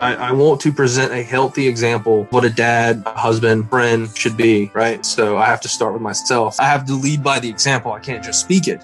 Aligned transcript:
I, 0.00 0.14
I, 0.14 0.32
want 0.32 0.62
to 0.62 0.72
present 0.72 1.12
a 1.12 1.22
healthy 1.22 1.68
example 1.68 2.24
what 2.30 2.42
a 2.42 2.48
dad, 2.48 3.02
a 3.04 3.18
husband, 3.18 3.68
friend 3.68 4.08
should 4.16 4.34
be, 4.34 4.70
right? 4.72 5.04
So 5.04 5.36
I 5.36 5.44
have 5.44 5.60
to 5.60 5.68
start 5.68 5.92
with 5.92 6.00
myself. 6.00 6.58
I 6.58 6.64
have 6.64 6.86
to 6.86 6.94
lead 6.94 7.22
by 7.22 7.38
the 7.38 7.50
example. 7.50 7.92
I 7.92 8.00
can't 8.00 8.24
just 8.24 8.40
speak 8.40 8.66
it. 8.66 8.82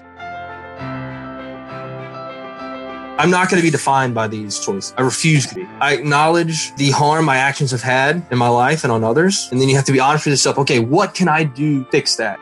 I'm 3.19 3.31
not 3.31 3.49
going 3.49 3.59
to 3.59 3.65
be 3.65 3.71
defined 3.71 4.13
by 4.13 4.27
these 4.27 4.59
choices. 4.59 4.93
I 4.95 5.01
refuse 5.01 5.47
to 5.47 5.55
be. 5.55 5.65
I 5.79 5.95
acknowledge 5.95 6.75
the 6.75 6.91
harm 6.91 7.25
my 7.25 7.37
actions 7.37 7.71
have 7.71 7.81
had 7.81 8.23
in 8.29 8.37
my 8.37 8.49
life 8.49 8.83
and 8.83 8.93
on 8.93 9.03
others. 9.03 9.49
And 9.51 9.59
then 9.59 9.69
you 9.69 9.75
have 9.75 9.85
to 9.85 9.91
be 9.91 9.99
honest 9.99 10.27
with 10.27 10.33
yourself. 10.33 10.59
Okay, 10.59 10.77
what 10.79 11.15
can 11.15 11.27
I 11.27 11.45
do 11.45 11.83
to 11.83 11.89
fix 11.89 12.15
that? 12.17 12.37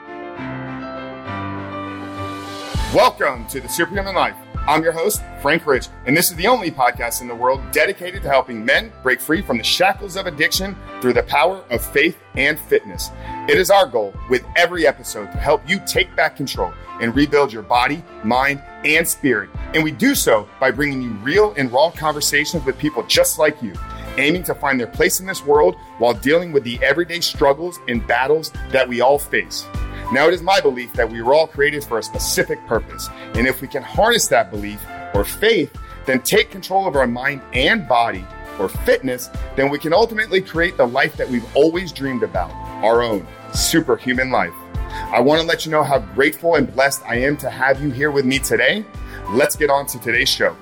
Welcome 2.93 3.47
to 3.47 3.61
the 3.61 3.69
Superhuman 3.69 4.15
Life. 4.15 4.35
I'm 4.67 4.81
your 4.81 4.93
host, 4.93 5.21
Frank 5.43 5.67
Rich, 5.67 5.89
and 6.07 6.17
this 6.17 6.31
is 6.31 6.35
the 6.37 6.47
only 6.47 6.71
podcast 6.71 7.21
in 7.21 7.27
the 7.27 7.35
world 7.35 7.61
dedicated 7.71 8.23
to 8.23 8.29
helping 8.29 8.65
men 8.65 8.91
break 9.03 9.21
free 9.21 9.43
from 9.43 9.59
the 9.59 9.63
shackles 9.63 10.15
of 10.15 10.25
addiction 10.25 10.75
through 11.01 11.13
the 11.13 11.21
power 11.21 11.63
of 11.69 11.85
faith 11.85 12.17
and 12.35 12.59
fitness. 12.59 13.11
It 13.47 13.59
is 13.59 13.69
our 13.69 13.85
goal 13.85 14.15
with 14.27 14.43
every 14.55 14.87
episode 14.87 15.31
to 15.31 15.37
help 15.37 15.61
you 15.69 15.79
take 15.85 16.15
back 16.15 16.35
control 16.35 16.73
and 16.99 17.15
rebuild 17.15 17.53
your 17.53 17.61
body, 17.61 18.03
mind, 18.23 18.59
and 18.83 19.07
spirit. 19.07 19.51
And 19.75 19.83
we 19.83 19.91
do 19.91 20.15
so 20.15 20.49
by 20.59 20.71
bringing 20.71 20.99
you 20.99 21.11
real 21.21 21.53
and 21.57 21.71
raw 21.71 21.91
conversations 21.91 22.65
with 22.65 22.79
people 22.79 23.03
just 23.03 23.37
like 23.37 23.61
you, 23.61 23.73
aiming 24.17 24.41
to 24.43 24.55
find 24.55 24.79
their 24.79 24.87
place 24.87 25.19
in 25.19 25.27
this 25.27 25.45
world 25.45 25.75
while 25.99 26.15
dealing 26.15 26.51
with 26.51 26.63
the 26.63 26.79
everyday 26.81 27.19
struggles 27.19 27.77
and 27.87 28.05
battles 28.07 28.51
that 28.71 28.89
we 28.89 28.99
all 28.99 29.19
face. 29.19 29.67
Now, 30.11 30.27
it 30.27 30.35
is 30.35 30.43
my 30.43 30.61
belief 30.61 30.93
that 30.93 31.09
we 31.09 31.23
were 31.23 31.33
all 31.33 31.47
created 31.47 31.83
for 31.83 31.97
a 31.97 32.03
specific 32.03 32.63
purpose. 32.67 33.09
And 33.33 33.47
if 33.47 33.59
we 33.61 33.67
can 33.67 33.81
harness 33.81 34.27
that 34.27 34.51
belief 34.51 34.79
or 35.15 35.25
faith, 35.25 35.75
then 36.05 36.21
take 36.21 36.51
control 36.51 36.87
of 36.87 36.95
our 36.95 37.07
mind 37.07 37.41
and 37.53 37.87
body 37.87 38.23
or 38.59 38.69
fitness, 38.69 39.31
then 39.55 39.71
we 39.71 39.79
can 39.79 39.93
ultimately 39.93 40.41
create 40.41 40.77
the 40.77 40.85
life 40.85 41.17
that 41.17 41.27
we've 41.27 41.45
always 41.55 41.91
dreamed 41.91 42.21
about 42.21 42.51
our 42.83 43.01
own 43.01 43.25
superhuman 43.51 44.29
life. 44.29 44.53
I 45.11 45.19
want 45.19 45.41
to 45.41 45.47
let 45.47 45.65
you 45.65 45.71
know 45.71 45.83
how 45.83 45.97
grateful 45.97 46.55
and 46.55 46.71
blessed 46.71 47.01
I 47.05 47.15
am 47.15 47.35
to 47.37 47.49
have 47.49 47.81
you 47.81 47.89
here 47.89 48.11
with 48.11 48.25
me 48.25 48.37
today. 48.37 48.85
Let's 49.29 49.55
get 49.55 49.71
on 49.71 49.87
to 49.87 49.99
today's 49.99 50.29
show. 50.29 50.53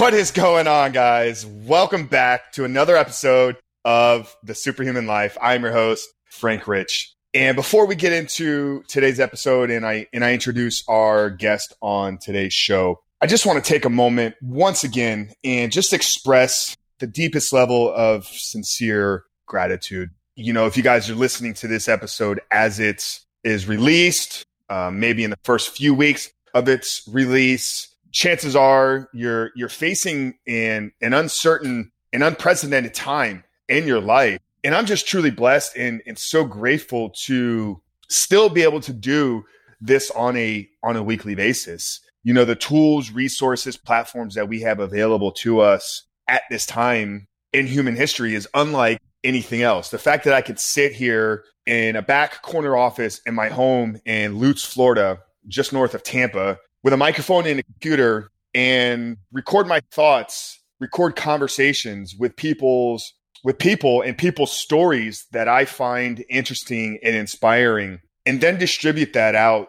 What 0.00 0.14
is 0.14 0.30
going 0.30 0.66
on, 0.66 0.92
guys? 0.92 1.44
Welcome 1.44 2.06
back 2.06 2.52
to 2.52 2.64
another 2.64 2.96
episode 2.96 3.58
of 3.84 4.34
the 4.42 4.54
Superhuman 4.54 5.06
Life. 5.06 5.36
I'm 5.40 5.62
your 5.62 5.72
host, 5.72 6.08
Frank 6.30 6.66
Rich. 6.66 7.14
And 7.34 7.56
before 7.56 7.86
we 7.86 7.94
get 7.94 8.12
into 8.12 8.82
today's 8.88 9.18
episode 9.18 9.70
and 9.70 9.86
I 9.86 10.06
and 10.12 10.24
I 10.24 10.34
introduce 10.34 10.84
our 10.86 11.30
guest 11.30 11.74
on 11.80 12.18
today's 12.18 12.52
show, 12.52 13.00
I 13.22 13.26
just 13.26 13.46
want 13.46 13.62
to 13.62 13.68
take 13.68 13.84
a 13.84 13.90
moment 13.90 14.34
once 14.42 14.84
again 14.84 15.30
and 15.42 15.72
just 15.72 15.92
express 15.92 16.76
the 16.98 17.06
deepest 17.06 17.52
level 17.52 17.92
of 17.94 18.26
sincere 18.26 19.24
gratitude. 19.46 20.10
You 20.36 20.52
know, 20.52 20.66
if 20.66 20.76
you 20.76 20.82
guys 20.82 21.08
are 21.08 21.14
listening 21.14 21.54
to 21.54 21.68
this 21.68 21.88
episode 21.88 22.40
as 22.50 22.78
it 22.78 23.20
is 23.44 23.66
released, 23.66 24.44
uh, 24.68 24.90
maybe 24.90 25.24
in 25.24 25.30
the 25.30 25.38
first 25.42 25.70
few 25.70 25.94
weeks 25.94 26.30
of 26.52 26.68
its 26.68 27.08
release, 27.10 27.94
chances 28.10 28.54
are 28.54 29.08
you're 29.14 29.52
you're 29.56 29.70
facing 29.70 30.34
an 30.46 30.92
an 31.00 31.14
uncertain, 31.14 31.92
an 32.12 32.22
unprecedented 32.22 32.92
time 32.92 33.44
in 33.68 33.86
your 33.86 34.00
life. 34.00 34.38
And 34.64 34.74
I'm 34.74 34.86
just 34.86 35.08
truly 35.08 35.30
blessed 35.30 35.76
and, 35.76 36.02
and 36.06 36.18
so 36.18 36.44
grateful 36.44 37.10
to 37.24 37.80
still 38.08 38.48
be 38.48 38.62
able 38.62 38.80
to 38.80 38.92
do 38.92 39.44
this 39.80 40.10
on 40.12 40.36
a 40.36 40.68
on 40.82 40.96
a 40.96 41.02
weekly 41.02 41.34
basis. 41.34 42.00
You 42.22 42.32
know, 42.32 42.44
the 42.44 42.54
tools, 42.54 43.10
resources, 43.10 43.76
platforms 43.76 44.34
that 44.36 44.48
we 44.48 44.60
have 44.60 44.78
available 44.78 45.32
to 45.32 45.60
us 45.60 46.04
at 46.28 46.42
this 46.50 46.64
time 46.64 47.26
in 47.52 47.66
human 47.66 47.96
history 47.96 48.34
is 48.34 48.48
unlike 48.54 49.00
anything 49.24 49.62
else. 49.62 49.90
The 49.90 49.98
fact 49.98 50.24
that 50.24 50.34
I 50.34 50.40
could 50.40 50.60
sit 50.60 50.92
here 50.92 51.44
in 51.66 51.96
a 51.96 52.02
back 52.02 52.42
corner 52.42 52.76
office 52.76 53.20
in 53.26 53.34
my 53.34 53.48
home 53.48 54.00
in 54.04 54.38
Lutz, 54.38 54.64
Florida, 54.64 55.18
just 55.48 55.72
north 55.72 55.94
of 55.94 56.02
Tampa, 56.02 56.58
with 56.82 56.92
a 56.92 56.96
microphone 56.96 57.46
and 57.46 57.60
a 57.60 57.62
computer 57.62 58.30
and 58.54 59.16
record 59.32 59.66
my 59.66 59.80
thoughts, 59.90 60.60
record 60.80 61.16
conversations 61.16 62.14
with 62.18 62.36
people's 62.36 63.14
with 63.44 63.58
people 63.58 64.02
and 64.02 64.16
people's 64.16 64.52
stories 64.52 65.26
that 65.32 65.48
I 65.48 65.64
find 65.64 66.24
interesting 66.28 66.98
and 67.02 67.16
inspiring, 67.16 68.00
and 68.24 68.40
then 68.40 68.58
distribute 68.58 69.12
that 69.14 69.34
out 69.34 69.68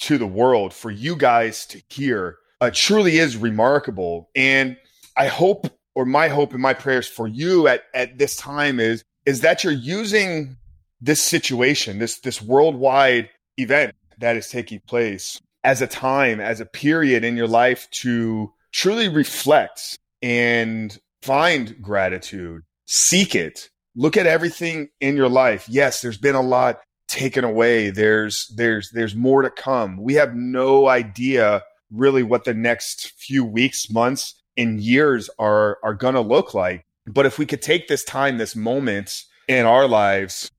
to 0.00 0.18
the 0.18 0.26
world 0.26 0.72
for 0.72 0.90
you 0.90 1.16
guys 1.16 1.66
to 1.66 1.82
hear 1.88 2.38
uh, 2.60 2.70
truly 2.72 3.18
is 3.18 3.36
remarkable. 3.36 4.30
And 4.34 4.76
I 5.16 5.26
hope, 5.26 5.66
or 5.94 6.04
my 6.04 6.28
hope 6.28 6.52
and 6.52 6.62
my 6.62 6.74
prayers 6.74 7.06
for 7.06 7.28
you 7.28 7.68
at, 7.68 7.82
at 7.92 8.18
this 8.18 8.36
time 8.36 8.80
is, 8.80 9.04
is 9.26 9.40
that 9.40 9.64
you're 9.64 9.72
using 9.72 10.56
this 11.00 11.22
situation, 11.22 11.98
this, 11.98 12.20
this 12.20 12.40
worldwide 12.40 13.28
event 13.58 13.94
that 14.18 14.36
is 14.36 14.48
taking 14.48 14.80
place 14.80 15.40
as 15.62 15.82
a 15.82 15.86
time, 15.86 16.40
as 16.40 16.60
a 16.60 16.66
period 16.66 17.24
in 17.24 17.36
your 17.36 17.48
life 17.48 17.88
to 17.90 18.52
truly 18.72 19.08
reflect 19.08 19.98
and 20.22 20.98
find 21.22 21.80
gratitude 21.80 22.62
seek 22.86 23.34
it. 23.34 23.70
Look 23.96 24.16
at 24.16 24.26
everything 24.26 24.88
in 25.00 25.16
your 25.16 25.28
life. 25.28 25.68
Yes, 25.68 26.00
there's 26.00 26.18
been 26.18 26.34
a 26.34 26.42
lot 26.42 26.80
taken 27.08 27.44
away. 27.44 27.90
There's 27.90 28.52
there's 28.56 28.90
there's 28.92 29.14
more 29.14 29.42
to 29.42 29.50
come. 29.50 30.02
We 30.02 30.14
have 30.14 30.34
no 30.34 30.88
idea 30.88 31.62
really 31.90 32.22
what 32.22 32.44
the 32.44 32.54
next 32.54 33.12
few 33.16 33.44
weeks, 33.44 33.90
months, 33.90 34.34
and 34.56 34.80
years 34.80 35.30
are 35.38 35.78
are 35.82 35.94
going 35.94 36.14
to 36.14 36.20
look 36.20 36.54
like. 36.54 36.84
But 37.06 37.26
if 37.26 37.38
we 37.38 37.46
could 37.46 37.62
take 37.62 37.86
this 37.86 38.04
time, 38.04 38.38
this 38.38 38.56
moment 38.56 39.12
in 39.46 39.66
our 39.66 39.86
lives 39.86 40.50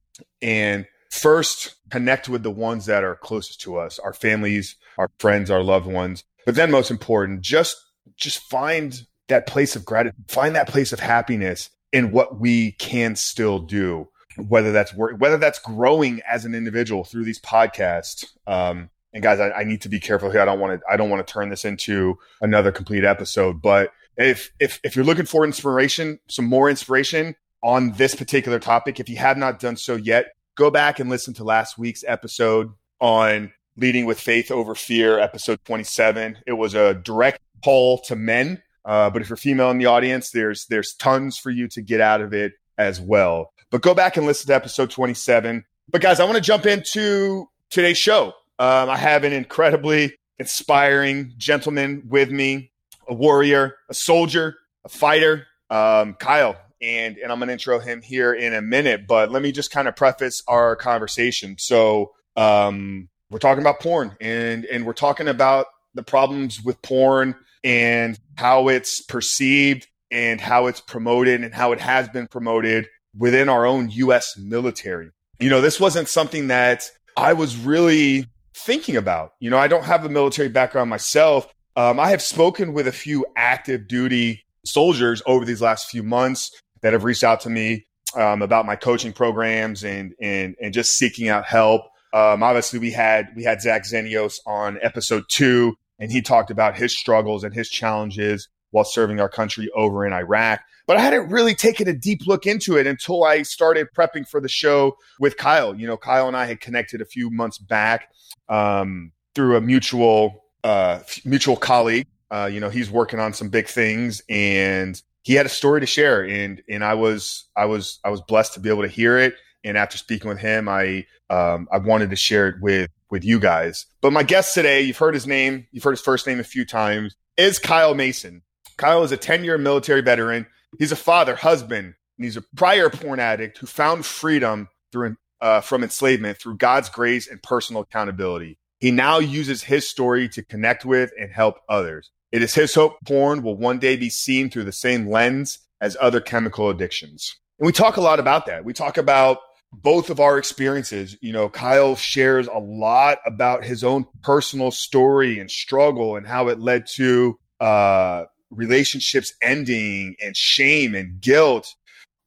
and 0.42 0.86
first 1.10 1.76
connect 1.90 2.30
with 2.30 2.44
the 2.44 2.52
ones 2.52 2.86
that 2.86 3.04
are 3.04 3.16
closest 3.16 3.62
to 3.62 3.78
us, 3.78 4.00
our 4.00 4.14
families, 4.14 4.76
our 4.98 5.10
friends, 5.20 5.50
our 5.50 5.64
loved 5.64 5.88
ones, 5.88 6.24
but 6.46 6.56
then 6.56 6.72
most 6.72 6.92
important, 6.92 7.42
just 7.42 7.76
just 8.16 8.40
find 8.40 9.02
that 9.28 9.48
place 9.48 9.76
of 9.76 9.84
gratitude, 9.84 10.24
find 10.28 10.56
that 10.56 10.70
place 10.70 10.94
of 10.94 11.00
happiness 11.00 11.70
in 11.96 12.12
what 12.12 12.42
we 12.42 12.74
can 12.74 13.16
still 13.16 13.58
do 13.58 14.06
whether 14.38 14.74
that's 14.74 14.94
work, 14.94 15.16
whether 15.18 15.38
that's 15.38 15.60
growing 15.60 16.22
as 16.30 16.44
an 16.44 16.54
individual 16.54 17.06
through 17.06 17.24
these 17.24 17.40
podcasts. 17.40 18.26
Um, 18.46 18.90
and 19.14 19.24
guys, 19.24 19.40
I, 19.40 19.52
I, 19.52 19.64
need 19.64 19.82
to 19.84 19.88
be 19.88 20.02
careful 20.02 20.30
here. 20.30 20.42
I 20.42 20.46
don't 20.46 20.60
want 20.60 20.78
to, 20.78 20.86
I 20.92 20.98
don't 20.98 21.10
want 21.10 21.26
to 21.26 21.32
turn 21.32 21.48
this 21.48 21.64
into 21.64 22.18
another 22.42 22.70
complete 22.70 23.06
episode, 23.06 23.62
but 23.62 23.94
if, 24.18 24.52
if, 24.60 24.82
if 24.84 24.94
you're 24.94 25.06
looking 25.06 25.26
for 25.26 25.46
inspiration, 25.46 26.20
some 26.28 26.44
more 26.44 26.70
inspiration 26.70 27.34
on 27.64 27.94
this 27.94 28.14
particular 28.14 28.60
topic, 28.60 29.00
if 29.00 29.08
you 29.08 29.16
have 29.16 29.38
not 29.38 29.60
done 29.62 29.78
so 29.78 29.96
yet, 29.96 30.34
go 30.56 30.70
back 30.70 31.00
and 31.00 31.10
listen 31.10 31.34
to 31.36 31.46
last 31.46 31.78
week's 31.78 32.04
episode 32.06 32.74
on 33.00 33.54
leading 33.78 34.06
with 34.06 34.20
faith 34.20 34.52
over 34.52 34.76
fear, 34.76 35.18
episode 35.18 35.60
27. 35.64 36.40
It 36.46 36.54
was 36.54 36.74
a 36.74 36.94
direct 36.94 37.40
call 37.64 38.00
to 38.02 38.18
men 38.18 38.62
uh, 38.86 39.10
but 39.10 39.22
if 39.22 39.30
you're 39.30 39.38
female 39.38 39.72
in 39.72 39.78
the 39.78 39.88
audience, 39.88 40.30
there's 40.30 40.66
there's 40.68 40.94
tons 40.94 41.38
for 41.38 41.50
you 41.50 41.68
to 41.70 41.82
get 41.82 42.00
out 42.00 42.22
of 42.22 42.34
it 42.34 42.54
as 42.78 43.02
well. 43.02 43.52
But 43.72 43.82
go 43.82 43.94
back 43.94 44.16
and 44.16 44.26
listen 44.26 44.48
to 44.48 44.56
episode 44.56 44.92
27. 44.92 45.66
But 45.92 46.02
guys, 46.02 46.20
I 46.20 46.26
want 46.26 46.36
to 46.36 46.42
jump 46.42 46.66
into 46.66 47.50
today's 47.70 47.98
show. 47.98 48.34
Um, 48.60 48.90
I 48.90 48.98
have 48.98 49.24
an 49.24 49.34
incredibly 49.34 50.16
inspiring 50.40 51.34
gentleman 51.38 52.04
with 52.08 52.32
me, 52.32 52.72
a 53.08 53.14
warrior, 53.14 53.78
a 53.90 53.94
soldier, 53.94 54.56
a 54.84 54.90
fighter, 54.90 55.48
um, 55.70 56.14
Kyle. 56.14 56.56
And, 56.82 57.18
and 57.18 57.32
I'm 57.32 57.40
going 57.40 57.48
to 57.48 57.54
intro 57.54 57.80
him 57.80 58.02
here 58.02 58.34
in 58.34 58.54
a 58.54 58.62
minute, 58.62 59.08
but 59.08 59.32
let 59.32 59.42
me 59.42 59.52
just 59.52 59.72
kind 59.72 59.88
of 59.88 59.96
preface 59.96 60.44
our 60.48 60.76
conversation. 60.76 61.56
So, 61.58 62.12
um, 62.36 63.10
we're 63.32 63.40
talking 63.40 63.62
about 63.62 63.80
porn 63.80 64.16
and, 64.22 64.66
and 64.66 64.86
we're 64.86 64.94
talking 64.94 65.28
about 65.28 65.66
the 65.96 66.04
problems 66.04 66.62
with 66.64 66.82
porn 66.82 67.36
and 67.64 68.20
how 68.36 68.68
it's 68.68 69.02
perceived 69.02 69.88
and 70.12 70.40
how 70.40 70.68
it's 70.68 70.82
promoted 70.82 71.44
and 71.44 71.54
how 71.54 71.72
it 71.72 71.80
has 71.80 72.08
been 72.10 72.28
promoted 72.28 72.88
within 73.18 73.50
our 73.50 73.66
own 73.66 73.90
US 73.90 74.38
military. 74.38 75.10
You 75.40 75.50
know, 75.50 75.62
this 75.62 75.80
wasn't 75.80 76.08
something 76.08 76.48
that 76.48 76.90
I 77.18 77.34
was 77.34 77.58
really 77.58 78.28
thinking 78.54 78.96
about. 78.96 79.32
You 79.40 79.50
know, 79.50 79.58
I 79.58 79.68
don't 79.68 79.84
have 79.84 80.06
a 80.06 80.10
military 80.10 80.50
background 80.50 80.90
myself. 80.90 81.52
Um, 81.76 82.00
I 82.00 82.10
have 82.10 82.22
spoken 82.22 82.74
with 82.74 82.88
a 82.88 82.92
few 82.92 83.26
active 83.36 83.88
duty 83.88 84.46
soldiers 84.66 85.22
over 85.26 85.44
these 85.44 85.62
last 85.62 85.90
few 85.90 86.04
months 86.04 86.52
that 86.82 86.94
have 86.94 87.04
reached 87.04 87.24
out 87.24 87.42
to 87.42 87.50
me 87.50 87.86
um, 88.16 88.42
about 88.42 88.66
my 88.66 88.76
coaching 88.76 89.12
programs 89.12 89.84
and 89.84 90.14
and 90.22 90.56
and 90.62 90.74
just 90.74 90.92
seeking 90.92 91.28
out 91.28 91.46
help. 91.46 91.82
Um, 92.14 92.44
obviously, 92.44 92.80
we 92.80 92.92
had 92.92 93.28
we 93.36 93.44
had 93.44 93.62
Zach 93.62 93.84
Zenios 93.84 94.36
on 94.46 94.80
episode 94.82 95.26
two 95.30 95.76
and 96.00 96.12
he 96.12 96.22
talked 96.22 96.52
about 96.52 96.78
his 96.78 96.98
struggles 96.98 97.44
and 97.44 97.54
his 97.54 97.70
challenges 97.70 98.50
while 98.72 98.84
serving 98.84 99.20
our 99.20 99.30
country 99.30 99.70
over 99.76 100.06
in 100.06 100.14
Iraq. 100.14 100.62
But 100.88 100.98
I 100.98 101.02
hadn't 101.02 101.30
really 101.30 101.56
taken 101.56 101.88
a 101.88 101.94
deep 101.94 102.28
look 102.28 102.46
into 102.46 102.78
it 102.78 102.86
until 102.88 103.24
I 103.24 103.44
started 103.44 103.88
prepping 103.98 104.28
for 104.28 104.42
the 104.42 104.50
show 104.50 104.98
with 105.20 105.38
Kyle. 105.38 105.74
You 105.76 105.88
know, 105.88 105.98
Kyle 105.98 106.28
and 106.28 106.38
I 106.38 106.46
had 106.46 106.60
connected 106.60 107.02
a 107.02 107.06
few 107.06 107.30
months 107.30 107.58
back 107.58 108.10
um, 108.50 109.12
through 109.34 109.56
a 109.56 109.62
mutual 109.62 110.44
uh, 110.64 111.00
mutual 111.24 111.56
colleague 111.56 112.08
Uh, 112.32 112.50
you 112.52 112.60
know, 112.60 112.70
he's 112.70 112.90
working 112.90 113.20
on 113.20 113.34
some 113.34 113.50
big 113.50 113.68
things, 113.68 114.22
and 114.30 115.02
he 115.22 115.34
had 115.34 115.46
a 115.46 115.50
story 115.50 115.80
to 115.80 115.86
share, 115.86 116.26
and 116.26 116.62
and 116.68 116.84
I 116.84 116.96
was 116.96 117.46
I 117.56 117.66
was 117.66 118.00
I 118.04 118.10
was 118.10 118.22
blessed 118.22 118.56
to 118.56 118.60
be 118.60 118.70
able 118.70 118.82
to 118.82 118.88
hear 118.90 119.18
it. 119.18 119.36
And 119.66 119.78
after 119.78 119.98
speaking 119.98 120.30
with 120.30 120.40
him, 120.40 120.70
I 120.70 121.06
um, 121.30 121.68
I 121.72 121.80
wanted 121.80 122.12
to 122.12 122.16
share 122.16 122.48
it 122.48 122.56
with 122.62 122.90
with 123.10 123.26
you 123.26 123.40
guys. 123.40 123.86
But 124.02 124.14
my 124.14 124.24
guest 124.24 124.54
today, 124.54 124.82
you've 124.82 124.98
heard 124.98 125.14
his 125.14 125.28
name, 125.28 125.68
you've 125.72 125.84
heard 125.84 125.92
his 125.92 126.02
first 126.02 126.28
name 126.28 126.40
a 126.40 126.44
few 126.44 126.66
times, 126.66 127.16
is 127.36 127.60
Kyle 127.60 127.96
Mason. 127.96 128.44
Kyle 128.78 129.04
is 129.04 129.12
a 129.12 129.18
10 129.18 129.44
year 129.44 129.58
military 129.58 130.02
veteran. 130.02 130.48
He's 130.78 130.92
a 130.92 130.98
father, 130.98 131.36
husband, 131.36 131.96
and 132.18 132.26
he's 132.26 132.38
a 132.38 132.44
prior 132.56 132.90
porn 132.90 133.20
addict 133.20 133.58
who 133.58 133.68
found 133.68 134.06
freedom 134.06 134.70
through 134.92 135.18
uh, 135.42 135.62
from 135.62 135.84
enslavement 135.84 136.38
through 136.38 136.58
God's 136.58 136.90
grace 136.90 137.28
and 137.28 137.42
personal 137.42 137.82
accountability. 137.82 138.58
He 138.80 138.92
now 138.92 139.20
uses 139.20 139.64
his 139.64 139.88
story 139.88 140.30
to 140.30 140.44
connect 140.44 140.86
with 140.86 141.12
and 141.20 141.32
help 141.32 141.60
others. 141.70 142.12
It 142.32 142.42
is 142.42 142.54
his 142.54 142.74
hope 142.76 142.98
porn 143.06 143.44
will 143.44 143.56
one 143.56 143.80
day 143.80 143.96
be 143.96 144.10
seen 144.10 144.50
through 144.50 144.66
the 144.66 144.72
same 144.72 145.10
lens 145.10 145.60
as 145.82 145.98
other 146.00 146.20
chemical 146.20 146.70
addictions. 146.70 147.36
And 147.60 147.66
we 147.66 147.72
talk 147.72 147.98
a 147.98 148.02
lot 148.02 148.20
about 148.20 148.46
that. 148.48 148.66
We 148.66 148.74
talk 148.74 148.98
about 148.98 149.40
both 149.82 150.10
of 150.10 150.20
our 150.20 150.38
experiences. 150.38 151.18
You 151.22 151.34
know, 151.34 151.50
Kyle 151.50 151.96
shares 151.96 152.48
a 152.48 152.60
lot 152.60 153.20
about 153.26 153.64
his 153.64 153.84
own 153.84 154.06
personal 154.22 154.72
story 154.72 155.40
and 155.40 155.50
struggle 155.50 156.16
and 156.16 156.26
how 156.28 156.48
it 156.48 156.60
led 156.60 156.88
to 156.96 157.38
uh, 157.60 158.26
relationships 158.50 159.34
ending 159.42 160.16
and 160.24 160.36
shame 160.36 160.96
and 160.96 161.20
guilt, 161.22 161.74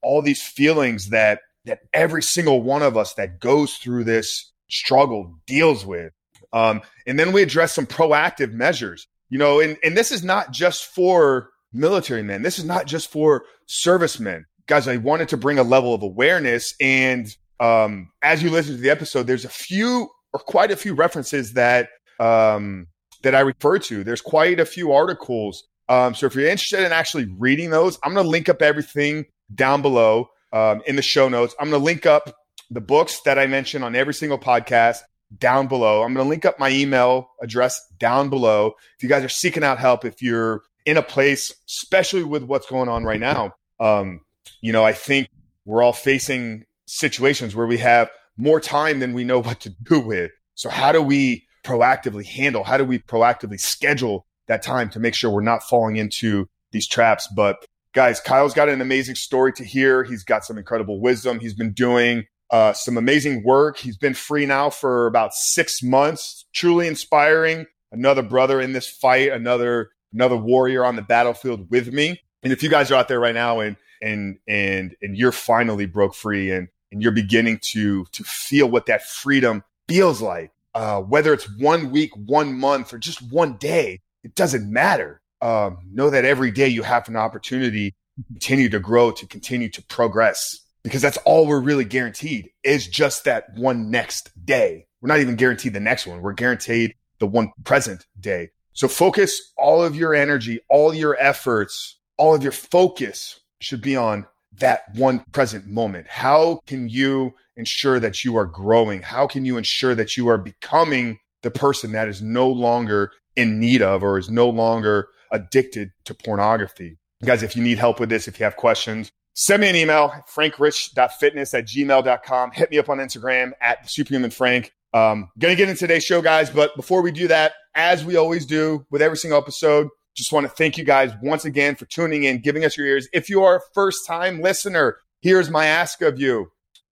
all 0.02 0.22
these 0.22 0.42
feelings 0.42 1.10
that 1.10 1.40
that 1.64 1.80
every 1.92 2.22
single 2.22 2.62
one 2.62 2.82
of 2.82 2.96
us 2.96 3.14
that 3.14 3.40
goes 3.40 3.74
through 3.74 4.04
this 4.04 4.52
struggle 4.70 5.34
deals 5.46 5.84
with. 5.84 6.12
Um, 6.52 6.80
and 7.06 7.18
then 7.18 7.32
we 7.32 7.42
address 7.42 7.74
some 7.74 7.86
proactive 7.86 8.52
measures. 8.52 9.06
You 9.28 9.36
know, 9.36 9.60
and, 9.60 9.76
and 9.84 9.94
this 9.94 10.10
is 10.10 10.24
not 10.24 10.52
just 10.52 10.86
for 10.86 11.50
military 11.72 12.22
men. 12.22 12.40
This 12.40 12.58
is 12.58 12.64
not 12.64 12.86
just 12.86 13.10
for 13.10 13.44
servicemen 13.66 14.46
guys, 14.68 14.86
I 14.86 14.98
wanted 14.98 15.30
to 15.30 15.36
bring 15.36 15.58
a 15.58 15.64
level 15.64 15.92
of 15.92 16.02
awareness. 16.02 16.74
And 16.80 17.26
um, 17.58 18.10
as 18.22 18.42
you 18.42 18.50
listen 18.50 18.76
to 18.76 18.80
the 18.80 18.90
episode, 18.90 19.26
there's 19.26 19.44
a 19.44 19.50
few 19.50 20.08
or 20.32 20.40
quite 20.40 20.70
a 20.70 20.76
few 20.76 20.94
references 20.94 21.54
that 21.54 21.88
um, 22.20 22.86
that 23.22 23.34
I 23.34 23.40
refer 23.40 23.78
to. 23.80 24.04
There's 24.04 24.20
quite 24.20 24.60
a 24.60 24.64
few 24.64 24.92
articles. 24.92 25.64
Um, 25.88 26.14
so 26.14 26.26
if 26.26 26.34
you're 26.34 26.48
interested 26.48 26.84
in 26.84 26.92
actually 26.92 27.24
reading 27.38 27.70
those, 27.70 27.98
I'm 28.04 28.12
going 28.12 28.24
to 28.24 28.30
link 28.30 28.48
up 28.48 28.62
everything 28.62 29.24
down 29.54 29.82
below 29.82 30.28
um, 30.52 30.82
in 30.86 30.96
the 30.96 31.02
show 31.02 31.28
notes. 31.28 31.54
I'm 31.58 31.70
going 31.70 31.80
to 31.80 31.84
link 31.84 32.06
up 32.06 32.34
the 32.70 32.80
books 32.80 33.20
that 33.24 33.38
I 33.38 33.46
mentioned 33.46 33.84
on 33.84 33.96
every 33.96 34.12
single 34.12 34.38
podcast 34.38 34.98
down 35.38 35.66
below. 35.66 36.02
I'm 36.02 36.12
going 36.12 36.26
to 36.26 36.28
link 36.28 36.44
up 36.44 36.58
my 36.58 36.70
email 36.70 37.30
address 37.40 37.80
down 37.98 38.28
below. 38.28 38.74
If 38.96 39.02
you 39.02 39.08
guys 39.08 39.24
are 39.24 39.30
seeking 39.30 39.64
out 39.64 39.78
help, 39.78 40.04
if 40.04 40.20
you're 40.20 40.62
in 40.84 40.98
a 40.98 41.02
place, 41.02 41.52
especially 41.66 42.22
with 42.22 42.42
what's 42.42 42.66
going 42.66 42.90
on 42.90 43.04
right 43.04 43.20
now, 43.20 43.54
um, 43.80 44.20
you 44.60 44.72
know, 44.72 44.84
I 44.84 44.92
think 44.92 45.28
we're 45.64 45.82
all 45.82 45.92
facing 45.92 46.64
situations 46.86 47.54
where 47.54 47.66
we 47.66 47.78
have 47.78 48.10
more 48.36 48.60
time 48.60 49.00
than 49.00 49.12
we 49.12 49.24
know 49.24 49.38
what 49.42 49.60
to 49.60 49.70
do 49.70 50.00
with. 50.00 50.30
So 50.54 50.68
how 50.68 50.92
do 50.92 51.02
we 51.02 51.46
proactively 51.64 52.26
handle? 52.26 52.64
How 52.64 52.76
do 52.76 52.84
we 52.84 52.98
proactively 52.98 53.60
schedule 53.60 54.26
that 54.46 54.62
time 54.62 54.88
to 54.90 55.00
make 55.00 55.14
sure 55.14 55.30
we're 55.30 55.42
not 55.42 55.62
falling 55.62 55.96
into 55.96 56.48
these 56.72 56.86
traps? 56.86 57.28
But 57.34 57.64
guys, 57.94 58.20
Kyle's 58.20 58.54
got 58.54 58.68
an 58.68 58.80
amazing 58.80 59.14
story 59.14 59.52
to 59.54 59.64
hear. 59.64 60.04
He's 60.04 60.24
got 60.24 60.44
some 60.44 60.58
incredible 60.58 61.00
wisdom. 61.00 61.40
He's 61.40 61.54
been 61.54 61.72
doing 61.72 62.24
uh, 62.50 62.72
some 62.72 62.96
amazing 62.96 63.44
work. 63.44 63.78
He's 63.78 63.96
been 63.96 64.14
free 64.14 64.46
now 64.46 64.70
for 64.70 65.06
about 65.06 65.34
six 65.34 65.82
months. 65.82 66.46
Truly 66.54 66.88
inspiring. 66.88 67.66
Another 67.92 68.22
brother 68.22 68.60
in 68.60 68.72
this 68.72 68.88
fight. 68.88 69.30
Another 69.30 69.90
another 70.12 70.36
warrior 70.36 70.84
on 70.84 70.96
the 70.96 71.02
battlefield 71.02 71.70
with 71.70 71.92
me. 71.92 72.20
And 72.42 72.52
if 72.52 72.62
you 72.62 72.70
guys 72.70 72.90
are 72.90 72.94
out 72.94 73.08
there 73.08 73.20
right 73.20 73.34
now 73.34 73.60
and 73.60 73.76
and 74.02 74.38
and 74.46 74.94
and 75.02 75.16
you're 75.16 75.32
finally 75.32 75.86
broke 75.86 76.14
free 76.14 76.50
and 76.50 76.68
and 76.90 77.02
you're 77.02 77.12
beginning 77.12 77.58
to 77.72 78.04
to 78.12 78.24
feel 78.24 78.68
what 78.68 78.86
that 78.86 79.04
freedom 79.04 79.64
feels 79.88 80.20
like. 80.20 80.52
Uh, 80.74 81.00
whether 81.00 81.32
it's 81.32 81.48
one 81.58 81.90
week 81.90 82.10
one 82.14 82.54
month 82.54 82.92
or 82.92 82.98
just 82.98 83.20
one 83.32 83.56
day 83.56 84.00
it 84.22 84.34
doesn't 84.34 84.70
matter. 84.70 85.20
Um, 85.40 85.78
know 85.92 86.10
that 86.10 86.24
every 86.24 86.50
day 86.50 86.68
you 86.68 86.82
have 86.82 87.08
an 87.08 87.16
opportunity 87.16 87.94
to 88.16 88.24
continue 88.32 88.68
to 88.68 88.80
grow 88.80 89.10
to 89.12 89.26
continue 89.26 89.68
to 89.70 89.82
progress 89.82 90.60
because 90.82 91.02
that's 91.02 91.16
all 91.18 91.46
we're 91.46 91.60
really 91.60 91.84
guaranteed 91.84 92.50
is 92.64 92.86
just 92.86 93.24
that 93.24 93.46
one 93.56 93.90
next 93.90 94.30
day. 94.44 94.86
We're 95.00 95.08
not 95.08 95.20
even 95.20 95.36
guaranteed 95.36 95.74
the 95.74 95.80
next 95.80 96.06
one. 96.06 96.22
We're 96.22 96.32
guaranteed 96.32 96.94
the 97.20 97.26
one 97.26 97.52
present 97.64 98.06
day. 98.18 98.50
So 98.72 98.88
focus 98.88 99.52
all 99.56 99.82
of 99.82 99.96
your 99.96 100.14
energy 100.14 100.60
all 100.68 100.94
your 100.94 101.16
efforts 101.18 101.96
all 102.16 102.34
of 102.34 102.42
your 102.42 102.52
focus 102.52 103.40
should 103.60 103.82
be 103.82 103.96
on 103.96 104.26
that 104.58 104.82
one 104.94 105.24
present 105.32 105.66
moment. 105.66 106.06
How 106.08 106.60
can 106.66 106.88
you 106.88 107.34
ensure 107.56 108.00
that 108.00 108.24
you 108.24 108.36
are 108.36 108.46
growing? 108.46 109.02
How 109.02 109.26
can 109.26 109.44
you 109.44 109.56
ensure 109.56 109.94
that 109.94 110.16
you 110.16 110.28
are 110.28 110.38
becoming 110.38 111.18
the 111.42 111.50
person 111.50 111.92
that 111.92 112.08
is 112.08 112.22
no 112.22 112.48
longer 112.48 113.12
in 113.36 113.60
need 113.60 113.82
of 113.82 114.02
or 114.02 114.18
is 114.18 114.30
no 114.30 114.48
longer 114.48 115.08
addicted 115.30 115.90
to 116.04 116.14
pornography? 116.14 116.98
Guys, 117.24 117.42
if 117.42 117.56
you 117.56 117.62
need 117.62 117.78
help 117.78 118.00
with 118.00 118.08
this, 118.08 118.28
if 118.28 118.38
you 118.38 118.44
have 118.44 118.56
questions, 118.56 119.10
send 119.34 119.60
me 119.60 119.68
an 119.68 119.76
email, 119.76 120.12
frankrich.fitness 120.32 121.54
at 121.54 121.66
gmail.com. 121.66 122.52
Hit 122.52 122.70
me 122.70 122.78
up 122.78 122.88
on 122.88 122.98
Instagram 122.98 123.52
at 123.60 123.88
superhuman 123.90 124.30
frank. 124.30 124.72
Um, 124.94 125.28
gonna 125.38 125.54
get 125.54 125.68
into 125.68 125.80
today's 125.80 126.04
show, 126.04 126.22
guys, 126.22 126.48
but 126.48 126.74
before 126.74 127.02
we 127.02 127.12
do 127.12 127.28
that, 127.28 127.52
as 127.74 128.04
we 128.04 128.16
always 128.16 128.46
do 128.46 128.86
with 128.90 129.02
every 129.02 129.16
single 129.16 129.38
episode, 129.38 129.88
just 130.18 130.32
want 130.32 130.44
to 130.44 130.52
thank 130.52 130.76
you 130.76 130.84
guys 130.84 131.12
once 131.22 131.44
again 131.44 131.76
for 131.76 131.86
tuning 131.86 132.24
in, 132.24 132.40
giving 132.40 132.64
us 132.64 132.76
your 132.76 132.86
ears. 132.86 133.08
If 133.12 133.30
you 133.30 133.44
are 133.44 133.56
a 133.58 133.60
first 133.72 134.04
time 134.04 134.42
listener, 134.42 134.98
here's 135.22 135.48
my 135.48 135.66
ask 135.66 136.02
of 136.02 136.20
you. 136.20 136.50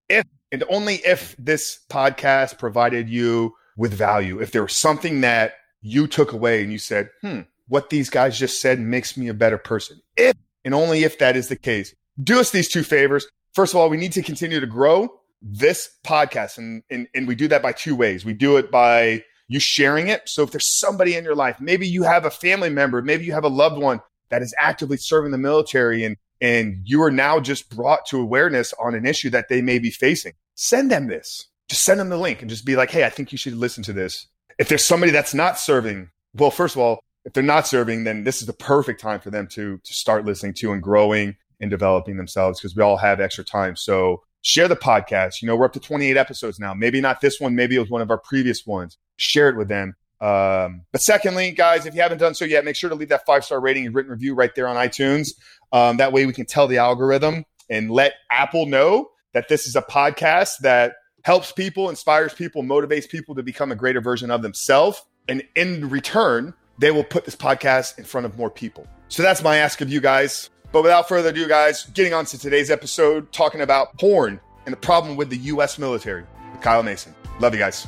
If 0.07 0.25
and 0.51 0.63
only 0.69 0.97
if 0.97 1.35
this 1.37 1.79
podcast 1.89 2.59
provided 2.59 3.09
you 3.09 3.55
with 3.75 3.93
value, 3.93 4.39
if 4.39 4.51
there 4.51 4.61
was 4.61 4.77
something 4.77 5.21
that 5.21 5.55
you 5.81 6.05
took 6.05 6.33
away 6.33 6.61
and 6.61 6.71
you 6.71 6.77
said, 6.77 7.09
hmm, 7.21 7.41
what 7.67 7.89
these 7.89 8.11
guys 8.11 8.37
just 8.37 8.61
said 8.61 8.79
makes 8.79 9.17
me 9.17 9.27
a 9.27 9.33
better 9.33 9.57
person. 9.57 9.99
If 10.15 10.35
and 10.63 10.75
only 10.75 11.03
if 11.03 11.17
that 11.17 11.35
is 11.35 11.47
the 11.47 11.55
case, 11.55 11.95
do 12.23 12.39
us 12.39 12.51
these 12.51 12.69
two 12.69 12.83
favors. 12.83 13.25
First 13.53 13.73
of 13.73 13.79
all, 13.79 13.89
we 13.89 13.97
need 13.97 14.11
to 14.13 14.21
continue 14.21 14.59
to 14.59 14.67
grow 14.67 15.09
this 15.41 15.89
podcast. 16.05 16.59
And, 16.59 16.83
and, 16.91 17.07
and 17.15 17.27
we 17.27 17.33
do 17.33 17.47
that 17.47 17.63
by 17.63 17.71
two 17.71 17.95
ways. 17.95 18.23
We 18.23 18.33
do 18.33 18.57
it 18.57 18.69
by 18.69 19.23
you 19.47 19.59
sharing 19.59 20.07
it. 20.07 20.27
So 20.27 20.43
if 20.43 20.51
there's 20.51 20.79
somebody 20.79 21.15
in 21.15 21.23
your 21.23 21.35
life, 21.35 21.59
maybe 21.59 21.87
you 21.87 22.03
have 22.03 22.25
a 22.25 22.31
family 22.31 22.69
member, 22.69 23.01
maybe 23.01 23.25
you 23.25 23.33
have 23.33 23.43
a 23.43 23.49
loved 23.49 23.81
one 23.81 24.01
that 24.29 24.41
is 24.41 24.53
actively 24.59 24.97
serving 24.97 25.31
the 25.31 25.37
military 25.37 26.03
and 26.03 26.17
and 26.41 26.81
you 26.83 27.01
are 27.01 27.11
now 27.11 27.39
just 27.39 27.69
brought 27.73 28.05
to 28.07 28.19
awareness 28.19 28.73
on 28.77 28.93
an 28.93 29.05
issue 29.05 29.29
that 29.29 29.47
they 29.47 29.61
may 29.61 29.79
be 29.79 29.89
facing. 29.89 30.33
Send 30.55 30.91
them 30.91 31.07
this. 31.07 31.47
Just 31.69 31.83
send 31.83 31.99
them 31.99 32.09
the 32.09 32.17
link 32.17 32.41
and 32.41 32.49
just 32.49 32.65
be 32.65 32.75
like, 32.75 32.91
"Hey, 32.91 33.05
I 33.05 33.09
think 33.09 33.31
you 33.31 33.37
should 33.37 33.55
listen 33.55 33.83
to 33.83 33.93
this." 33.93 34.27
If 34.59 34.67
there's 34.67 34.85
somebody 34.85 35.13
that's 35.13 35.33
not 35.33 35.57
serving, 35.57 36.09
well, 36.33 36.51
first 36.51 36.75
of 36.75 36.81
all, 36.81 36.99
if 37.23 37.33
they're 37.33 37.41
not 37.41 37.67
serving, 37.67 38.03
then 38.03 38.25
this 38.25 38.41
is 38.41 38.47
the 38.47 38.53
perfect 38.53 38.99
time 38.99 39.21
for 39.21 39.29
them 39.31 39.47
to 39.53 39.79
to 39.81 39.93
start 39.93 40.25
listening 40.25 40.53
to 40.55 40.73
and 40.73 40.83
growing 40.83 41.37
and 41.61 41.71
developing 41.71 42.17
themselves 42.17 42.59
because 42.59 42.75
we 42.75 42.83
all 42.83 42.97
have 42.97 43.21
extra 43.21 43.43
time. 43.43 43.75
So 43.75 44.21
share 44.45 44.67
the 44.67 44.75
podcast. 44.75 45.41
You 45.41 45.47
know, 45.47 45.55
we're 45.55 45.65
up 45.65 45.73
to 45.73 45.79
28 45.79 46.15
episodes 46.15 46.59
now. 46.59 46.75
Maybe 46.75 47.01
not 47.01 47.19
this 47.19 47.39
one. 47.39 47.55
Maybe 47.55 47.75
it 47.75 47.79
was 47.79 47.89
one 47.89 48.01
of 48.01 48.11
our 48.11 48.19
previous 48.19 48.65
ones 48.65 48.97
share 49.17 49.49
it 49.49 49.57
with 49.57 49.67
them. 49.67 49.95
Um, 50.21 50.83
but 50.91 51.01
secondly, 51.01 51.51
guys, 51.51 51.87
if 51.87 51.95
you 51.95 52.01
haven't 52.01 52.19
done 52.19 52.35
so 52.35 52.45
yet, 52.45 52.63
make 52.63 52.75
sure 52.75 52.89
to 52.89 52.95
leave 52.95 53.09
that 53.09 53.25
five 53.25 53.43
star 53.43 53.59
rating 53.59 53.87
and 53.87 53.95
written 53.95 54.11
review 54.11 54.35
right 54.35 54.53
there 54.55 54.67
on 54.67 54.75
iTunes. 54.75 55.29
Um, 55.71 55.97
that 55.97 56.13
way 56.13 56.27
we 56.27 56.33
can 56.33 56.45
tell 56.45 56.67
the 56.67 56.77
algorithm 56.77 57.43
and 57.71 57.89
let 57.89 58.13
Apple 58.29 58.67
know 58.67 59.09
that 59.33 59.49
this 59.49 59.65
is 59.65 59.75
a 59.75 59.81
podcast 59.81 60.59
that 60.61 60.93
helps 61.23 61.51
people, 61.51 61.89
inspires 61.89 62.33
people, 62.33 62.61
motivates 62.61 63.09
people 63.09 63.33
to 63.35 63.43
become 63.43 63.71
a 63.71 63.75
greater 63.75 63.99
version 63.99 64.29
of 64.29 64.43
themselves. 64.43 65.03
And 65.27 65.43
in 65.55 65.89
return, 65.89 66.53
they 66.77 66.91
will 66.91 67.03
put 67.03 67.25
this 67.25 67.35
podcast 67.35 67.97
in 67.97 68.03
front 68.03 68.25
of 68.25 68.37
more 68.37 68.51
people. 68.51 68.85
So 69.07 69.23
that's 69.23 69.41
my 69.41 69.57
ask 69.57 69.81
of 69.81 69.91
you 69.91 70.01
guys. 70.01 70.51
But 70.75 70.83
without 70.83 71.07
further 71.07 71.29
ado, 71.29 71.47
guys, 71.47 71.85
getting 71.93 72.13
on 72.13 72.25
to 72.25 72.37
today's 72.37 72.69
episode, 72.69 73.31
talking 73.31 73.61
about 73.61 73.97
porn 73.97 74.41
and 74.65 74.73
the 74.73 74.77
problem 74.77 75.15
with 75.15 75.29
the 75.29 75.37
U.S. 75.37 75.79
military 75.79 76.25
Kyle 76.59 76.83
Mason. 76.83 77.15
Love 77.39 77.53
you 77.53 77.59
guys. 77.59 77.87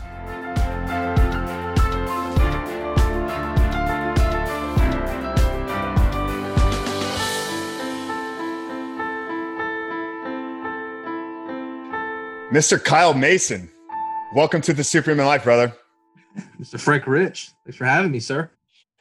Mr. 12.49 12.81
Kyle 12.81 13.13
Mason, 13.13 13.69
welcome 14.33 14.61
to 14.61 14.71
the 14.71 14.85
Superhuman 14.85 15.25
Life, 15.25 15.43
brother. 15.43 15.73
Mr. 16.57 16.79
Frank 16.79 17.05
Rich, 17.05 17.51
thanks 17.65 17.75
for 17.75 17.83
having 17.83 18.11
me, 18.11 18.21
sir. 18.21 18.49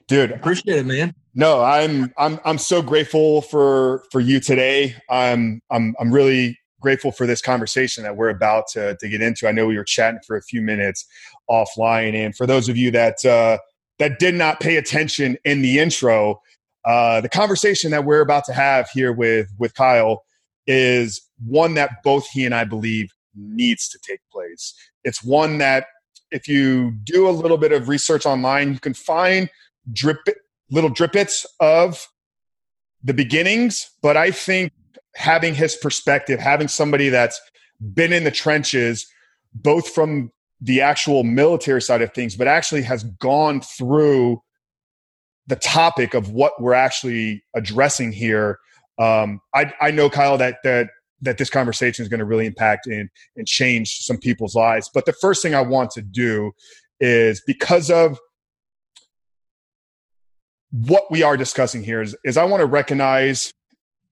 Dude, 0.09 0.31
appreciate 0.31 0.79
it, 0.79 0.87
man. 0.87 1.15
No, 1.35 1.63
I'm 1.63 2.13
I'm 2.17 2.39
I'm 2.45 2.59
so 2.59 2.81
grateful 2.81 3.43
for 3.43 4.05
for 4.11 4.21
you 4.21 4.41
today. 4.41 4.95
I'm 5.11 5.61
I'm 5.71 5.95
I'm 5.99 6.13
really 6.13 6.59
grateful 6.81 7.11
for 7.11 7.27
this 7.27 7.43
conversation 7.43 8.05
that 8.05 8.17
we're 8.17 8.29
about 8.29 8.69
to 8.69 8.97
to 8.97 9.09
get 9.09 9.21
into. 9.21 9.49
I 9.49 9.53
know 9.53 9.67
we 9.67 9.77
were 9.77 9.85
chatting 9.85 10.21
for 10.27 10.37
a 10.37 10.43
few 10.43 10.63
minutes 10.63 11.05
offline, 11.51 12.15
and 12.15 12.37
for 12.37 12.47
those 12.47 12.69
of 12.69 12.77
you 12.77 12.91
that 12.93 13.25
uh, 13.25 13.59
that 13.99 14.19
did 14.19 14.35
not 14.35 14.61
pay 14.61 14.77
attention 14.77 15.37
in 15.45 15.63
the 15.63 15.81
intro, 15.81 16.41
uh, 16.85 17.21
the 17.21 17.29
conversation 17.29 17.91
that 17.91 18.05
we're 18.05 18.21
about 18.21 18.45
to 18.45 18.53
have 18.53 18.89
here 18.91 19.13
with 19.13 19.49
with 19.59 19.75
Kyle 19.75 20.25
is 20.69 21.21
one 21.45 21.75
that 21.75 22.03
both 22.05 22.29
he 22.29 22.45
and 22.45 22.55
I 22.55 22.65
believe 22.65 23.11
needs 23.35 23.89
to 23.89 23.99
take 24.07 24.21
place. 24.33 24.73
It's 25.05 25.23
one 25.23 25.59
that 25.59 25.87
if 26.31 26.49
you 26.49 26.93
do 27.05 27.29
a 27.29 27.31
little 27.31 27.59
bit 27.59 27.73
of 27.73 27.89
research 27.89 28.25
online, 28.27 28.73
you 28.73 28.81
can 28.81 28.95
find 28.95 29.51
drip 29.93 30.19
little 30.71 30.91
drippets 30.91 31.45
of 31.61 32.09
the 33.03 33.15
beginnings. 33.15 33.91
But 34.03 34.17
I 34.17 34.31
think 34.31 34.73
having 35.15 35.55
his 35.55 35.77
perspective, 35.77 36.41
having 36.41 36.69
somebody 36.69 37.09
that's 37.09 37.41
been 37.95 38.13
in 38.13 38.25
the 38.25 38.31
trenches, 38.31 39.07
both 39.55 39.89
from 39.89 40.33
the 40.61 40.81
actual 40.81 41.23
military 41.23 41.83
side 41.83 42.03
of 42.03 42.13
things, 42.15 42.37
but 42.37 42.49
actually 42.49 42.83
has 42.83 43.05
gone 43.05 43.61
through 43.61 44.43
the 45.47 45.57
topic 45.57 46.15
of 46.15 46.31
what 46.31 46.61
we're 46.61 46.75
actually 46.75 47.45
addressing 47.55 48.13
here. 48.13 48.59
Um, 48.99 49.41
I, 49.55 49.73
I 49.81 49.91
know, 49.91 50.11
Kyle, 50.11 50.39
that 50.39 50.57
that 50.65 50.89
that 51.23 51.39
this 51.39 51.51
conversation 51.51 52.03
is 52.03 52.09
going 52.09 52.19
to 52.19 52.25
really 52.25 52.47
impact 52.47 52.87
and 52.87 53.09
and 53.37 53.47
change 53.47 53.99
some 53.99 54.19
people's 54.19 54.55
lives. 54.55 54.91
But 54.93 55.07
the 55.07 55.13
first 55.13 55.43
thing 55.43 55.55
I 55.55 55.61
want 55.61 55.91
to 55.93 56.03
do 56.03 56.53
is 57.01 57.43
because 57.47 57.91
of 57.91 58.19
what 60.85 61.11
we 61.11 61.23
are 61.23 61.37
discussing 61.37 61.83
here 61.83 62.03
is, 62.03 62.15
is 62.25 62.37
I 62.37 62.45
want 62.45 62.61
to 62.61 62.67
recognize 62.67 63.51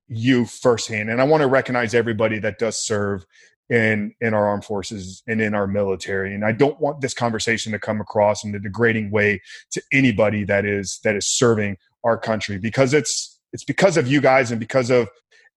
you 0.08 0.46
firsthand, 0.46 1.10
and 1.10 1.20
I 1.20 1.24
want 1.24 1.42
to 1.42 1.46
recognize 1.46 1.94
everybody 1.94 2.38
that 2.38 2.58
does 2.58 2.78
serve 2.78 3.24
in 3.70 4.14
in 4.20 4.34
our 4.34 4.46
armed 4.46 4.64
forces 4.64 5.22
and 5.26 5.40
in 5.40 5.54
our 5.54 5.66
military. 5.66 6.34
And 6.34 6.44
i 6.44 6.52
don't 6.52 6.78
want 6.80 7.00
this 7.00 7.14
conversation 7.14 7.72
to 7.72 7.78
come 7.78 8.00
across 8.00 8.44
in 8.44 8.54
a 8.54 8.58
degrading 8.58 9.10
way 9.10 9.40
to 9.72 9.82
anybody 9.92 10.44
that 10.44 10.66
is 10.66 11.00
that 11.02 11.16
is 11.16 11.26
serving 11.26 11.78
our 12.04 12.18
country 12.18 12.58
because 12.58 12.92
it's 12.92 13.40
it's 13.54 13.64
because 13.64 13.96
of 13.96 14.06
you 14.06 14.20
guys 14.20 14.50
and 14.50 14.60
because 14.60 14.90
of 14.90 15.08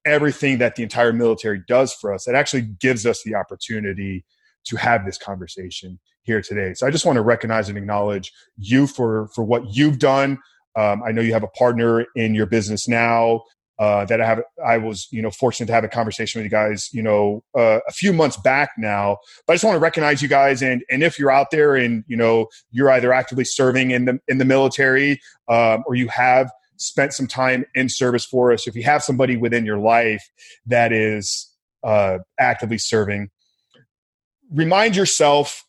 everything 0.06 0.58
that 0.60 0.78
the 0.78 0.84
entire 0.84 1.12
military 1.12 1.62
does 1.68 1.92
for 1.94 2.14
us 2.14 2.24
that 2.24 2.36
actually 2.36 2.62
gives 2.62 3.06
us 3.06 3.24
the 3.24 3.36
opportunity 3.36 4.24
to 4.64 4.78
have 4.78 5.06
this 5.06 5.18
conversation 5.18 6.00
here 6.24 6.42
today. 6.42 6.74
So 6.76 6.88
i 6.88 6.92
just 6.92 7.06
want 7.06 7.18
to 7.18 7.22
recognize 7.22 7.68
and 7.68 7.78
acknowledge 7.78 8.32
you 8.58 8.88
for 8.88 9.28
for 9.36 9.44
what 9.44 9.76
you've 9.76 10.00
done 10.00 10.40
um, 10.78 11.02
I 11.04 11.12
know 11.12 11.22
you 11.22 11.34
have 11.34 11.44
a 11.44 11.48
partner 11.48 12.06
in 12.16 12.36
your 12.36 12.46
business 12.46 12.88
now 12.88 13.42
uh, 13.80 14.06
that 14.06 14.22
I 14.22 14.26
have. 14.26 14.42
I 14.66 14.78
was, 14.78 15.08
you 15.12 15.22
know, 15.22 15.32
fortunate 15.32 15.68
to 15.68 15.74
have 15.74 15.84
a 15.84 15.88
conversation 15.88 16.40
with 16.40 16.46
you 16.46 16.52
guys, 16.52 16.90
you 16.94 17.02
know, 17.02 17.44
uh, 17.58 17.80
a 17.88 17.92
few 17.92 18.14
months 18.14 18.38
back 18.38 18.72
now. 18.78 19.18
But 19.46 19.54
I 19.54 19.56
just 19.56 19.66
want 19.66 19.76
to 19.76 19.80
recognize 19.80 20.22
you 20.22 20.28
guys, 20.28 20.62
and 20.62 20.84
and 20.90 21.04
if 21.04 21.18
you're 21.18 21.32
out 21.32 21.52
there 21.52 21.76
and 21.76 22.04
you 22.08 22.16
know 22.16 22.48
you're 22.72 22.92
either 22.92 23.12
actively 23.12 23.44
serving 23.44 23.92
in 23.92 24.06
the 24.06 24.20
in 24.28 24.38
the 24.38 24.46
military 24.46 25.20
um, 25.48 25.84
or 25.88 25.96
you 25.96 26.08
have 26.10 26.52
spent 26.78 27.14
some 27.14 27.28
time 27.28 27.66
in 27.74 27.90
service 27.90 28.26
for 28.26 28.52
us, 28.52 28.68
if 28.68 28.76
you 28.76 28.84
have 28.84 29.04
somebody 29.04 29.36
within 29.36 29.66
your 29.66 29.80
life 29.80 30.30
that 30.68 30.94
is 30.94 31.52
uh, 31.84 32.20
actively 32.40 32.78
serving, 32.78 33.30
remind 34.52 34.96
yourself 34.96 35.66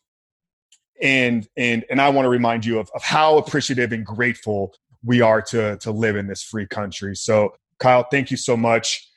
and 1.01 1.47
and 1.57 1.85
and 1.89 2.01
I 2.01 2.09
want 2.09 2.25
to 2.25 2.29
remind 2.29 2.65
you 2.65 2.79
of, 2.79 2.89
of 2.93 3.03
how 3.03 3.37
appreciative 3.37 3.91
and 3.91 4.05
grateful 4.05 4.73
we 5.03 5.21
are 5.21 5.41
to 5.41 5.77
to 5.77 5.91
live 5.91 6.15
in 6.15 6.27
this 6.27 6.43
free 6.43 6.67
country. 6.67 7.15
So 7.15 7.53
Kyle, 7.79 8.05
thank 8.09 8.29
you 8.31 8.37
so 8.37 8.57
much 8.57 9.09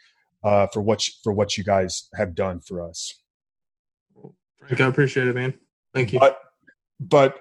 uh, 0.44 0.66
for 0.68 0.80
what 0.80 1.06
you, 1.06 1.14
for 1.22 1.32
what 1.32 1.58
you 1.58 1.64
guys 1.64 2.08
have 2.14 2.34
done 2.34 2.60
for 2.60 2.86
us. 2.88 3.14
Frank, 4.58 4.80
I 4.80 4.86
appreciate 4.86 5.26
it, 5.26 5.34
man. 5.34 5.54
Thank 5.94 6.12
you. 6.12 6.20
But, 6.20 6.38
but 7.00 7.36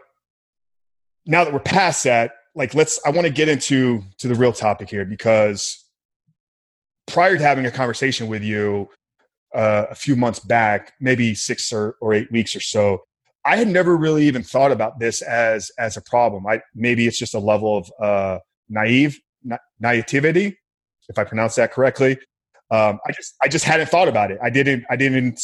now 1.26 1.44
that 1.44 1.54
we're 1.54 1.60
past 1.60 2.04
that, 2.04 2.32
like 2.56 2.74
let's 2.74 3.00
I 3.06 3.12
want 3.12 3.28
to 3.28 3.34
get 3.34 3.48
into 3.48 4.04
to 4.18 4.28
the 4.28 4.36
real 4.36 4.52
topic 4.52 4.90
here 4.90 5.06
because 5.06 5.86
prior 7.08 7.38
to 7.38 7.44
having 7.44 7.66
a 7.66 7.72
conversation 7.72 8.28
with 8.28 8.44
you 8.44 8.90
uh, 9.56 9.86
a 9.90 9.96
few 9.96 10.16
months 10.16 10.40
back, 10.40 10.94
maybe 11.00 11.34
six 11.34 11.72
or, 11.72 11.96
or 12.02 12.14
eight 12.14 12.32
weeks 12.32 12.56
or 12.56 12.60
so, 12.60 13.04
I 13.44 13.58
had 13.58 13.68
never 13.68 13.98
really 13.98 14.26
even 14.28 14.44
thought 14.44 14.72
about 14.72 15.00
this 15.00 15.22
as 15.22 15.72
as 15.80 15.98
a 15.98 16.02
problem. 16.02 16.46
I 16.48 16.62
maybe 16.76 17.08
it's 17.08 17.18
just 17.18 17.34
a 17.34 17.40
level 17.40 17.78
of 17.78 17.92
uh, 18.00 18.40
naive 18.70 19.20
na- 19.44 19.58
naivety 19.80 20.58
if 21.10 21.18
I 21.18 21.24
pronounce 21.24 21.56
that 21.56 21.72
correctly. 21.72 22.18
Um, 22.70 23.00
I 23.06 23.12
just 23.12 23.36
I 23.42 23.48
just 23.48 23.66
hadn't 23.66 23.90
thought 23.90 24.08
about 24.08 24.32
it. 24.32 24.40
I 24.44 24.50
didn't 24.50 24.86
I 24.90 24.96
didn't 24.96 25.42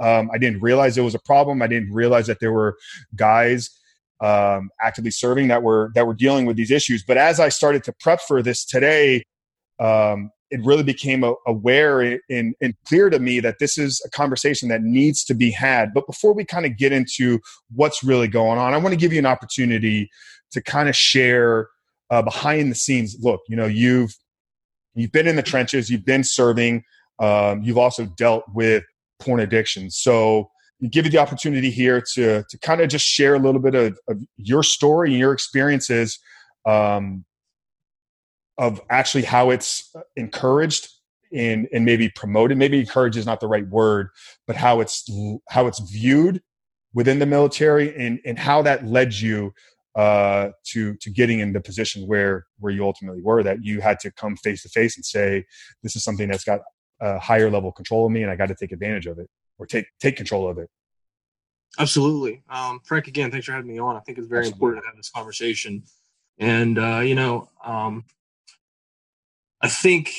um, 0.00 0.30
I 0.32 0.38
didn't 0.38 0.60
realize 0.60 0.96
it 0.96 1.02
was 1.02 1.14
a 1.14 1.20
problem. 1.20 1.62
I 1.62 1.66
didn't 1.66 1.92
realize 1.92 2.26
that 2.26 2.40
there 2.40 2.52
were 2.52 2.76
guys 3.16 3.70
um, 4.20 4.70
actively 4.80 5.10
serving 5.10 5.48
that 5.48 5.62
were 5.62 5.90
that 5.94 6.06
were 6.06 6.14
dealing 6.14 6.46
with 6.46 6.56
these 6.56 6.70
issues. 6.70 7.02
But 7.02 7.16
as 7.16 7.40
I 7.40 7.48
started 7.48 7.82
to 7.84 7.92
prep 8.00 8.20
for 8.20 8.42
this 8.42 8.64
today, 8.64 9.24
um, 9.80 10.30
it 10.52 10.60
really 10.64 10.84
became 10.84 11.24
aware 11.46 12.00
and, 12.00 12.54
and 12.60 12.74
clear 12.86 13.10
to 13.10 13.18
me 13.18 13.40
that 13.40 13.58
this 13.58 13.76
is 13.76 14.00
a 14.06 14.10
conversation 14.10 14.68
that 14.68 14.82
needs 14.82 15.24
to 15.24 15.34
be 15.34 15.50
had. 15.50 15.92
But 15.92 16.06
before 16.06 16.32
we 16.32 16.44
kind 16.44 16.66
of 16.66 16.76
get 16.76 16.92
into 16.92 17.40
what's 17.74 18.04
really 18.04 18.28
going 18.28 18.58
on, 18.58 18.74
I 18.74 18.78
want 18.78 18.92
to 18.92 19.00
give 19.02 19.12
you 19.12 19.18
an 19.18 19.26
opportunity 19.26 20.10
to 20.52 20.62
kind 20.62 20.88
of 20.88 20.94
share 20.94 21.68
uh, 22.10 22.22
behind 22.22 22.70
the 22.70 22.76
scenes. 22.76 23.16
Look, 23.20 23.40
you 23.48 23.56
know, 23.56 23.66
you've 23.66 24.14
You've 24.94 25.12
been 25.12 25.26
in 25.26 25.36
the 25.36 25.42
trenches, 25.42 25.88
you've 25.88 26.04
been 26.04 26.24
serving, 26.24 26.84
um, 27.18 27.62
you've 27.62 27.78
also 27.78 28.04
dealt 28.04 28.44
with 28.52 28.84
porn 29.20 29.40
addiction. 29.40 29.90
So 29.90 30.50
give 30.90 31.06
you 31.06 31.10
the 31.10 31.18
opportunity 31.18 31.70
here 31.70 32.02
to 32.14 32.44
to 32.48 32.58
kind 32.58 32.80
of 32.80 32.90
just 32.90 33.06
share 33.06 33.34
a 33.34 33.38
little 33.38 33.60
bit 33.60 33.74
of, 33.74 33.98
of 34.08 34.18
your 34.36 34.62
story 34.62 35.10
and 35.10 35.18
your 35.18 35.32
experiences 35.32 36.18
um, 36.66 37.24
of 38.62 38.80
actually 38.90 39.24
how 39.24 39.50
it's 39.50 39.92
encouraged 40.14 40.88
and 41.34 41.68
and 41.72 41.84
maybe 41.84 42.08
promoted. 42.10 42.56
Maybe 42.56 42.78
encouraged 42.78 43.16
is 43.16 43.26
not 43.26 43.40
the 43.40 43.48
right 43.48 43.68
word, 43.68 44.08
but 44.46 44.54
how 44.54 44.80
it's 44.80 45.10
how 45.48 45.66
it's 45.66 45.80
viewed 45.80 46.40
within 46.94 47.18
the 47.18 47.26
military 47.26 47.94
and 47.96 48.20
and 48.24 48.38
how 48.38 48.62
that 48.62 48.86
led 48.86 49.12
you 49.14 49.52
uh, 49.96 50.50
to 50.68 50.94
to 50.94 51.10
getting 51.10 51.40
in 51.40 51.52
the 51.52 51.60
position 51.60 52.06
where 52.06 52.46
where 52.60 52.72
you 52.72 52.84
ultimately 52.84 53.20
were 53.20 53.42
that 53.42 53.64
you 53.64 53.80
had 53.80 53.98
to 54.00 54.12
come 54.12 54.36
face 54.36 54.62
to 54.62 54.68
face 54.68 54.96
and 54.96 55.04
say 55.04 55.44
this 55.82 55.96
is 55.96 56.04
something 56.04 56.28
that's 56.28 56.44
got 56.44 56.60
a 57.00 57.18
higher 57.18 57.50
level 57.50 57.72
control 57.72 58.06
of 58.06 58.12
me 58.12 58.22
and 58.22 58.30
I 58.30 58.36
got 58.36 58.46
to 58.46 58.54
take 58.54 58.70
advantage 58.70 59.06
of 59.06 59.18
it 59.18 59.28
or 59.58 59.66
take 59.66 59.86
take 60.00 60.16
control 60.16 60.48
of 60.48 60.58
it. 60.58 60.70
Absolutely, 61.80 62.44
um, 62.48 62.80
Frank. 62.84 63.08
Again, 63.08 63.32
thanks 63.32 63.46
for 63.46 63.52
having 63.52 63.72
me 63.72 63.80
on. 63.80 63.96
I 63.96 64.00
think 64.00 64.18
it's 64.18 64.28
very 64.28 64.46
Absolutely. 64.46 64.56
important 64.56 64.84
to 64.84 64.88
have 64.88 64.96
this 64.96 65.10
conversation, 65.10 65.82
and 66.38 66.78
uh, 66.78 67.00
you 67.00 67.14
know, 67.14 67.48
um, 67.64 68.04
I 69.62 69.68
think 69.68 70.12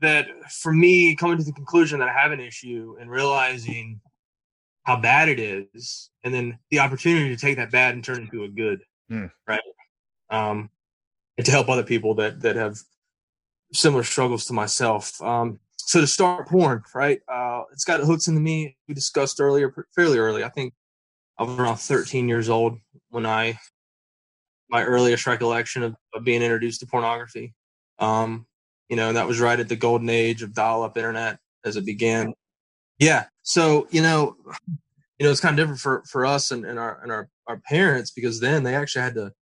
that 0.00 0.26
for 0.50 0.72
me, 0.72 1.14
coming 1.14 1.38
to 1.38 1.44
the 1.44 1.52
conclusion 1.52 2.00
that 2.00 2.08
I 2.08 2.12
have 2.12 2.32
an 2.32 2.40
issue 2.40 2.96
and 3.00 3.08
realizing 3.08 4.00
how 4.82 4.96
bad 4.96 5.28
it 5.28 5.38
is, 5.38 6.10
and 6.24 6.34
then 6.34 6.58
the 6.70 6.80
opportunity 6.80 7.28
to 7.28 7.40
take 7.40 7.56
that 7.56 7.70
bad 7.70 7.94
and 7.94 8.02
turn 8.02 8.18
it 8.18 8.22
into 8.22 8.44
a 8.44 8.48
good 8.48 8.80
mm. 9.10 9.30
right? 9.46 9.60
Um, 10.30 10.70
and 11.36 11.44
to 11.44 11.52
help 11.52 11.68
other 11.68 11.82
people 11.82 12.14
that 12.16 12.40
that 12.40 12.56
have 12.56 12.78
similar 13.72 14.02
struggles 14.02 14.46
to 14.46 14.52
myself. 14.52 15.20
Um, 15.22 15.60
so 15.76 16.00
to 16.00 16.06
start 16.06 16.48
porn, 16.48 16.82
right? 16.94 17.20
Uh, 17.28 17.62
it's 17.72 17.84
got 17.84 18.00
hooks 18.00 18.28
into 18.28 18.40
me. 18.40 18.76
We 18.88 18.94
discussed 18.94 19.40
earlier, 19.40 19.72
fairly 19.94 20.18
early. 20.18 20.44
I 20.44 20.48
think 20.48 20.74
I 21.38 21.44
was 21.44 21.58
around 21.58 21.76
13 21.76 22.28
years 22.28 22.48
old 22.48 22.78
when 23.10 23.24
I 23.24 23.58
my 24.70 24.84
earliest 24.84 25.26
recollection 25.26 25.82
of, 25.82 25.96
of 26.14 26.24
being 26.24 26.42
introduced 26.42 26.80
to 26.80 26.86
pornography. 26.86 27.54
Um, 27.98 28.46
you 28.88 28.96
know, 28.96 29.08
and 29.08 29.16
that 29.16 29.26
was 29.26 29.40
right 29.40 29.60
at 29.60 29.68
the 29.68 29.76
golden 29.76 30.08
age 30.08 30.42
of 30.42 30.54
dial-up 30.54 30.96
internet 30.96 31.38
as 31.64 31.76
it 31.76 31.84
began. 31.84 32.32
Yeah. 32.98 33.26
So 33.42 33.86
you 33.90 34.02
know, 34.02 34.36
you 35.18 35.24
know, 35.24 35.30
it's 35.30 35.40
kind 35.40 35.58
of 35.58 35.62
different 35.62 35.80
for 35.80 36.02
for 36.08 36.26
us 36.26 36.50
and, 36.50 36.64
and 36.64 36.78
our 36.78 37.00
and 37.02 37.12
our 37.12 37.28
our 37.46 37.60
parents 37.68 38.10
because 38.10 38.40
then 38.40 38.62
they 38.62 38.74
actually 38.74 39.02
had 39.02 39.14
to 39.14 39.32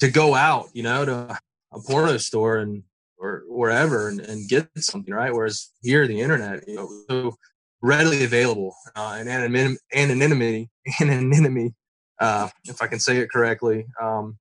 to 0.00 0.10
go 0.10 0.34
out, 0.34 0.68
you 0.72 0.82
know, 0.82 1.04
to 1.04 1.38
a 1.72 1.80
porno 1.80 2.16
store 2.16 2.58
and 2.58 2.82
or 3.18 3.42
wherever 3.48 4.08
and, 4.08 4.20
and 4.20 4.48
get 4.48 4.68
something 4.76 5.12
right. 5.12 5.34
Whereas 5.34 5.70
here, 5.82 6.06
the 6.06 6.20
internet, 6.20 6.66
you 6.68 6.76
know, 6.76 6.88
so 7.10 7.36
readily 7.82 8.24
available 8.24 8.74
uh, 8.96 9.16
and 9.18 9.28
anonymity, 9.28 9.78
anonymity, 9.94 10.70
anonymity, 11.00 11.74
uh, 12.20 12.48
if 12.64 12.80
I 12.80 12.86
can 12.86 13.00
say 13.00 13.18
it 13.18 13.30
correctly. 13.30 13.86
Um, 14.00 14.38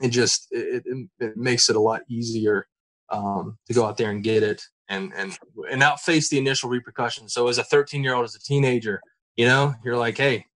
it 0.00 0.08
just 0.08 0.48
it, 0.50 0.82
it, 0.84 1.08
it, 1.20 1.36
makes 1.36 1.68
it 1.68 1.76
a 1.76 1.80
lot 1.80 2.02
easier 2.08 2.66
um, 3.14 3.58
to 3.66 3.72
go 3.72 3.86
out 3.86 3.96
there 3.96 4.10
and 4.10 4.24
get 4.24 4.42
it 4.42 4.62
and 4.88 5.12
and 5.16 5.38
and 5.70 5.80
not 5.80 6.00
face 6.00 6.28
the 6.28 6.38
initial 6.38 6.68
repercussions. 6.68 7.32
So 7.32 7.48
as 7.48 7.58
a 7.58 7.64
13 7.64 8.02
year 8.02 8.14
old, 8.14 8.24
as 8.24 8.34
a 8.34 8.40
teenager, 8.40 9.00
you 9.36 9.46
know, 9.46 9.74
you're 9.84 9.96
like, 9.96 10.16
hey, 10.16 10.46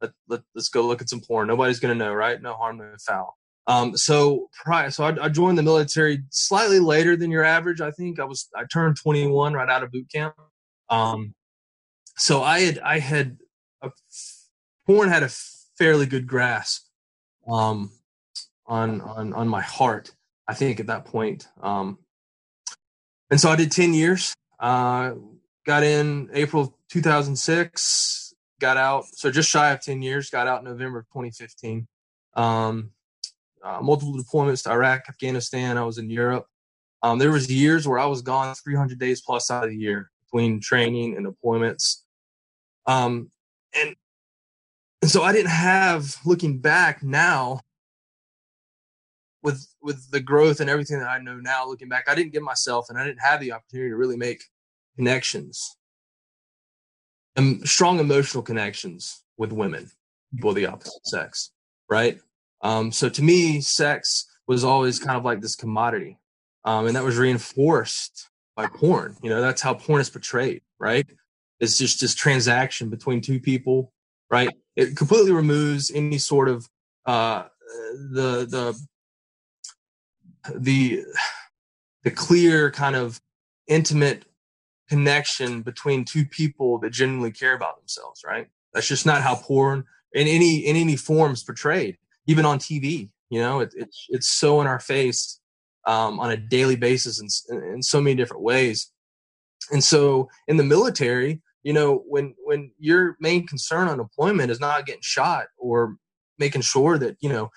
let, 0.00 0.10
let, 0.28 0.40
us 0.56 0.68
go 0.68 0.82
look 0.82 1.02
at 1.02 1.08
some 1.08 1.20
porn. 1.20 1.48
Nobody's 1.48 1.80
to 1.80 1.94
know, 1.94 2.12
right? 2.12 2.40
No 2.40 2.54
harm, 2.54 2.78
no 2.78 2.92
foul. 3.06 3.36
Um, 3.66 3.96
so 3.96 4.48
prior, 4.64 4.90
so 4.90 5.04
I, 5.04 5.24
I, 5.24 5.28
joined 5.28 5.58
the 5.58 5.62
military 5.62 6.22
slightly 6.30 6.80
later 6.80 7.16
than 7.16 7.30
your 7.30 7.44
average. 7.44 7.82
I 7.82 7.90
think 7.90 8.18
I 8.18 8.24
was, 8.24 8.48
I 8.56 8.64
turned 8.72 8.96
21 8.96 9.52
right 9.52 9.68
out 9.68 9.82
of 9.82 9.92
boot 9.92 10.10
camp. 10.10 10.34
Um, 10.88 11.34
so 12.16 12.42
I 12.42 12.60
had, 12.60 12.78
I 12.78 12.98
had, 12.98 13.36
a, 13.82 13.90
porn 14.86 15.10
had 15.10 15.22
a 15.22 15.28
fairly 15.76 16.06
good 16.06 16.26
grasp, 16.26 16.86
um, 17.46 17.90
on 18.66 19.00
on 19.00 19.32
on 19.32 19.48
my 19.48 19.62
heart. 19.62 20.12
I 20.48 20.54
think 20.54 20.80
at 20.80 20.86
that 20.86 21.04
point. 21.04 21.46
Um, 21.60 21.98
and 23.30 23.40
so 23.40 23.50
I 23.50 23.56
did 23.56 23.70
ten 23.70 23.94
years. 23.94 24.34
Uh, 24.58 25.12
got 25.66 25.82
in 25.82 26.30
April 26.32 26.76
2006. 26.90 28.34
Got 28.60 28.76
out 28.76 29.04
so 29.12 29.30
just 29.30 29.50
shy 29.50 29.70
of 29.70 29.82
ten 29.82 30.02
years. 30.02 30.30
Got 30.30 30.48
out 30.48 30.64
November 30.64 31.00
of 31.00 31.06
2015. 31.08 31.86
Um, 32.34 32.90
uh, 33.62 33.80
multiple 33.82 34.16
deployments 34.16 34.64
to 34.64 34.70
Iraq, 34.70 35.04
Afghanistan. 35.08 35.76
I 35.76 35.84
was 35.84 35.98
in 35.98 36.10
Europe. 36.10 36.46
Um, 37.02 37.18
there 37.18 37.30
was 37.30 37.50
years 37.50 37.86
where 37.86 37.98
I 37.98 38.06
was 38.06 38.22
gone 38.22 38.54
300 38.54 38.98
days 38.98 39.20
plus 39.20 39.50
out 39.50 39.64
of 39.64 39.70
the 39.70 39.76
year 39.76 40.10
between 40.24 40.60
training 40.60 41.16
and 41.16 41.26
deployments. 41.26 42.02
Um, 42.86 43.30
and, 43.74 43.94
and 45.02 45.10
so 45.10 45.22
I 45.22 45.32
didn't 45.32 45.50
have, 45.50 46.16
looking 46.24 46.58
back 46.58 47.02
now, 47.02 47.60
with 49.42 49.67
with 49.82 50.10
the 50.10 50.20
growth 50.20 50.60
and 50.60 50.68
everything 50.68 50.98
that 50.98 51.08
I 51.08 51.18
know 51.18 51.36
now, 51.36 51.66
looking 51.66 51.88
back, 51.88 52.08
I 52.08 52.14
didn't 52.14 52.32
give 52.32 52.42
myself 52.42 52.86
and 52.88 52.98
I 52.98 53.04
didn't 53.04 53.20
have 53.20 53.40
the 53.40 53.52
opportunity 53.52 53.90
to 53.90 53.96
really 53.96 54.16
make 54.16 54.44
connections, 54.96 55.76
and 57.36 57.66
strong 57.68 58.00
emotional 58.00 58.42
connections 58.42 59.22
with 59.36 59.52
women, 59.52 59.90
people 60.34 60.50
of 60.50 60.56
the 60.56 60.66
opposite 60.66 61.06
sex, 61.06 61.52
right? 61.88 62.18
Um, 62.62 62.90
so 62.90 63.08
to 63.08 63.22
me, 63.22 63.60
sex 63.60 64.26
was 64.48 64.64
always 64.64 64.98
kind 64.98 65.16
of 65.16 65.24
like 65.24 65.40
this 65.40 65.54
commodity, 65.54 66.18
um, 66.64 66.86
and 66.86 66.96
that 66.96 67.04
was 67.04 67.16
reinforced 67.16 68.28
by 68.56 68.66
porn. 68.66 69.16
You 69.22 69.30
know, 69.30 69.40
that's 69.40 69.62
how 69.62 69.74
porn 69.74 70.00
is 70.00 70.10
portrayed, 70.10 70.62
right? 70.80 71.06
It's 71.60 71.78
just 71.78 72.00
this 72.00 72.14
transaction 72.14 72.90
between 72.90 73.20
two 73.20 73.38
people, 73.38 73.92
right? 74.30 74.50
It 74.74 74.96
completely 74.96 75.32
removes 75.32 75.92
any 75.92 76.18
sort 76.18 76.48
of 76.48 76.68
uh, 77.06 77.44
the 78.12 78.46
the 78.46 78.80
the 80.54 81.04
the 82.04 82.10
clear 82.10 82.70
kind 82.70 82.96
of 82.96 83.20
intimate 83.66 84.24
connection 84.88 85.62
between 85.62 86.04
two 86.04 86.24
people 86.24 86.78
that 86.78 86.90
genuinely 86.90 87.30
care 87.30 87.54
about 87.54 87.78
themselves, 87.78 88.22
right? 88.26 88.48
That's 88.72 88.88
just 88.88 89.06
not 89.06 89.22
how 89.22 89.36
porn 89.36 89.84
in 90.12 90.26
any 90.26 90.58
in 90.66 90.76
any 90.76 90.96
forms 90.96 91.42
portrayed, 91.42 91.98
even 92.26 92.44
on 92.44 92.58
TV. 92.58 93.10
You 93.30 93.40
know, 93.40 93.60
it, 93.60 93.74
it's 93.76 94.06
it's 94.08 94.28
so 94.28 94.60
in 94.60 94.66
our 94.66 94.80
face 94.80 95.40
um, 95.86 96.20
on 96.20 96.30
a 96.30 96.36
daily 96.36 96.76
basis 96.76 97.20
in, 97.20 97.62
in 97.74 97.82
so 97.82 98.00
many 98.00 98.16
different 98.16 98.42
ways. 98.42 98.90
And 99.70 99.82
so 99.82 100.28
in 100.46 100.56
the 100.56 100.64
military, 100.64 101.42
you 101.62 101.72
know, 101.72 102.02
when 102.06 102.34
when 102.44 102.70
your 102.78 103.16
main 103.20 103.46
concern 103.46 103.88
on 103.88 103.98
deployment 103.98 104.50
is 104.50 104.60
not 104.60 104.86
getting 104.86 105.02
shot 105.02 105.46
or 105.58 105.96
making 106.38 106.62
sure 106.62 106.98
that 106.98 107.16
you 107.20 107.28
know 107.28 107.50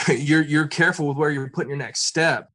you're 0.08 0.42
you're 0.42 0.68
careful 0.68 1.08
with 1.08 1.16
where 1.16 1.30
you're 1.30 1.50
putting 1.50 1.70
your 1.70 1.78
next 1.78 2.06
step, 2.06 2.50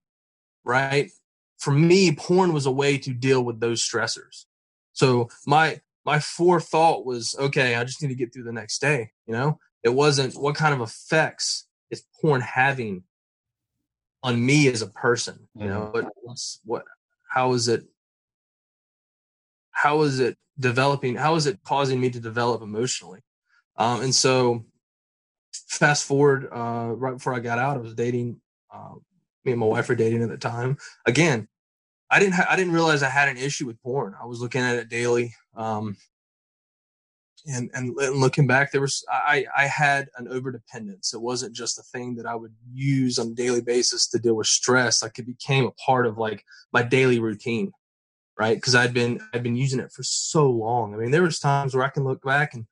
right? 0.63 1.10
For 1.58 1.72
me, 1.72 2.13
porn 2.13 2.53
was 2.53 2.65
a 2.65 2.72
way 2.72 2.98
to 3.00 3.13
deal 3.13 3.43
with 3.43 3.60
those 3.60 3.81
stressors. 3.81 4.46
So 4.93 5.29
my 5.46 5.81
my 6.05 6.19
forethought 6.19 7.05
was 7.05 7.36
okay. 7.39 7.75
I 7.75 7.84
just 7.84 8.01
need 8.01 8.10
to 8.10 8.15
get 8.15 8.34
through 8.34 8.43
the 8.43 8.51
next 8.53 8.79
day. 8.79 9.12
You 9.27 9.34
know, 9.34 9.60
it 9.84 9.89
wasn't 9.89 10.36
what 10.36 10.55
kind 10.55 10.74
of 10.74 10.81
effects 10.81 11.67
is 11.89 12.03
porn 12.22 12.41
having 12.41 13.03
on 14.24 14.43
me 14.46 14.67
as 14.67 14.81
a 14.81 14.88
person. 14.88 15.48
You 15.55 15.67
know, 15.67 15.81
mm-hmm. 15.81 15.91
what 15.91 16.05
what's 16.22 16.60
what 16.65 16.84
how 17.29 17.53
is 17.53 17.67
it 17.67 17.84
how 19.72 20.01
is 20.01 20.19
it 20.19 20.38
developing? 20.60 21.15
How 21.15 21.36
is 21.36 21.48
it 21.48 21.60
causing 21.63 22.00
me 22.00 22.10
to 22.10 22.19
develop 22.19 22.62
emotionally? 22.62 23.22
Um, 23.77 24.01
and 24.01 24.13
so 24.13 24.65
fast 25.70 26.06
forward 26.06 26.50
uh, 26.52 26.94
right 26.96 27.14
before 27.14 27.34
I 27.34 27.40
got 27.40 27.60
out, 27.60 27.78
I 27.78 27.80
was 27.80 27.94
dating. 27.94 28.42
Uh, 28.74 28.96
me 29.46 29.54
and 29.54 29.60
my 29.60 29.67
wife 29.67 29.88
were 29.88 29.96
dating 29.96 30.22
at 30.22 30.30
the 30.30 30.38
time. 30.38 30.78
Again, 31.06 31.48
I 32.10 32.20
didn't. 32.20 32.34
Ha- 32.34 32.48
I 32.50 32.56
didn't 32.56 32.74
realize 32.74 33.04
I 33.04 33.10
had 33.10 33.30
an 33.30 33.38
issue 33.38 33.67
with 33.67 33.82
porn. 33.82 34.15
I 34.22 34.26
was 34.26 34.41
looking 34.41 34.62
at 34.62 34.76
it 34.76 34.89
daily, 34.89 35.34
um, 35.56 35.96
and, 37.48 37.70
and 37.74 37.96
looking 37.96 38.48
back, 38.48 38.72
there 38.72 38.82
was 38.82 39.06
I 39.10 39.46
I 39.56 39.67
had 39.67 40.10
an 40.17 40.28
overdependence. 40.28 41.13
It 41.13 41.22
wasn't 41.22 41.56
just 41.56 41.80
a 41.80 41.84
thing 41.84 42.15
that 42.15 42.26
I 42.26 42.36
would 42.36 42.54
use 42.74 43.20
on 43.20 43.28
a 43.28 43.36
daily 43.36 43.62
basis 43.62 44.08
to 44.10 44.20
deal 44.20 44.36
with 44.36 44.48
stress. 44.48 45.02
Like 45.02 45.20
it 45.20 45.28
became 45.28 45.65
a 45.65 45.72
part 45.72 46.06
of 46.06 46.17
like 46.17 46.43
my 46.74 46.84
daily 46.84 47.20
routine, 47.20 47.72
right? 48.38 48.58
Because 48.58 48.76
I'd 48.76 48.93
been 48.93 49.22
I'd 49.34 49.43
been 49.43 49.56
using 49.56 49.80
it 49.80 49.91
for 49.91 50.04
so 50.04 50.50
long. 50.50 50.93
I 50.93 50.98
mean, 50.98 51.12
there 51.12 51.24
was 51.24 51.39
times 51.39 51.76
where 51.76 51.86
I 51.86 51.89
can 51.89 52.04
look 52.04 52.24
back 52.24 52.56
and 52.56 52.65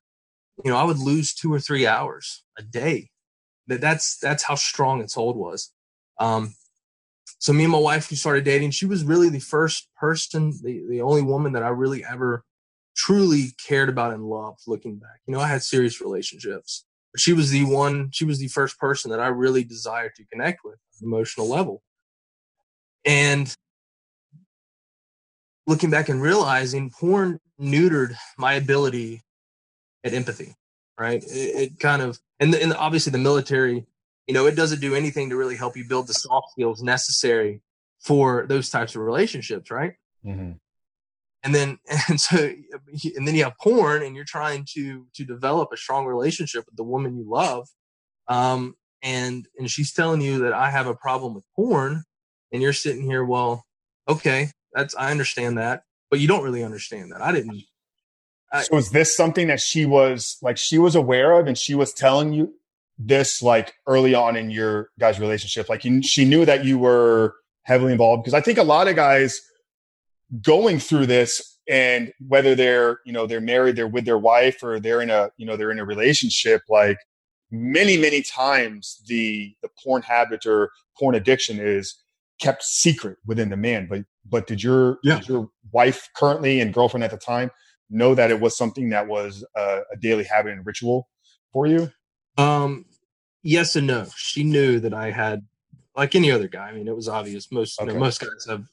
you 0.64 0.70
know, 0.70 0.76
I 0.76 0.84
would 0.84 0.98
lose 0.98 1.34
two 1.34 1.52
or 1.52 1.60
three 1.60 1.86
hours 1.86 2.44
a 2.58 2.62
day. 2.62 3.10
That 3.66 3.80
that's 3.80 4.18
that's 4.18 4.42
how 4.42 4.54
strong 4.54 5.00
its 5.00 5.14
hold 5.14 5.36
was. 5.36 5.72
Um, 6.18 6.54
so 7.38 7.52
me 7.52 7.64
and 7.64 7.72
my 7.72 7.78
wife, 7.78 8.10
we 8.10 8.16
started 8.16 8.44
dating. 8.44 8.70
She 8.70 8.86
was 8.86 9.04
really 9.04 9.28
the 9.28 9.38
first 9.38 9.88
person, 9.98 10.52
the 10.62 10.84
the 10.88 11.02
only 11.02 11.22
woman 11.22 11.52
that 11.52 11.62
I 11.62 11.68
really 11.68 12.04
ever 12.04 12.44
truly 12.96 13.52
cared 13.64 13.88
about 13.88 14.14
and 14.14 14.24
loved. 14.24 14.60
Looking 14.66 14.96
back, 14.96 15.20
you 15.26 15.32
know, 15.32 15.40
I 15.40 15.48
had 15.48 15.62
serious 15.62 16.00
relationships, 16.00 16.84
but 17.12 17.20
she 17.20 17.32
was 17.32 17.50
the 17.50 17.64
one. 17.64 18.10
She 18.12 18.24
was 18.24 18.38
the 18.38 18.48
first 18.48 18.78
person 18.78 19.10
that 19.10 19.20
I 19.20 19.28
really 19.28 19.64
desired 19.64 20.14
to 20.16 20.24
connect 20.26 20.64
with, 20.64 20.78
emotional 21.02 21.48
level. 21.48 21.82
And 23.04 23.54
looking 25.66 25.90
back 25.90 26.08
and 26.08 26.20
realizing 26.20 26.90
porn 26.90 27.38
neutered 27.60 28.16
my 28.38 28.54
ability 28.54 29.22
at 30.04 30.14
empathy, 30.14 30.54
right? 30.98 31.22
It, 31.22 31.26
it 31.28 31.80
kind 31.80 32.02
of, 32.02 32.18
and, 32.40 32.52
the, 32.52 32.62
and 32.62 32.72
obviously 32.74 33.10
the 33.10 33.18
military, 33.18 33.86
you 34.26 34.34
know, 34.34 34.46
it 34.46 34.54
doesn't 34.56 34.80
do 34.80 34.94
anything 34.94 35.30
to 35.30 35.36
really 35.36 35.56
help 35.56 35.76
you 35.76 35.84
build 35.88 36.06
the 36.06 36.14
soft 36.14 36.52
skills 36.52 36.82
necessary 36.82 37.62
for 38.00 38.46
those 38.48 38.70
types 38.70 38.94
of 38.94 39.02
relationships, 39.02 39.70
right? 39.70 39.94
Mm-hmm. 40.24 40.52
And 41.44 41.54
then, 41.54 41.78
and 42.08 42.20
so, 42.20 42.36
and 43.16 43.26
then 43.26 43.34
you 43.34 43.44
have 43.44 43.58
porn, 43.60 44.02
and 44.02 44.14
you're 44.14 44.24
trying 44.24 44.66
to 44.74 45.06
to 45.14 45.24
develop 45.24 45.70
a 45.72 45.76
strong 45.76 46.06
relationship 46.06 46.64
with 46.66 46.76
the 46.76 46.84
woman 46.84 47.16
you 47.16 47.24
love, 47.28 47.68
um, 48.26 48.74
and 49.02 49.46
and 49.58 49.70
she's 49.70 49.92
telling 49.92 50.20
you 50.20 50.40
that 50.40 50.52
I 50.52 50.70
have 50.70 50.86
a 50.86 50.94
problem 50.94 51.34
with 51.34 51.44
porn, 51.54 52.04
and 52.52 52.62
you're 52.62 52.72
sitting 52.72 53.02
here, 53.02 53.24
well, 53.24 53.64
okay, 54.08 54.50
that's 54.72 54.94
I 54.96 55.10
understand 55.10 55.58
that, 55.58 55.82
but 56.10 56.20
you 56.20 56.28
don't 56.28 56.44
really 56.44 56.64
understand 56.64 57.12
that. 57.12 57.22
I 57.22 57.32
didn't 57.32 57.62
Uh, 58.52 58.62
so 58.62 58.76
is 58.76 58.90
this 58.90 59.16
something 59.16 59.48
that 59.48 59.60
she 59.60 59.84
was 59.84 60.38
like 60.42 60.56
she 60.56 60.78
was 60.78 60.94
aware 60.94 61.38
of 61.38 61.46
and 61.46 61.58
she 61.58 61.74
was 61.74 61.92
telling 61.92 62.32
you 62.32 62.52
this 62.98 63.42
like 63.42 63.74
early 63.86 64.14
on 64.14 64.36
in 64.36 64.50
your 64.50 64.90
guys 64.98 65.20
relationship? 65.20 65.68
Like 65.68 65.84
you, 65.84 66.02
she 66.02 66.24
knew 66.24 66.44
that 66.44 66.64
you 66.64 66.78
were 66.78 67.34
heavily 67.62 67.92
involved? 67.92 68.24
Because 68.24 68.34
i 68.34 68.40
think 68.40 68.58
a 68.58 68.62
lot 68.62 68.88
of 68.88 68.96
guys 68.96 69.40
going 70.42 70.78
through 70.78 71.06
this 71.06 71.58
and 71.68 72.12
whether 72.26 72.54
they're 72.54 73.00
you 73.04 73.12
know 73.12 73.26
they're 73.26 73.40
married 73.40 73.76
they're 73.76 73.88
with 73.88 74.04
their 74.04 74.18
wife 74.18 74.62
or 74.62 74.80
they're 74.80 75.00
in 75.02 75.10
a 75.10 75.30
you 75.36 75.46
know 75.46 75.56
they're 75.56 75.70
in 75.70 75.78
a 75.78 75.84
relationship 75.84 76.62
like 76.68 76.98
many 77.50 77.96
many 77.96 78.22
times 78.22 79.02
the 79.06 79.54
the 79.62 79.68
porn 79.82 80.02
habit 80.02 80.46
or 80.46 80.70
porn 80.98 81.14
addiction 81.14 81.58
is 81.60 81.94
kept 82.38 82.62
secret 82.62 83.18
within 83.26 83.48
the 83.48 83.56
man. 83.56 83.86
But 83.88 84.04
but 84.28 84.46
did 84.46 84.62
your 84.62 84.98
yeah. 85.02 85.18
did 85.18 85.28
your 85.28 85.48
wife 85.72 86.08
currently 86.16 86.60
and 86.60 86.72
girlfriend 86.72 87.04
at 87.04 87.10
the 87.10 87.16
time 87.16 87.50
know 87.90 88.14
that 88.14 88.30
it 88.30 88.40
was 88.40 88.56
something 88.56 88.90
that 88.90 89.06
was 89.06 89.44
a, 89.56 89.80
a 89.92 89.96
daily 89.98 90.24
habit 90.24 90.52
and 90.52 90.64
ritual 90.66 91.08
for 91.52 91.66
you? 91.66 91.90
Um, 92.36 92.86
yes 93.42 93.76
and 93.76 93.86
no. 93.86 94.06
She 94.16 94.44
knew 94.44 94.80
that 94.80 94.94
I 94.94 95.10
had, 95.10 95.46
like 95.96 96.14
any 96.14 96.30
other 96.30 96.48
guy. 96.48 96.68
I 96.68 96.72
mean, 96.72 96.86
it 96.86 96.94
was 96.94 97.08
obvious. 97.08 97.50
Most 97.50 97.80
okay. 97.80 97.90
you 97.90 97.94
know, 97.94 98.00
most 98.00 98.20
guys 98.20 98.46
have 98.48 98.64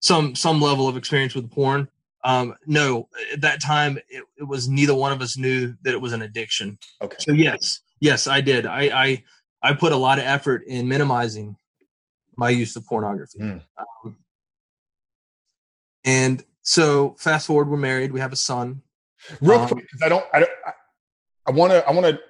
some 0.00 0.34
some 0.34 0.60
level 0.60 0.88
of 0.88 0.96
experience 0.96 1.34
with 1.34 1.50
porn. 1.50 1.88
Um, 2.22 2.54
no, 2.66 3.08
at 3.32 3.40
that 3.40 3.62
time, 3.62 3.96
it, 4.10 4.24
it, 4.36 4.46
was 4.46 4.68
neither 4.68 4.94
one 4.94 5.10
of 5.10 5.22
us 5.22 5.38
knew 5.38 5.74
that 5.82 5.94
it 5.94 6.00
was 6.00 6.12
an 6.12 6.20
addiction. 6.20 6.78
Okay. 7.00 7.16
So 7.18 7.32
yes, 7.32 7.80
yes, 7.98 8.26
I 8.26 8.42
did. 8.42 8.66
I 8.66 8.82
I, 8.82 9.24
I 9.62 9.72
put 9.72 9.92
a 9.92 9.96
lot 9.96 10.18
of 10.18 10.24
effort 10.24 10.64
in 10.66 10.86
minimizing 10.86 11.56
my 12.36 12.50
use 12.50 12.76
of 12.76 12.84
pornography. 12.86 13.38
Mm. 13.38 13.62
Um, 13.78 14.16
and 16.04 16.44
so 16.70 17.16
fast 17.18 17.48
forward, 17.48 17.68
we're 17.68 17.76
married. 17.76 18.12
We 18.12 18.20
have 18.20 18.32
a 18.32 18.36
son. 18.36 18.82
Real 19.40 19.58
um, 19.58 19.66
quick, 19.66 19.86
because 19.90 20.02
I 20.02 20.08
don't, 20.08 20.24
I 20.32 20.38
don't, 20.38 20.50
I 21.44 21.50
want 21.50 21.72
to, 21.72 21.84
I 21.84 21.90
want 21.90 22.06
to, 22.06 22.20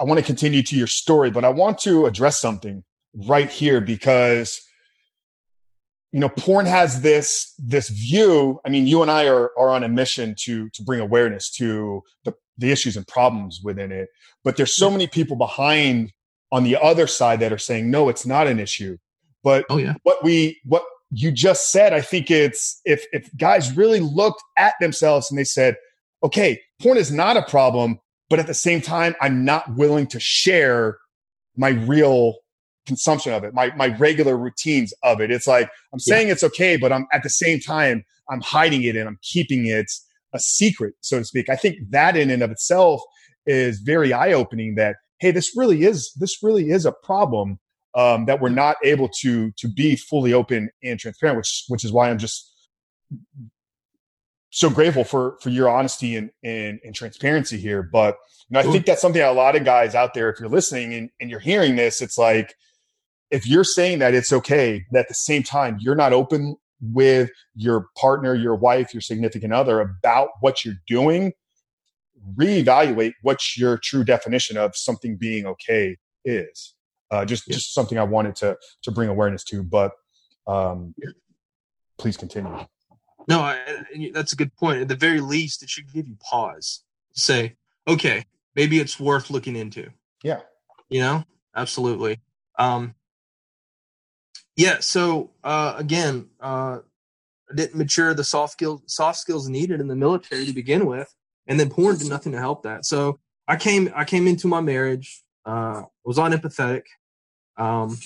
I 0.00 0.02
want 0.02 0.18
to 0.18 0.26
continue 0.26 0.64
to 0.64 0.76
your 0.76 0.88
story, 0.88 1.30
but 1.30 1.44
I 1.44 1.50
want 1.50 1.78
to 1.82 2.06
address 2.06 2.40
something 2.40 2.82
right 3.14 3.48
here 3.48 3.80
because 3.80 4.60
you 6.10 6.18
know 6.18 6.28
porn 6.28 6.66
has 6.66 7.02
this 7.02 7.54
this 7.58 7.88
view 7.88 8.60
i 8.64 8.68
mean 8.68 8.86
you 8.86 9.02
and 9.02 9.10
i 9.10 9.28
are 9.28 9.50
are 9.58 9.70
on 9.70 9.82
a 9.84 9.88
mission 9.88 10.34
to 10.36 10.68
to 10.70 10.82
bring 10.82 11.00
awareness 11.00 11.50
to 11.50 12.02
the 12.24 12.32
the 12.58 12.70
issues 12.70 12.96
and 12.96 13.06
problems 13.08 13.60
within 13.62 13.90
it 13.90 14.08
but 14.44 14.56
there's 14.56 14.76
so 14.76 14.90
many 14.90 15.08
people 15.08 15.36
behind 15.36 16.12
on 16.52 16.62
the 16.62 16.80
other 16.80 17.08
side 17.08 17.40
that 17.40 17.52
are 17.52 17.58
saying 17.58 17.90
no 17.90 18.08
it's 18.08 18.24
not 18.24 18.46
an 18.46 18.60
issue 18.60 18.96
but 19.42 19.64
oh, 19.70 19.76
yeah. 19.76 19.94
what 20.04 20.22
we 20.22 20.60
what 20.64 20.84
you 21.10 21.32
just 21.32 21.72
said, 21.72 21.92
I 21.92 22.00
think 22.00 22.30
it's 22.30 22.80
if 22.84 23.04
if 23.12 23.28
guys 23.36 23.76
really 23.76 24.00
looked 24.00 24.42
at 24.56 24.74
themselves 24.80 25.30
and 25.30 25.38
they 25.38 25.44
said, 25.44 25.76
okay, 26.22 26.60
porn 26.80 26.96
is 26.96 27.10
not 27.10 27.36
a 27.36 27.42
problem, 27.42 27.98
but 28.28 28.38
at 28.38 28.46
the 28.46 28.54
same 28.54 28.80
time, 28.80 29.14
I'm 29.20 29.44
not 29.44 29.76
willing 29.76 30.06
to 30.08 30.20
share 30.20 30.98
my 31.56 31.70
real 31.70 32.36
consumption 32.86 33.32
of 33.32 33.44
it, 33.44 33.54
my 33.54 33.74
my 33.74 33.88
regular 33.96 34.36
routines 34.36 34.94
of 35.02 35.20
it. 35.20 35.30
It's 35.30 35.46
like 35.46 35.68
I'm 35.92 35.98
saying 35.98 36.28
yeah. 36.28 36.34
it's 36.34 36.44
okay, 36.44 36.76
but 36.76 36.92
I'm 36.92 37.06
at 37.12 37.22
the 37.22 37.30
same 37.30 37.60
time 37.60 38.04
I'm 38.30 38.40
hiding 38.40 38.82
it 38.84 38.96
and 38.96 39.08
I'm 39.08 39.18
keeping 39.22 39.66
it 39.66 39.90
a 40.32 40.38
secret, 40.38 40.94
so 41.00 41.18
to 41.18 41.24
speak. 41.24 41.48
I 41.48 41.56
think 41.56 41.76
that 41.90 42.16
in 42.16 42.30
and 42.30 42.42
of 42.42 42.52
itself 42.52 43.00
is 43.46 43.80
very 43.80 44.12
eye 44.12 44.32
opening. 44.32 44.76
That 44.76 44.96
hey, 45.18 45.32
this 45.32 45.56
really 45.56 45.82
is 45.82 46.12
this 46.18 46.42
really 46.42 46.70
is 46.70 46.86
a 46.86 46.92
problem 46.92 47.58
um, 47.94 48.26
that 48.26 48.40
we're 48.40 48.48
not 48.48 48.76
able 48.84 49.08
to 49.20 49.52
to 49.52 49.68
be 49.68 49.96
fully 49.96 50.32
open 50.32 50.70
and 50.82 50.98
transparent, 50.98 51.36
which 51.36 51.64
which 51.68 51.84
is 51.84 51.92
why 51.92 52.10
I'm 52.10 52.18
just 52.18 52.52
so 54.50 54.68
grateful 54.68 55.04
for 55.04 55.36
for 55.40 55.50
your 55.50 55.68
honesty 55.68 56.16
and 56.16 56.30
and, 56.42 56.80
and 56.84 56.94
transparency 56.94 57.58
here. 57.58 57.82
But 57.82 58.16
you 58.48 58.54
know, 58.54 58.60
I 58.60 58.72
think 58.72 58.86
that's 58.86 59.00
something 59.00 59.22
a 59.22 59.32
lot 59.32 59.56
of 59.56 59.64
guys 59.64 59.94
out 59.94 60.14
there, 60.14 60.30
if 60.30 60.40
you're 60.40 60.48
listening 60.48 60.94
and, 60.94 61.10
and 61.20 61.30
you're 61.30 61.40
hearing 61.40 61.76
this, 61.76 62.02
it's 62.02 62.18
like 62.18 62.54
if 63.30 63.46
you're 63.46 63.64
saying 63.64 64.00
that 64.00 64.12
it's 64.14 64.32
okay, 64.32 64.84
that 64.90 65.00
at 65.00 65.08
the 65.08 65.14
same 65.14 65.42
time 65.42 65.78
you're 65.80 65.94
not 65.94 66.12
open 66.12 66.56
with 66.80 67.30
your 67.54 67.86
partner, 67.96 68.34
your 68.34 68.56
wife, 68.56 68.92
your 68.94 69.00
significant 69.00 69.52
other 69.52 69.80
about 69.80 70.30
what 70.40 70.64
you're 70.64 70.80
doing, 70.86 71.32
reevaluate 72.36 73.12
what 73.22 73.56
your 73.56 73.78
true 73.78 74.04
definition 74.04 74.56
of 74.56 74.72
something 74.74 75.16
being 75.16 75.46
okay 75.46 75.96
is. 76.24 76.74
Uh, 77.10 77.24
just 77.24 77.46
yeah. 77.46 77.54
just 77.54 77.74
something 77.74 77.98
I 77.98 78.04
wanted 78.04 78.36
to 78.36 78.56
to 78.82 78.90
bring 78.90 79.08
awareness 79.08 79.44
to. 79.44 79.62
But 79.62 79.92
um, 80.46 80.94
please 81.98 82.16
continue. 82.16 82.66
No, 83.28 83.40
I, 83.40 83.58
that's 84.12 84.32
a 84.32 84.36
good 84.36 84.54
point. 84.56 84.80
At 84.80 84.88
the 84.88 84.96
very 84.96 85.20
least, 85.20 85.62
it 85.62 85.70
should 85.70 85.92
give 85.92 86.08
you 86.08 86.16
pause. 86.20 86.82
Say, 87.12 87.56
okay, 87.86 88.24
maybe 88.56 88.80
it's 88.80 88.98
worth 88.98 89.30
looking 89.30 89.56
into. 89.56 89.90
Yeah. 90.22 90.40
You 90.88 91.00
know, 91.00 91.24
absolutely. 91.54 92.20
Um, 92.58 92.94
yeah. 94.56 94.78
So 94.80 95.30
uh, 95.44 95.74
again, 95.76 96.28
uh, 96.40 96.78
I 97.50 97.54
didn't 97.54 97.76
mature 97.76 98.14
the 98.14 98.24
soft 98.24 98.52
skills 98.52 98.82
soft 98.86 99.18
skills 99.18 99.48
needed 99.48 99.80
in 99.80 99.88
the 99.88 99.96
military 99.96 100.46
to 100.46 100.52
begin 100.52 100.86
with, 100.86 101.12
and 101.46 101.58
then 101.58 101.70
porn 101.70 101.98
did 101.98 102.08
nothing 102.08 102.32
to 102.32 102.38
help 102.38 102.62
that. 102.64 102.84
So 102.84 103.18
I 103.46 103.56
came 103.56 103.92
I 103.94 104.04
came 104.04 104.26
into 104.26 104.48
my 104.48 104.60
marriage. 104.60 105.22
Uh, 105.46 105.82
was 106.04 106.18
unempathetic. 106.18 106.82
Um, 107.60 107.98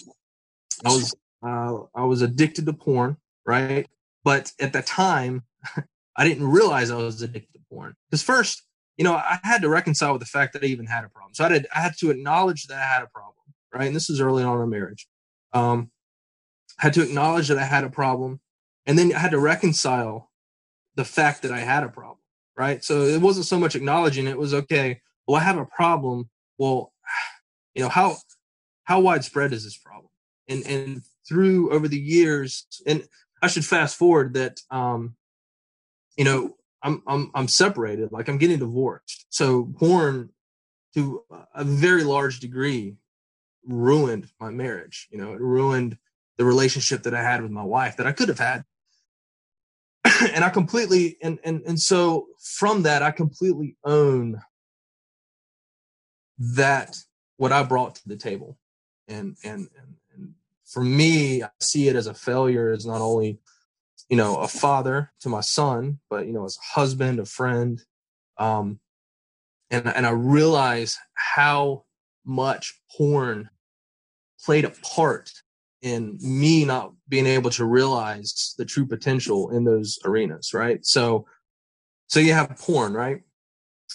I 0.85 0.89
was 0.89 1.15
uh, 1.47 1.79
I 1.95 2.05
was 2.05 2.23
addicted 2.23 2.67
to 2.67 2.73
porn, 2.73 3.17
right? 3.47 3.87
But 4.25 4.53
at 4.59 4.73
the 4.73 4.83
time, 4.83 5.45
I 6.17 6.27
didn't 6.27 6.49
realize 6.49 6.91
I 6.91 6.97
was 6.97 7.23
addicted 7.23 7.53
to 7.53 7.61
porn. 7.71 7.95
Because 8.11 8.23
first, 8.23 8.63
you 8.97 9.05
know, 9.05 9.15
I 9.15 9.39
had 9.43 9.63
to 9.63 9.69
reconcile 9.69 10.13
with 10.13 10.21
the 10.21 10.27
fact 10.27 10.55
that 10.55 10.65
I 10.65 10.67
even 10.67 10.87
had 10.87 11.05
a 11.05 11.09
problem. 11.09 11.35
So 11.35 11.45
I 11.45 11.53
had, 11.53 11.67
I 11.75 11.81
had 11.81 11.97
to 11.99 12.11
acknowledge 12.11 12.67
that 12.67 12.79
I 12.79 12.87
had 12.87 13.03
a 13.03 13.07
problem, 13.07 13.45
right? 13.73 13.87
And 13.87 13.95
this 13.95 14.11
is 14.11 14.21
early 14.21 14.43
on 14.43 14.61
in 14.61 14.69
marriage. 14.69 15.07
Um, 15.53 15.91
I 16.81 16.85
had 16.85 16.95
to 16.95 17.03
acknowledge 17.03 17.49
that 17.49 17.59
I 17.59 17.65
had 17.65 17.85
a 17.85 17.91
problem, 17.91 18.41
and 18.87 18.99
then 18.99 19.15
I 19.15 19.19
had 19.19 19.31
to 19.31 19.39
reconcile 19.39 20.31
the 20.97 21.05
fact 21.05 21.43
that 21.43 21.53
I 21.53 21.61
had 21.61 21.85
a 21.85 21.89
problem, 21.89 22.19
right? 22.57 22.83
So 22.83 23.03
it 23.03 23.21
wasn't 23.21 23.47
so 23.47 23.59
much 23.59 23.77
acknowledging 23.77 24.27
it 24.27 24.39
was 24.39 24.55
okay. 24.55 25.01
Well, 25.27 25.41
I 25.41 25.45
have 25.45 25.59
a 25.59 25.67
problem. 25.67 26.31
Well, 26.59 26.93
you 27.75 27.83
know 27.83 27.89
how 27.89 28.17
how 28.85 29.01
widespread 29.01 29.53
is 29.53 29.65
this 29.65 29.77
problem? 29.77 30.11
And 30.49 30.67
and 30.67 31.03
through 31.29 31.73
over 31.73 31.89
the 31.89 31.99
years, 31.99 32.67
and 32.87 33.05
I 33.43 33.49
should 33.49 33.65
fast 33.65 33.97
forward 33.97 34.35
that 34.35 34.61
um, 34.71 35.17
you 36.17 36.25
know 36.25 36.57
I'm 36.83 37.03
I'm 37.07 37.31
I'm 37.35 37.49
separated, 37.49 38.13
like 38.13 38.29
I'm 38.29 38.39
getting 38.39 38.59
divorced. 38.59 39.27
So 39.31 39.73
porn, 39.79 40.31
to 40.95 41.23
a 41.55 41.65
very 41.65 42.05
large 42.05 42.41
degree, 42.41 42.97
ruined 43.67 44.29
my 44.39 44.51
marriage. 44.51 45.09
You 45.11 45.19
know, 45.19 45.33
it 45.33 45.41
ruined 45.41 45.99
the 46.37 46.45
relationship 46.45 47.05
that 47.05 47.15
I 47.15 47.23
had 47.23 47.43
with 47.43 47.51
my 47.51 47.65
wife 47.65 47.97
that 47.97 48.07
I 48.07 48.13
could 48.13 48.29
have 48.29 48.39
had. 48.39 48.65
and 50.35 50.45
I 50.45 50.51
completely 50.51 51.17
and 51.23 51.39
and 51.45 51.63
and 51.67 51.81
so 51.81 52.27
from 52.43 52.83
that 52.83 53.03
I 53.03 53.11
completely 53.11 53.77
own 53.85 54.41
that 56.39 56.97
what 57.37 57.53
I 57.53 57.63
brought 57.63 57.97
to 57.97 58.09
the 58.09 58.17
table. 58.17 58.59
And 59.09 59.37
and 59.45 59.69
and 60.15 60.35
for 60.65 60.83
me, 60.83 61.43
I 61.43 61.51
see 61.61 61.89
it 61.89 61.97
as 61.97 62.07
a 62.07 62.15
failure 62.15 62.73
as 62.73 62.87
not 62.87 63.01
only, 63.01 63.39
you 64.09 64.17
know, 64.17 64.37
a 64.37 64.49
father 64.49 65.13
to 65.21 65.29
my 65.29 65.41
son, 65.41 66.01
but 66.09 66.27
you 66.27 66.33
know, 66.33 66.45
as 66.45 66.57
a 66.57 66.81
husband, 66.81 67.21
a 67.21 67.25
friend. 67.25 67.83
Um, 68.39 68.81
and 69.71 69.87
and 69.87 70.07
I 70.07 70.11
realize 70.11 70.99
how 71.15 71.85
much 72.25 72.81
porn 72.97 73.51
played 74.45 74.65
a 74.65 74.71
part 74.71 75.31
in 75.83 76.19
me 76.21 76.65
not 76.65 76.93
being 77.09 77.27
able 77.27 77.51
to 77.51 77.65
realize 77.65 78.55
the 78.57 78.65
true 78.65 78.87
potential 78.87 79.51
in 79.51 79.65
those 79.65 79.99
arenas, 80.05 80.55
right? 80.55 80.85
So, 80.85 81.27
so 82.07 82.21
you 82.21 82.33
have 82.33 82.57
porn, 82.59 82.95
right? 82.95 83.21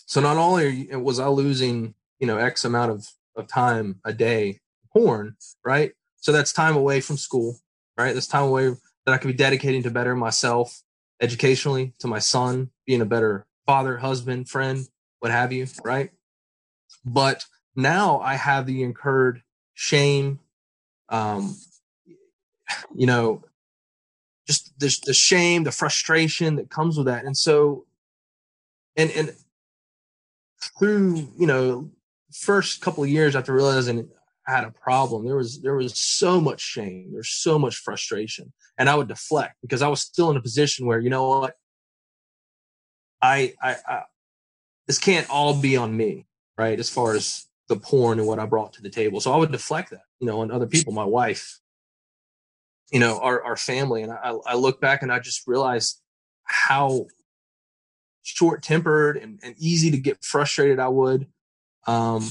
So 0.06 0.22
not 0.22 0.38
only 0.38 0.88
was 0.96 1.20
I 1.20 1.28
losing, 1.28 1.96
you 2.20 2.28
know, 2.28 2.38
X 2.38 2.64
amount 2.64 2.92
of, 2.92 3.08
of 3.36 3.48
time 3.48 4.00
a 4.06 4.14
day 4.14 4.60
porn, 4.94 5.36
right? 5.64 5.94
So 6.18 6.32
that's 6.32 6.54
time 6.54 6.76
away 6.76 7.02
from 7.02 7.18
school, 7.18 7.58
right? 7.98 8.14
That's 8.14 8.28
time 8.28 8.44
away 8.44 8.70
that 9.06 9.14
I 9.14 9.18
could 9.18 9.28
be 9.28 9.34
dedicating 9.34 9.84
to 9.84 9.92
better 9.92 10.16
myself 10.16 10.82
educationally, 11.22 11.94
to 12.00 12.08
my 12.08 12.20
son, 12.20 12.70
being 12.86 13.02
a 13.02 13.06
better 13.06 13.46
father, 13.66 13.98
husband, 13.98 14.50
friend, 14.50 14.88
what 15.20 15.32
have 15.32 15.52
you, 15.52 15.68
right? 15.84 16.12
But 17.06 17.46
now 17.76 18.20
I 18.20 18.36
have 18.36 18.66
the 18.66 18.84
incurred 18.84 19.44
shame, 19.74 20.40
um, 21.10 21.56
you 22.96 23.06
know, 23.06 23.44
just 24.48 24.78
the, 24.80 24.96
the 25.06 25.14
shame, 25.14 25.64
the 25.64 25.72
frustration 25.72 26.56
that 26.56 26.70
comes 26.70 26.98
with 26.98 27.06
that. 27.06 27.26
And 27.26 27.38
so, 27.38 27.86
and, 28.96 29.12
and 29.12 29.36
through, 30.78 31.28
you 31.38 31.48
know, 31.48 31.92
first 32.34 32.82
couple 32.82 33.04
of 33.04 33.10
years 33.10 33.36
after 33.36 33.54
realizing 33.54 34.10
had 34.50 34.64
a 34.64 34.72
problem. 34.72 35.26
There 35.26 35.36
was 35.36 35.62
there 35.62 35.76
was 35.76 35.98
so 35.98 36.42
much 36.42 36.62
shame. 36.62 37.10
There's 37.12 37.30
so 37.30 37.60
much 37.60 37.78
frustration. 37.78 38.54
And 38.78 38.90
i 38.90 38.96
would 38.96 39.08
deflect 39.10 39.56
because 39.62 39.82
i 39.82 39.88
was 39.88 40.02
still 40.02 40.32
in 40.32 40.38
a 40.38 40.42
position 40.42 40.86
where 40.86 41.00
you 41.00 41.10
know 41.10 41.28
what? 41.28 41.56
I, 43.22 43.54
I 43.62 43.76
i 43.88 44.02
this 44.88 44.98
can't 45.00 45.30
all 45.30 45.56
be 45.56 45.76
on 45.78 45.96
me 45.96 46.26
right? 46.58 46.78
As 46.78 46.90
far 46.90 47.16
as 47.16 47.46
the 47.70 47.78
porn 47.78 48.20
and 48.20 48.28
what 48.28 48.40
i 48.40 48.46
brought 48.46 48.74
to 48.74 48.82
the 48.82 48.90
table. 48.90 49.22
So 49.22 49.32
i 49.32 49.38
would 49.38 49.52
deflect 49.52 49.92
that 49.92 50.04
you 50.20 50.28
know 50.28 50.42
on 50.42 50.52
other 50.52 50.68
people 50.68 50.94
my 50.94 51.06
wife 51.06 51.60
you 52.92 53.00
know 53.00 53.20
our, 53.20 53.42
our 53.44 53.56
family. 53.56 54.04
And 54.04 54.12
I, 54.12 54.36
I 54.46 54.56
look 54.56 54.82
back 54.82 55.02
and 55.02 55.12
i 55.12 55.20
just 55.20 55.48
realized 55.48 56.02
how 56.44 57.06
short 58.24 58.62
tempered 58.62 59.18
and, 59.18 59.40
and 59.44 59.56
easy 59.58 59.92
to 59.92 59.98
get 59.98 60.24
frustrated 60.24 60.80
i 60.80 60.88
would. 60.88 61.28
Um, 61.88 62.30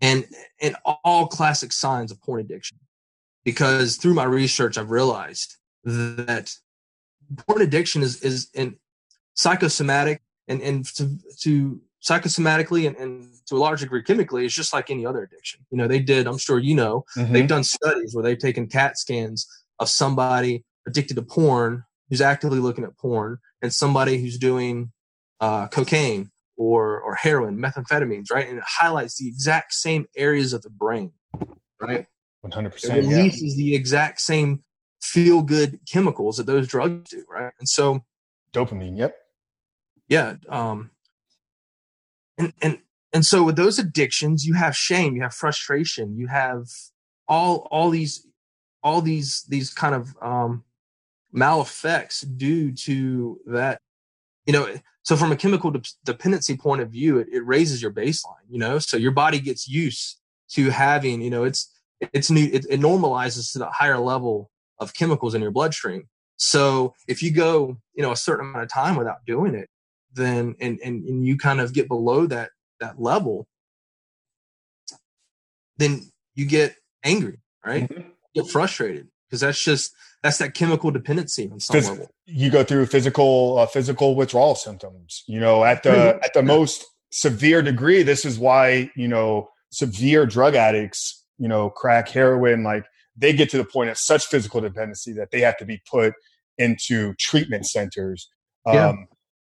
and 0.00 0.24
and 0.60 0.76
all 1.04 1.26
classic 1.26 1.72
signs 1.72 2.10
of 2.10 2.20
porn 2.22 2.40
addiction. 2.40 2.78
Because 3.44 3.96
through 3.96 4.14
my 4.14 4.24
research 4.24 4.76
i've 4.76 4.90
realized 4.90 5.56
that 5.84 6.54
porn 7.46 7.62
addiction 7.62 8.02
is 8.02 8.20
is 8.22 8.48
in 8.54 8.76
psychosomatic 9.34 10.20
and 10.48 10.60
and 10.60 10.84
to, 10.84 11.16
to 11.40 11.80
psychosomatically 12.02 12.86
and, 12.86 12.96
and 12.96 13.28
to 13.46 13.56
a 13.56 13.58
large 13.58 13.80
degree 13.80 14.02
chemically 14.02 14.44
it's 14.44 14.54
just 14.54 14.72
like 14.72 14.90
any 14.90 15.04
other 15.06 15.22
addiction. 15.22 15.60
You 15.70 15.78
know 15.78 15.88
they 15.88 16.00
did 16.00 16.26
i'm 16.26 16.38
sure 16.38 16.58
you 16.58 16.74
know 16.74 17.04
mm-hmm. 17.16 17.32
they've 17.32 17.48
done 17.48 17.64
studies 17.64 18.14
where 18.14 18.22
they've 18.22 18.38
taken 18.38 18.66
cat 18.66 18.98
scans 18.98 19.46
of 19.78 19.88
somebody 19.88 20.64
addicted 20.86 21.14
to 21.14 21.22
porn 21.22 21.84
who's 22.08 22.20
actively 22.20 22.58
looking 22.58 22.84
at 22.84 22.96
porn 22.98 23.38
and 23.62 23.72
somebody 23.72 24.18
who's 24.18 24.38
doing 24.38 24.92
uh, 25.40 25.68
cocaine 25.68 26.30
or 26.60 27.00
or 27.00 27.14
heroin, 27.14 27.56
methamphetamines, 27.56 28.30
right? 28.30 28.46
And 28.46 28.58
it 28.58 28.64
highlights 28.66 29.16
the 29.16 29.26
exact 29.26 29.72
same 29.72 30.04
areas 30.14 30.52
of 30.52 30.60
the 30.60 30.68
brain, 30.68 31.12
right? 31.80 32.06
One 32.42 32.52
hundred 32.52 32.74
percent. 32.74 32.98
It 32.98 33.08
releases 33.08 33.56
yeah. 33.56 33.64
the 33.64 33.74
exact 33.74 34.20
same 34.20 34.62
feel 35.00 35.40
good 35.40 35.80
chemicals 35.90 36.36
that 36.36 36.44
those 36.44 36.68
drugs 36.68 37.08
do, 37.12 37.24
right? 37.30 37.54
And 37.58 37.66
so, 37.66 38.04
dopamine. 38.52 38.98
Yep. 38.98 39.16
Yeah. 40.08 40.34
Um. 40.50 40.90
And 42.36 42.52
and 42.60 42.78
and 43.14 43.24
so 43.24 43.42
with 43.42 43.56
those 43.56 43.78
addictions, 43.78 44.44
you 44.44 44.52
have 44.52 44.76
shame, 44.76 45.16
you 45.16 45.22
have 45.22 45.32
frustration, 45.32 46.18
you 46.18 46.26
have 46.26 46.66
all 47.26 47.68
all 47.70 47.88
these 47.88 48.26
all 48.82 49.00
these 49.00 49.44
these 49.48 49.72
kind 49.72 49.94
of 49.94 50.14
um 50.20 50.64
mal 51.32 51.62
effects 51.62 52.20
due 52.20 52.70
to 52.72 53.40
that 53.46 53.80
you 54.44 54.52
know 54.52 54.74
so 55.10 55.16
from 55.16 55.32
a 55.32 55.36
chemical 55.36 55.72
de- 55.72 55.82
dependency 56.04 56.56
point 56.56 56.80
of 56.80 56.88
view 56.88 57.18
it, 57.18 57.26
it 57.32 57.44
raises 57.44 57.82
your 57.82 57.90
baseline 57.90 58.46
you 58.48 58.58
know 58.58 58.78
so 58.78 58.96
your 58.96 59.10
body 59.10 59.40
gets 59.40 59.68
used 59.68 60.20
to 60.48 60.70
having 60.70 61.20
you 61.20 61.30
know 61.30 61.42
it's 61.42 61.68
it's 62.12 62.30
new 62.30 62.48
it, 62.52 62.64
it 62.70 62.80
normalizes 62.80 63.52
to 63.52 63.58
the 63.58 63.68
higher 63.70 63.98
level 63.98 64.50
of 64.78 64.94
chemicals 64.94 65.34
in 65.34 65.42
your 65.42 65.50
bloodstream 65.50 66.08
so 66.36 66.94
if 67.08 67.24
you 67.24 67.32
go 67.32 67.76
you 67.94 68.02
know 68.02 68.12
a 68.12 68.16
certain 68.16 68.48
amount 68.48 68.62
of 68.62 68.72
time 68.72 68.94
without 68.94 69.18
doing 69.26 69.54
it 69.54 69.68
then 70.12 70.54
and 70.60 70.78
and, 70.84 71.04
and 71.04 71.26
you 71.26 71.36
kind 71.36 71.60
of 71.60 71.72
get 71.72 71.88
below 71.88 72.24
that 72.24 72.50
that 72.78 73.00
level 73.00 73.48
then 75.80 76.02
you 76.34 76.46
get 76.46 76.76
angry, 77.02 77.40
right? 77.64 77.88
Mm-hmm. 77.88 78.08
Get 78.34 78.48
frustrated 78.48 79.08
because 79.30 79.40
that's 79.40 79.62
just 79.62 79.94
that's 80.22 80.38
that 80.38 80.54
chemical 80.54 80.90
dependency 80.90 81.48
on 81.50 81.60
some 81.60 81.76
Phys- 81.76 81.88
level. 81.88 82.10
You 82.26 82.50
go 82.50 82.64
through 82.64 82.86
physical 82.86 83.58
uh, 83.58 83.66
physical 83.66 84.16
withdrawal 84.16 84.54
symptoms. 84.54 85.22
You 85.26 85.40
know, 85.40 85.64
at 85.64 85.82
the 85.82 86.18
at 86.22 86.34
the 86.34 86.42
most 86.42 86.84
severe 87.12 87.62
degree, 87.62 88.02
this 88.02 88.24
is 88.24 88.38
why 88.38 88.90
you 88.96 89.08
know 89.08 89.48
severe 89.70 90.26
drug 90.26 90.54
addicts, 90.54 91.24
you 91.38 91.48
know, 91.48 91.70
crack, 91.70 92.08
heroin, 92.08 92.64
like 92.64 92.84
they 93.16 93.32
get 93.32 93.50
to 93.50 93.56
the 93.56 93.64
point 93.64 93.90
of 93.90 93.98
such 93.98 94.26
physical 94.26 94.60
dependency 94.60 95.12
that 95.12 95.30
they 95.30 95.40
have 95.40 95.56
to 95.58 95.64
be 95.64 95.80
put 95.90 96.14
into 96.58 97.14
treatment 97.14 97.66
centers. 97.66 98.28
Yeah. 98.66 98.88
Um, 98.88 99.06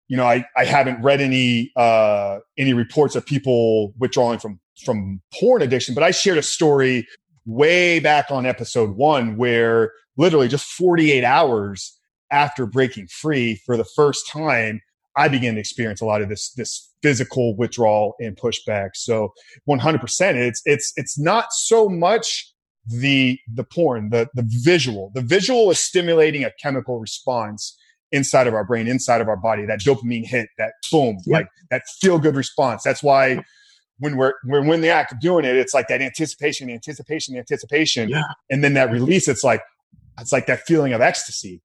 you 0.08 0.16
know, 0.16 0.24
I, 0.24 0.44
I 0.56 0.64
haven't 0.64 1.02
read 1.02 1.20
any 1.20 1.72
uh, 1.76 2.38
any 2.58 2.72
reports 2.74 3.14
of 3.14 3.24
people 3.24 3.94
withdrawing 3.98 4.38
from 4.40 4.60
from 4.84 5.20
porn 5.32 5.62
addiction, 5.62 5.94
but 5.94 6.02
I 6.02 6.10
shared 6.10 6.38
a 6.38 6.42
story 6.42 7.06
way 7.50 8.00
back 8.00 8.30
on 8.30 8.46
episode 8.46 8.96
one 8.96 9.36
where 9.36 9.92
literally 10.16 10.48
just 10.48 10.66
48 10.66 11.24
hours 11.24 11.98
after 12.30 12.66
breaking 12.66 13.08
free 13.08 13.60
for 13.66 13.76
the 13.76 13.84
first 13.84 14.28
time, 14.28 14.80
I 15.16 15.28
began 15.28 15.54
to 15.54 15.60
experience 15.60 16.00
a 16.00 16.06
lot 16.06 16.22
of 16.22 16.28
this 16.28 16.52
this 16.52 16.88
physical 17.02 17.56
withdrawal 17.56 18.14
and 18.20 18.36
pushback. 18.36 18.90
So 18.94 19.32
100%, 19.68 20.34
it's 20.34 20.62
it's 20.64 20.92
it's 20.96 21.18
not 21.18 21.46
so 21.52 21.88
much 21.88 22.52
the 22.86 23.38
the 23.52 23.64
porn, 23.64 24.10
the 24.10 24.28
the 24.34 24.46
visual. 24.46 25.10
The 25.14 25.22
visual 25.22 25.70
is 25.70 25.80
stimulating 25.80 26.44
a 26.44 26.52
chemical 26.62 27.00
response 27.00 27.76
inside 28.12 28.46
of 28.46 28.54
our 28.54 28.64
brain, 28.64 28.86
inside 28.86 29.20
of 29.20 29.28
our 29.28 29.36
body. 29.36 29.66
That 29.66 29.80
dopamine 29.80 30.26
hit, 30.26 30.48
that 30.58 30.72
boom, 30.90 31.18
yep. 31.26 31.40
like 31.40 31.48
that 31.70 31.82
feel 32.00 32.18
good 32.18 32.36
response. 32.36 32.82
That's 32.82 33.02
why 33.02 33.42
when 34.00 34.16
we're 34.16 34.34
when 34.44 34.66
we're 34.66 34.74
in 34.74 34.80
the 34.80 34.88
act 34.88 35.12
of 35.12 35.20
doing 35.20 35.44
it, 35.44 35.56
it's 35.56 35.72
like 35.72 35.88
that 35.88 36.02
anticipation, 36.02 36.66
the 36.66 36.74
anticipation, 36.74 37.34
the 37.34 37.38
anticipation, 37.38 38.08
yeah. 38.08 38.24
and 38.50 38.64
then 38.64 38.74
that 38.74 38.90
release. 38.90 39.28
It's 39.28 39.44
like 39.44 39.62
it's 40.18 40.32
like 40.32 40.46
that 40.46 40.66
feeling 40.66 40.92
of 40.92 41.00
ecstasy. 41.00 41.62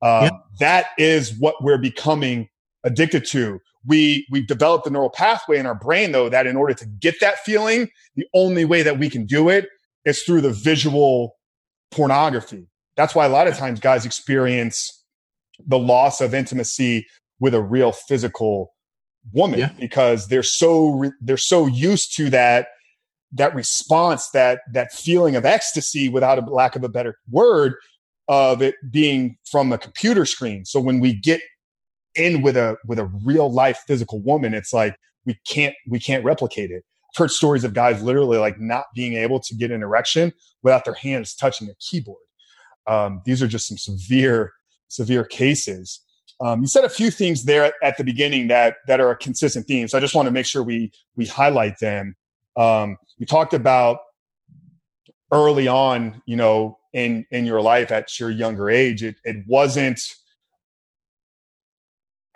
Um, 0.00 0.24
yeah. 0.24 0.30
That 0.60 0.86
is 0.98 1.36
what 1.38 1.56
we're 1.62 1.78
becoming 1.78 2.48
addicted 2.84 3.24
to. 3.26 3.58
We 3.86 4.26
we've 4.30 4.46
developed 4.46 4.84
the 4.84 4.90
neural 4.90 5.10
pathway 5.10 5.58
in 5.58 5.66
our 5.66 5.74
brain 5.74 6.12
though 6.12 6.28
that 6.28 6.46
in 6.46 6.56
order 6.56 6.74
to 6.74 6.86
get 6.86 7.20
that 7.20 7.38
feeling, 7.38 7.88
the 8.14 8.26
only 8.34 8.64
way 8.64 8.82
that 8.82 8.98
we 8.98 9.10
can 9.10 9.24
do 9.26 9.48
it 9.48 9.66
is 10.04 10.22
through 10.22 10.42
the 10.42 10.52
visual 10.52 11.36
pornography. 11.90 12.68
That's 12.96 13.14
why 13.14 13.26
a 13.26 13.30
lot 13.30 13.48
of 13.48 13.56
times 13.56 13.80
guys 13.80 14.04
experience 14.04 15.04
the 15.66 15.78
loss 15.78 16.20
of 16.20 16.34
intimacy 16.34 17.06
with 17.40 17.54
a 17.54 17.62
real 17.62 17.92
physical 17.92 18.74
woman 19.32 19.58
yeah. 19.60 19.70
because 19.78 20.28
they're 20.28 20.42
so 20.42 21.10
they're 21.20 21.36
so 21.36 21.66
used 21.66 22.16
to 22.16 22.30
that 22.30 22.68
that 23.32 23.54
response 23.54 24.30
that 24.30 24.60
that 24.72 24.92
feeling 24.92 25.36
of 25.36 25.44
ecstasy 25.44 26.08
without 26.08 26.38
a 26.38 26.50
lack 26.50 26.76
of 26.76 26.84
a 26.84 26.88
better 26.88 27.18
word 27.30 27.74
of 28.28 28.62
it 28.62 28.74
being 28.90 29.36
from 29.50 29.72
a 29.72 29.78
computer 29.78 30.24
screen. 30.24 30.64
So 30.64 30.80
when 30.80 31.00
we 31.00 31.14
get 31.14 31.40
in 32.14 32.42
with 32.42 32.56
a 32.56 32.76
with 32.86 32.98
a 32.98 33.06
real 33.24 33.52
life 33.52 33.82
physical 33.86 34.20
woman 34.22 34.54
it's 34.54 34.72
like 34.72 34.96
we 35.26 35.38
can't 35.46 35.74
we 35.88 36.00
can't 36.00 36.24
replicate 36.24 36.70
it. 36.70 36.84
I've 37.10 37.18
heard 37.18 37.30
stories 37.30 37.64
of 37.64 37.74
guys 37.74 38.02
literally 38.02 38.38
like 38.38 38.58
not 38.58 38.86
being 38.94 39.14
able 39.14 39.40
to 39.40 39.54
get 39.54 39.70
an 39.70 39.82
erection 39.82 40.32
without 40.62 40.84
their 40.84 40.94
hands 40.94 41.34
touching 41.34 41.68
a 41.68 41.74
keyboard. 41.80 42.18
Um, 42.86 43.22
these 43.24 43.42
are 43.42 43.48
just 43.48 43.68
some 43.68 43.78
severe 43.78 44.52
severe 44.88 45.24
cases 45.24 46.00
um, 46.40 46.60
you 46.60 46.66
said 46.68 46.84
a 46.84 46.88
few 46.88 47.10
things 47.10 47.44
there 47.44 47.64
at, 47.64 47.74
at, 47.82 47.96
the 47.96 48.04
beginning 48.04 48.48
that 48.48 48.76
that 48.86 49.00
are 49.00 49.10
a 49.10 49.16
consistent 49.16 49.66
theme, 49.66 49.88
so 49.88 49.98
I 49.98 50.00
just 50.00 50.14
want 50.14 50.26
to 50.26 50.32
make 50.32 50.46
sure 50.46 50.62
we 50.62 50.92
we 51.16 51.26
highlight 51.26 51.78
them. 51.80 52.16
Um, 52.56 52.96
you 53.16 53.26
talked 53.26 53.54
about 53.54 53.98
early 55.32 55.68
on, 55.68 56.22
you 56.26 56.36
know, 56.36 56.78
in 56.92 57.26
in 57.30 57.44
your 57.44 57.60
life 57.60 57.90
at 57.90 58.18
your 58.20 58.30
younger 58.30 58.70
age, 58.70 59.02
it 59.02 59.16
it 59.24 59.44
wasn't 59.46 60.00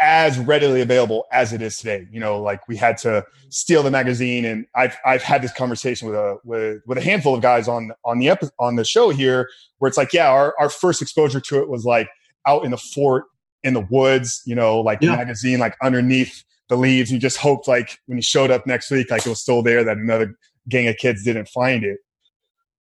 as 0.01 0.37
readily 0.37 0.81
available 0.81 1.27
as 1.31 1.53
it 1.53 1.63
is 1.63 1.77
today. 1.77 2.09
You 2.11 2.19
know, 2.19 2.43
like 2.43 2.67
we 2.67 2.77
had 2.77 2.99
to 2.99 3.25
steal 3.51 3.85
the 3.85 3.91
magazine, 3.91 4.45
and 4.45 4.67
I've 4.75 4.97
I've 5.07 5.23
had 5.23 5.43
this 5.43 5.53
conversation 5.53 6.09
with 6.09 6.17
a 6.17 6.39
with 6.45 6.83
with 6.87 6.99
a 6.99 7.03
handful 7.03 7.37
of 7.37 7.41
guys 7.41 7.69
on 7.69 7.93
on 8.05 8.19
the 8.19 8.31
epi- 8.31 8.49
on 8.59 8.75
the 8.75 8.85
show 8.85 9.11
here, 9.11 9.49
where 9.79 9.89
it's 9.89 9.97
like, 9.97 10.13
yeah, 10.13 10.29
our 10.29 10.55
our 10.59 10.69
first 10.69 11.03
exposure 11.03 11.41
to 11.41 11.61
it 11.61 11.69
was 11.69 11.85
like 11.85 12.09
out 12.47 12.65
in 12.65 12.73
the 12.73 12.77
fort 12.77 13.27
in 13.65 13.75
the 13.75 13.87
woods, 13.91 14.43
you 14.47 14.55
know, 14.55 14.81
like 14.81 14.99
yeah. 15.01 15.17
magazine, 15.17 15.59
like 15.59 15.77
underneath 15.83 16.45
the 16.69 16.77
leaves. 16.77 17.13
You 17.13 17.19
just 17.19 17.37
hoped 17.37 17.69
like 17.69 17.99
when 18.07 18.19
he 18.19 18.23
showed 18.23 18.51
up 18.51 18.67
next 18.67 18.91
week, 18.91 19.11
like 19.11 19.27
it 19.27 19.29
was 19.29 19.41
still 19.41 19.63
there, 19.63 19.85
that 19.85 19.97
another 19.97 20.37
gang 20.69 20.89
of 20.89 20.97
kids 20.97 21.25
didn't 21.25 21.49
find 21.49 21.85
it. 21.85 21.99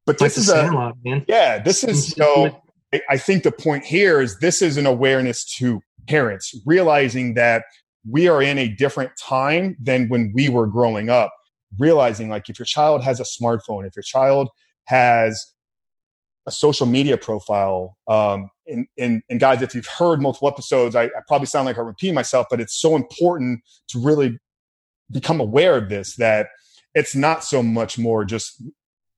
But 0.05 0.17
this 0.17 0.37
like 0.37 0.37
is 0.37 0.49
a 0.49 0.93
man. 1.03 1.25
yeah, 1.27 1.59
this 1.59 1.83
is 1.83 2.07
so. 2.13 2.61
I 3.09 3.17
think 3.17 3.43
the 3.43 3.51
point 3.51 3.85
here 3.85 4.19
is 4.19 4.37
this 4.39 4.61
is 4.61 4.75
an 4.75 4.85
awareness 4.85 5.45
to 5.55 5.81
parents 6.09 6.53
realizing 6.65 7.35
that 7.35 7.63
we 8.09 8.27
are 8.27 8.41
in 8.41 8.57
a 8.57 8.67
different 8.67 9.11
time 9.17 9.77
than 9.79 10.09
when 10.09 10.33
we 10.35 10.49
were 10.49 10.67
growing 10.67 11.09
up. 11.09 11.33
Realizing 11.79 12.27
like 12.27 12.49
if 12.49 12.59
your 12.59 12.65
child 12.65 13.01
has 13.01 13.21
a 13.21 13.23
smartphone, 13.23 13.87
if 13.87 13.95
your 13.95 14.03
child 14.03 14.49
has 14.85 15.53
a 16.47 16.51
social 16.51 16.85
media 16.85 17.17
profile. 17.17 17.97
Um, 18.07 18.49
and, 18.71 18.87
and, 18.97 19.21
and 19.29 19.39
guys, 19.39 19.61
if 19.61 19.75
you've 19.75 19.87
heard 19.87 20.21
multiple 20.21 20.47
episodes, 20.47 20.95
I, 20.95 21.05
I 21.05 21.21
probably 21.27 21.47
sound 21.47 21.65
like 21.65 21.77
I 21.77 21.81
repeat 21.81 22.13
myself, 22.13 22.47
but 22.49 22.61
it's 22.61 22.79
so 22.79 22.95
important 22.95 23.61
to 23.89 23.99
really 23.99 24.39
become 25.11 25.39
aware 25.39 25.77
of 25.77 25.89
this 25.89 26.15
that 26.15 26.47
it's 26.95 27.15
not 27.15 27.43
so 27.43 27.61
much 27.61 27.97
more 27.97 28.25
just 28.25 28.63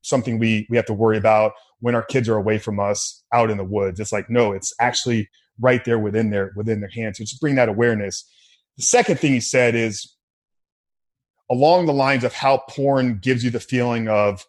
something 0.01 0.37
we 0.37 0.67
we 0.69 0.77
have 0.77 0.85
to 0.85 0.93
worry 0.93 1.17
about 1.17 1.53
when 1.79 1.95
our 1.95 2.03
kids 2.03 2.27
are 2.27 2.35
away 2.35 2.57
from 2.57 2.79
us 2.79 3.23
out 3.31 3.49
in 3.49 3.57
the 3.57 3.63
woods. 3.63 3.99
It's 3.99 4.11
like 4.11 4.29
no, 4.29 4.51
it's 4.51 4.73
actually 4.79 5.29
right 5.59 5.83
there 5.85 5.99
within 5.99 6.29
their 6.29 6.51
within 6.55 6.81
their 6.81 6.89
hands. 6.89 7.17
So 7.17 7.23
just 7.23 7.41
bring 7.41 7.55
that 7.55 7.69
awareness. 7.69 8.29
The 8.77 8.83
second 8.83 9.19
thing 9.19 9.33
he 9.33 9.39
said 9.39 9.75
is 9.75 10.15
along 11.49 11.85
the 11.85 11.93
lines 11.93 12.23
of 12.23 12.33
how 12.33 12.63
porn 12.69 13.19
gives 13.21 13.43
you 13.43 13.51
the 13.51 13.59
feeling 13.59 14.07
of 14.07 14.45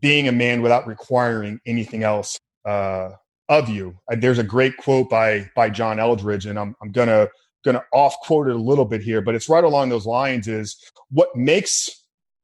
being 0.00 0.28
a 0.28 0.32
man 0.32 0.60
without 0.60 0.86
requiring 0.86 1.60
anything 1.64 2.02
else 2.02 2.38
uh, 2.66 3.10
of 3.48 3.68
you. 3.68 3.98
Uh, 4.10 4.16
there's 4.16 4.38
a 4.38 4.44
great 4.44 4.76
quote 4.76 5.08
by 5.08 5.50
by 5.54 5.70
John 5.70 5.98
Eldredge, 5.98 6.46
and 6.46 6.58
I'm 6.58 6.74
I'm 6.82 6.92
gonna 6.92 7.28
gonna 7.64 7.82
off 7.92 8.16
quote 8.20 8.48
it 8.48 8.54
a 8.54 8.58
little 8.58 8.84
bit 8.84 9.02
here, 9.02 9.20
but 9.20 9.34
it's 9.34 9.48
right 9.48 9.64
along 9.64 9.88
those 9.88 10.06
lines. 10.06 10.48
Is 10.48 10.76
what 11.10 11.34
makes 11.34 11.88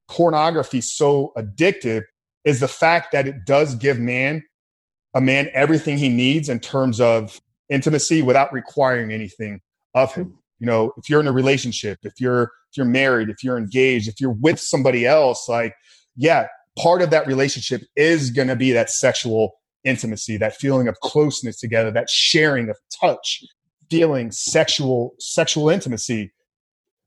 pornography 0.08 0.80
so 0.80 1.32
addictive 1.36 2.02
is 2.44 2.60
the 2.60 2.68
fact 2.68 3.12
that 3.12 3.26
it 3.26 3.44
does 3.46 3.74
give 3.74 3.98
man 3.98 4.42
a 5.14 5.20
man 5.20 5.48
everything 5.54 5.96
he 5.96 6.08
needs 6.08 6.48
in 6.48 6.60
terms 6.60 7.00
of 7.00 7.40
intimacy 7.68 8.20
without 8.20 8.52
requiring 8.52 9.12
anything 9.12 9.60
of 9.94 10.14
him. 10.14 10.36
You 10.58 10.66
know, 10.66 10.92
if 10.96 11.08
you're 11.08 11.20
in 11.20 11.26
a 11.26 11.32
relationship, 11.32 11.98
if 12.02 12.20
you're 12.20 12.44
if 12.44 12.76
you're 12.76 12.86
married, 12.86 13.28
if 13.28 13.44
you're 13.44 13.58
engaged, 13.58 14.08
if 14.08 14.20
you're 14.20 14.32
with 14.32 14.58
somebody 14.58 15.06
else, 15.06 15.48
like 15.48 15.74
yeah, 16.16 16.48
part 16.78 17.02
of 17.02 17.10
that 17.10 17.26
relationship 17.26 17.82
is 17.96 18.30
going 18.30 18.48
to 18.48 18.56
be 18.56 18.72
that 18.72 18.90
sexual 18.90 19.54
intimacy, 19.85 20.37
that 20.38 20.57
feeling 20.57 20.88
of 20.88 21.01
closeness 21.01 21.59
together, 21.59 21.90
that 21.90 22.11
sharing 22.11 22.68
of 22.68 22.77
touch, 23.01 23.44
feeling 23.90 24.31
sexual, 24.31 25.14
sexual 25.18 25.68
intimacy. 25.68 26.33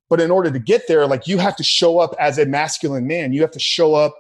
But 0.10 0.22
in 0.22 0.32
order 0.32 0.52
to 0.52 0.60
get 0.60 0.88
there, 0.88 1.06
like 1.06 1.28
you 1.28 1.38
have 1.38 1.56
to 1.58 1.64
show 1.64 2.00
up 2.00 2.16
as 2.20 2.38
a 2.38 2.46
masculine 2.46 3.08
man. 3.08 3.34
You 3.34 3.42
have 3.42 3.52
to 3.52 3.60
show 3.60 3.96
up 3.96 4.16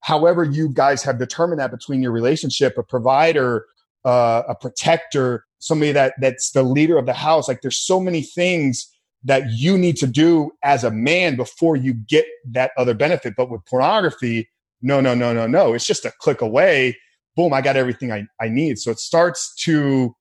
however 0.00 0.44
you 0.44 0.68
guys 0.72 1.02
have 1.02 1.18
determined 1.18 1.60
that 1.60 1.72
between 1.72 2.00
your 2.00 2.12
relationship, 2.12 2.78
a 2.78 2.82
provider, 2.82 3.66
uh, 4.04 4.42
a 4.48 4.54
protector, 4.54 5.44
somebody 5.58 5.90
that 5.92 6.14
that's 6.20 6.52
the 6.52 6.62
leader 6.62 6.96
of 6.96 7.06
the 7.06 7.12
house. 7.12 7.48
Like 7.48 7.60
there's 7.60 7.84
so 7.84 7.98
many 7.98 8.22
things 8.22 8.88
that 9.24 9.50
you 9.50 9.76
need 9.76 9.96
to 9.96 10.06
do 10.06 10.52
as 10.62 10.84
a 10.84 10.90
man 10.90 11.34
before 11.34 11.74
you 11.74 11.92
get 11.92 12.24
that 12.52 12.70
other 12.76 12.94
benefit. 12.94 13.34
But 13.36 13.50
with 13.50 13.64
pornography, 13.66 14.48
no, 14.80 15.00
no, 15.00 15.14
no, 15.14 15.32
no, 15.32 15.48
no. 15.48 15.74
It's 15.74 15.86
just 15.86 16.04
a 16.04 16.12
click 16.20 16.40
away. 16.40 16.96
Boom, 17.36 17.52
I 17.52 17.60
got 17.60 17.76
everything 17.76 18.10
I, 18.12 18.26
I 18.40 18.48
need. 18.48 18.78
So 18.78 18.90
it 18.90 18.98
starts 18.98 19.54
to 19.64 20.16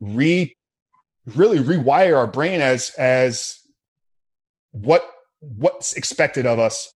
re 0.00 0.56
really 1.36 1.58
rewire 1.58 2.16
our 2.16 2.26
brain 2.26 2.60
as 2.60 2.90
as 2.98 3.60
what 4.72 5.04
what's 5.40 5.92
expected 5.92 6.46
of 6.46 6.58
us 6.58 6.92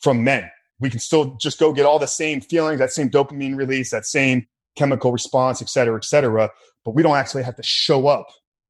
from 0.00 0.24
men. 0.24 0.50
We 0.80 0.90
can 0.90 0.98
still 1.00 1.36
just 1.40 1.58
go 1.58 1.72
get 1.72 1.86
all 1.86 1.98
the 1.98 2.06
same 2.06 2.40
feelings, 2.40 2.78
that 2.78 2.90
same 2.90 3.10
dopamine 3.10 3.56
release, 3.56 3.90
that 3.90 4.06
same 4.06 4.46
chemical 4.76 5.12
response, 5.12 5.60
et 5.60 5.68
cetera, 5.68 5.96
et 5.96 6.04
cetera. 6.04 6.50
But 6.84 6.94
we 6.94 7.02
don't 7.02 7.16
actually 7.16 7.42
have 7.42 7.56
to 7.56 7.62
show 7.62 8.06
up 8.06 8.26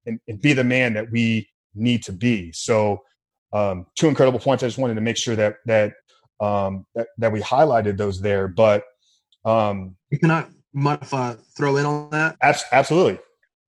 and, 0.07 0.19
and 0.27 0.41
be 0.41 0.53
the 0.53 0.65
man 0.65 0.95
that 0.95 1.11
we 1.11 1.49
need 1.75 2.03
to 2.05 2.13
be. 2.13 2.53
So 2.53 3.03
um, 3.53 3.87
two 3.97 4.09
incredible 4.09 4.41
points. 4.41 4.63
I 4.63 4.67
just 4.67 4.79
wanted 4.79 4.95
to 4.95 5.01
make 5.01 5.17
sure 5.17 5.37
that 5.37 5.57
that 5.67 5.95
um, 6.41 6.87
that, 6.95 7.09
that 7.19 7.33
we 7.33 7.41
highlighted 7.41 7.97
those 7.97 8.21
there. 8.21 8.49
But 8.49 8.85
um, 9.45 9.97
can 10.13 10.31
I 10.31 10.47
mind 10.73 11.01
if 11.03 11.15
I 11.15 11.37
throw 11.57 11.77
in 11.77 11.87
on 11.87 12.11
that? 12.11 12.37
absolutely. 12.73 13.19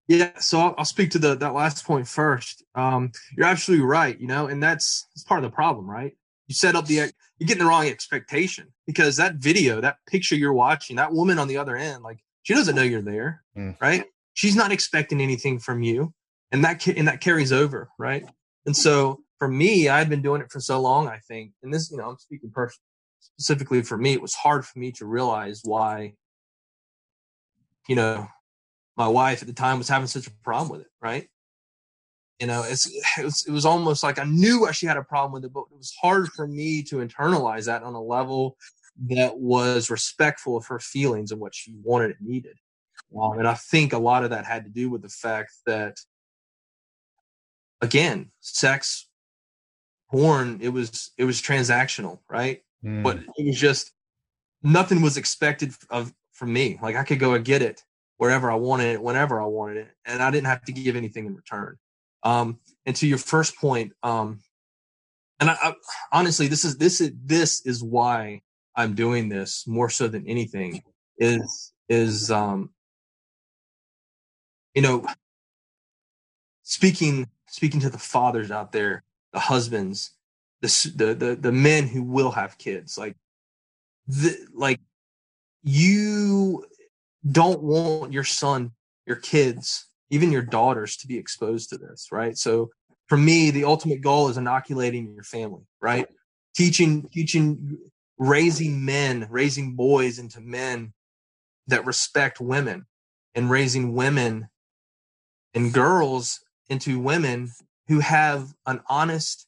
Yeah, 0.09 0.39
so 0.41 0.59
I'll, 0.59 0.75
I'll, 0.79 0.85
speak 0.85 1.11
to 1.13 1.19
the 1.19 1.37
that 1.37 1.55
last 1.55 1.87
point 1.87 2.09
first. 2.09 2.65
Um, 2.75 3.13
you're 3.37 3.47
absolutely 3.47 3.87
right, 3.87 4.19
you 4.19 4.27
know, 4.27 4.47
and 4.47 4.63
that's 4.63 5.07
that's 5.15 5.25
part 5.25 5.43
of 5.43 5.51
the 5.51 5.55
problem, 5.55 5.89
right? 5.89 6.15
you 6.53 6.55
set 6.55 6.77
up 6.77 6.87
the 6.87 6.95
you're 6.95 7.47
getting 7.47 7.63
the 7.63 7.69
wrong 7.69 7.87
expectation 7.87 8.69
because 8.87 9.17
that 9.17 9.37
video, 9.37 9.81
that 9.81 9.97
picture 10.07 10.37
you're 10.37 10.53
watching, 10.53 10.97
that 10.97 11.13
woman 11.13 11.39
on 11.39 11.49
the 11.49 11.57
other 11.57 11.77
end, 11.77 12.03
like 12.03 12.19
she 12.43 12.55
doesn't 12.55 12.77
know 12.77 12.83
you're 12.83 13.01
there, 13.01 13.43
mm. 13.57 13.75
right? 13.81 14.05
She's 14.35 14.55
not 14.55 14.71
expecting 14.71 15.21
anything 15.21 15.59
from 15.59 15.83
you, 15.83 16.13
and 16.51 16.63
that 16.65 16.87
and 16.87 17.09
that 17.09 17.21
carries 17.23 17.53
over, 17.53 17.89
right? 17.99 18.25
And 18.67 18.77
so 18.77 19.21
for 19.39 19.49
me, 19.49 19.89
I'd 19.89 20.11
been 20.11 20.23
doing 20.23 20.43
it 20.43 20.51
for 20.51 20.61
so 20.61 20.81
long, 20.81 21.09
I 21.09 21.19
think, 21.27 21.53
and 21.63 21.73
this, 21.73 21.91
you 21.91 21.97
know, 21.97 22.11
I'm 22.11 22.19
speaking 22.19 22.51
personally 22.53 22.85
specifically 23.23 23.83
for 23.83 23.97
me, 23.97 24.13
it 24.13 24.23
was 24.23 24.35
hard 24.35 24.67
for 24.67 24.79
me 24.79 24.93
to 24.93 25.07
realize 25.07 25.63
why, 25.65 26.15
you 27.89 27.97
know, 27.97 28.27
my 28.97 29.09
wife 29.09 29.43
at 29.43 29.49
the 29.49 29.55
time 29.55 29.79
was 29.79 29.89
having 29.89 30.07
such 30.09 30.27
a 30.27 30.33
problem 30.45 30.71
with 30.71 30.83
it, 30.83 30.91
right? 31.01 31.29
You 32.39 32.47
know, 32.47 32.65
it's, 32.67 32.87
it 33.19 33.25
was, 33.25 33.47
it 33.47 33.53
was 33.53 33.65
almost 33.65 34.03
like 34.03 34.19
I 34.19 34.25
knew 34.25 34.71
she 34.73 34.87
had 34.87 34.97
a 34.97 35.03
problem 35.03 35.33
with 35.33 35.45
it, 35.45 35.53
but 35.53 35.65
it 35.71 35.77
was 35.77 35.95
hard 36.01 36.29
for 36.29 36.47
me 36.47 36.83
to 36.85 36.97
internalize 36.97 37.67
that 37.67 37.83
on 37.83 37.95
a 37.95 38.03
level 38.03 38.57
that 39.11 39.39
was 39.39 39.91
respectful 39.91 40.57
of 40.57 40.67
her 40.67 40.79
feelings 40.79 41.33
and 41.33 41.41
what 41.41 41.55
she 41.55 41.75
wanted 41.83 42.17
and 42.19 42.29
needed. 42.29 42.59
Um, 43.21 43.39
and 43.39 43.49
I 43.49 43.55
think 43.55 43.93
a 43.93 43.99
lot 43.99 44.25
of 44.25 44.31
that 44.31 44.45
had 44.45 44.65
to 44.65 44.71
do 44.71 44.91
with 44.91 45.03
the 45.03 45.09
fact 45.09 45.53
that, 45.67 45.99
again, 47.81 48.31
sex, 48.41 49.09
porn, 50.11 50.59
it 50.63 50.69
was 50.71 51.11
it 51.19 51.25
was 51.25 51.41
transactional, 51.43 52.21
right? 52.29 52.63
Mm. 52.85 53.03
But 53.03 53.19
it 53.37 53.47
was 53.47 53.59
just 53.59 53.93
nothing 54.63 55.03
was 55.03 55.17
expected 55.17 55.75
of 55.91 56.13
from 56.33 56.53
me. 56.53 56.79
Like 56.83 56.97
I 56.97 57.05
could 57.05 57.19
go 57.19 57.35
and 57.35 57.45
get 57.45 57.63
it 57.63 57.83
wherever 58.17 58.51
I 58.51 58.55
wanted 58.55 58.95
it, 58.95 59.03
whenever 59.03 59.41
I 59.41 59.47
wanted 59.47 59.79
it, 59.79 59.89
and 60.05 60.23
I 60.23 60.31
didn't 60.31 60.47
have 60.47 60.65
to 60.65 60.73
give 60.73 60.97
anything 60.97 61.27
in 61.27 61.35
return. 61.35 61.77
Um, 62.23 62.59
and 62.87 62.95
to 62.97 63.07
your 63.07 63.19
first 63.19 63.57
point, 63.57 63.93
um, 64.03 64.41
and 65.41 65.51
I, 65.51 65.57
I, 65.63 65.75
honestly, 66.13 66.47
this 66.47 66.65
is 66.65 66.77
this 66.79 67.01
is 67.01 67.13
this 67.25 67.65
is 67.67 67.83
why 67.83 68.43
I'm 68.77 68.95
doing 68.95 69.29
this 69.29 69.65
more 69.67 69.91
so 69.91 70.09
than 70.09 70.27
anything 70.27 70.83
is 71.19 71.73
is 71.89 72.31
um, 72.31 72.71
you 74.75 74.83
know 74.83 75.05
speaking 76.63 77.29
speaking 77.49 77.81
to 77.81 77.91
the 77.91 77.99
fathers 77.99 78.51
out 78.51 78.73
there, 78.73 79.05
the 79.33 79.41
husbands, 79.41 80.13
the 80.63 80.93
the 80.97 81.15
the, 81.15 81.37
the 81.37 81.53
men 81.53 81.87
who 81.87 82.03
will 82.03 82.31
have 82.31 82.57
kids, 82.57 82.97
like 82.97 83.17
the 84.07 84.37
like 84.55 84.81
you 85.63 86.65
don't 87.31 87.63
want 87.63 88.13
your 88.13 88.25
son, 88.25 88.73
your 89.07 89.17
kids 89.17 89.87
even 90.13 90.31
your 90.31 90.43
daughters 90.43 90.99
to 90.99 91.07
be 91.07 91.17
exposed 91.17 91.71
to 91.71 91.79
this, 91.79 92.09
right? 92.13 92.37
So 92.37 92.69
for 93.09 93.17
me, 93.17 93.51
the 93.51 93.65
ultimate 93.65 94.03
goal 94.03 94.29
is 94.29 94.37
inoculating 94.37 95.15
your 95.15 95.25
family, 95.25 95.63
right? 95.81 96.07
Teaching, 96.55 97.09
teaching, 97.11 97.79
raising 98.19 98.85
men, 98.85 99.27
raising 99.31 99.75
boys 99.75 100.19
into 100.19 100.43
men 100.43 100.93
that 101.67 101.87
respect 101.87 102.43
women 102.43 102.85
and 103.35 103.49
raising 103.49 103.95
women 103.95 104.49
and 105.55 105.73
girls 105.73 106.41
into 106.69 107.01
women 107.01 107.51
who 107.89 108.01
have 108.01 108.53
an 108.67 108.83
honest 108.91 109.47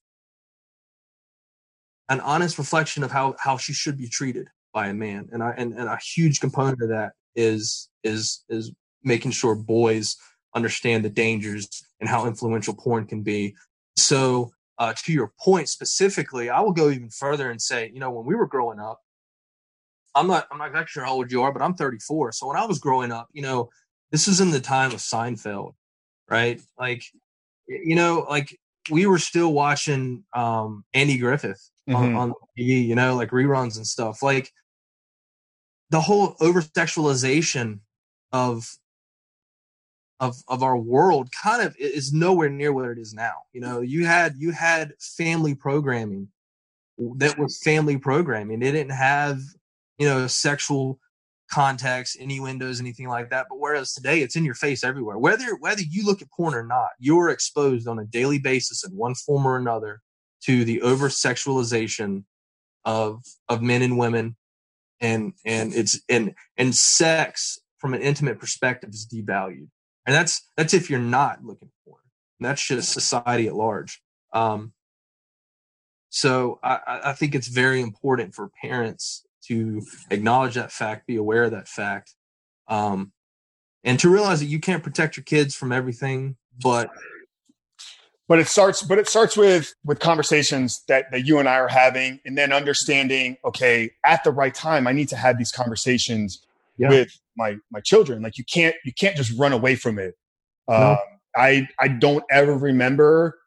an 2.09 2.21
honest 2.21 2.59
reflection 2.59 3.03
of 3.03 3.11
how 3.11 3.35
how 3.39 3.57
she 3.57 3.73
should 3.73 3.97
be 3.97 4.09
treated 4.09 4.49
by 4.73 4.89
a 4.89 4.95
man 4.95 5.29
and 5.33 5.43
I, 5.43 5.51
and, 5.57 5.73
and 5.73 5.89
a 5.89 5.97
huge 5.97 6.41
component 6.41 6.83
of 6.83 6.89
that 6.89 7.13
is 7.37 7.89
is 8.03 8.45
is 8.49 8.73
making 9.03 9.31
sure 9.31 9.55
boys 9.55 10.17
understand 10.55 11.05
the 11.05 11.11
dangers 11.11 11.69
and 12.01 12.09
how 12.09 12.27
influential 12.27 12.75
porn 12.75 13.07
can 13.07 13.23
be. 13.23 13.55
So, 13.97 14.53
uh, 14.79 14.95
to 15.05 15.13
your 15.13 15.33
point 15.41 15.69
specifically, 15.69 16.51
I 16.51 16.61
will 16.61 16.73
go 16.73 16.91
even 16.91 17.11
further 17.11 17.51
and 17.51 17.61
say, 17.61 17.91
you 17.93 18.01
know, 18.01 18.11
when 18.11 18.27
we 18.27 18.35
were 18.35 18.47
growing 18.47 18.81
up, 18.81 19.01
I'm 20.17 20.27
not, 20.27 20.47
I'm 20.51 20.59
not 20.59 20.69
exactly 20.69 20.91
sure 20.91 21.05
how 21.05 21.13
old 21.13 21.31
you 21.31 21.43
are, 21.43 21.53
but 21.53 21.63
I'm 21.63 21.75
34. 21.75 22.33
So 22.33 22.49
when 22.49 22.57
I 22.57 22.67
was 22.67 22.79
growing 22.79 23.13
up, 23.13 23.29
you 23.33 23.43
know, 23.43 23.69
this 24.11 24.27
was 24.27 24.41
in 24.41 24.51
the 24.51 24.61
time 24.61 24.93
of 24.93 24.99
Seinfeld, 24.99 25.75
right? 26.29 26.61
Like, 26.79 27.05
you 27.69 27.95
know, 27.95 28.27
like 28.29 28.57
we 28.91 29.07
were 29.07 29.19
still 29.19 29.53
watching 29.53 30.25
um, 30.35 30.85
Andy 30.93 31.19
Griffith 31.19 31.71
mm-hmm. 31.89 32.17
on, 32.17 32.17
on 32.17 32.35
TV, 32.59 32.87
you 32.87 32.95
know, 32.95 33.15
like 33.17 33.31
reruns 33.31 33.77
and 33.77 33.87
stuff. 33.87 34.23
Like 34.23 34.51
the 35.91 36.01
whole 36.01 36.37
over 36.41 36.63
sexualization 36.63 37.81
of 38.33 38.69
of 40.21 40.37
of 40.49 40.63
our 40.63 40.77
world 40.77 41.29
kind 41.43 41.63
of 41.63 41.77
is 41.79 42.13
nowhere 42.13 42.49
near 42.49 42.73
what 42.73 42.89
it 42.89 42.99
is 42.99 43.15
now. 43.15 43.35
You 43.53 43.61
know, 43.61 43.81
you 43.81 44.07
had 44.07 44.35
you 44.39 44.53
had 44.53 44.93
family 45.01 45.55
programming 45.55 46.29
that 47.17 47.39
was 47.39 47.61
family 47.63 47.99
programming. 47.99 48.63
It 48.63 48.73
didn't 48.73 48.93
have 48.93 49.41
you 49.99 50.09
know 50.09 50.27
sexual 50.27 50.99
context, 51.51 52.17
innuendos, 52.17 52.81
anything 52.81 53.09
like 53.09 53.31
that. 53.31 53.47
But 53.49 53.59
whereas 53.61 53.93
today 53.93 54.21
it's 54.21 54.37
in 54.37 54.45
your 54.45 54.55
face 54.55 54.83
everywhere. 54.85 55.19
Whether 55.19 55.57
whether 55.57 55.83
you 55.83 56.05
look 56.05 56.23
at 56.23 56.31
porn 56.31 56.55
or 56.55 56.65
not, 56.65 56.91
you're 56.99 57.29
exposed 57.29 57.87
on 57.87 57.99
a 57.99 58.05
daily 58.05 58.39
basis 58.39 58.85
in 58.85 58.93
one 58.97 59.15
form 59.15 59.47
or 59.47 59.57
another 59.57 60.01
to 60.47 60.65
the 60.65 60.83
over 60.83 61.09
sexualization 61.09 62.25
of 62.85 63.23
of 63.49 63.63
men 63.63 63.83
and 63.83 63.99
women 63.99 64.37
and 65.01 65.33
and 65.45 65.75
it's 65.75 66.01
and 66.09 66.35
and 66.57 66.75
sex 66.75 67.59
from 67.79 67.95
an 67.95 68.03
intimate 68.03 68.39
perspective 68.39 68.91
is 68.91 69.07
devalued 69.07 69.69
and 70.07 70.15
that's 70.15 70.49
that's 70.57 70.75
if 70.75 70.91
you're 70.91 70.99
not 70.99 71.45
looking 71.45 71.71
for 71.85 71.99
it. 71.99 72.11
And 72.39 72.49
that's 72.49 72.67
just 72.67 72.93
society 72.93 73.47
at 73.47 73.55
large. 73.55 74.03
Um, 74.33 74.73
so 76.11 76.59
I, 76.63 77.01
I 77.07 77.13
think 77.13 77.35
it's 77.35 77.49
very 77.49 77.81
important 77.81 78.35
for 78.35 78.51
parents 78.63 79.25
to 79.47 79.83
acknowledge 80.11 80.55
that 80.55 80.73
fact, 80.73 81.07
be 81.07 81.17
aware 81.17 81.45
of 81.45 81.51
that 81.53 81.69
fact, 81.69 82.15
um, 82.69 83.13
and 83.83 83.99
to 84.01 84.09
realize 84.09 84.41
that 84.41 84.47
you 84.47 84.61
can't 84.61 84.83
protect 84.83 85.17
your 85.17 85.25
kids 85.25 85.55
from 85.55 85.73
everything, 85.73 86.37
but 86.63 86.91
but 88.29 88.39
it 88.39 88.47
starts 88.47 88.83
but 88.83 88.99
it 88.99 89.09
starts 89.09 89.37
with 89.37 89.75
with 89.85 90.01
conversations 90.01 90.83
that 90.89 91.11
that 91.13 91.27
you 91.27 91.39
and 91.39 91.49
I 91.49 91.57
are 91.57 91.69
having 91.69 92.21
and 92.25 92.37
then 92.39 92.53
understanding 92.53 93.37
okay 93.45 93.91
at 94.05 94.25
the 94.25 94.31
right 94.31 94.55
time 94.55 94.87
I 94.87 94.93
need 94.93 95.09
to 95.11 95.17
have 95.17 95.39
these 95.39 95.53
conversations 95.53 96.45
yeah. 96.77 96.89
with 96.89 97.19
my 97.37 97.57
my 97.71 97.81
children. 97.81 98.23
Like 98.23 98.39
you 98.39 98.45
can't 98.45 98.75
you 98.85 98.93
can't 98.93 99.17
just 99.17 99.37
run 99.39 99.53
away 99.53 99.77
from 99.77 99.99
it. 99.99 100.15
No. 100.69 100.93
Um, 100.93 100.99
I 101.37 101.69
I 101.81 101.89
don't 101.89 102.25
ever 102.31 102.57
remember 102.57 103.39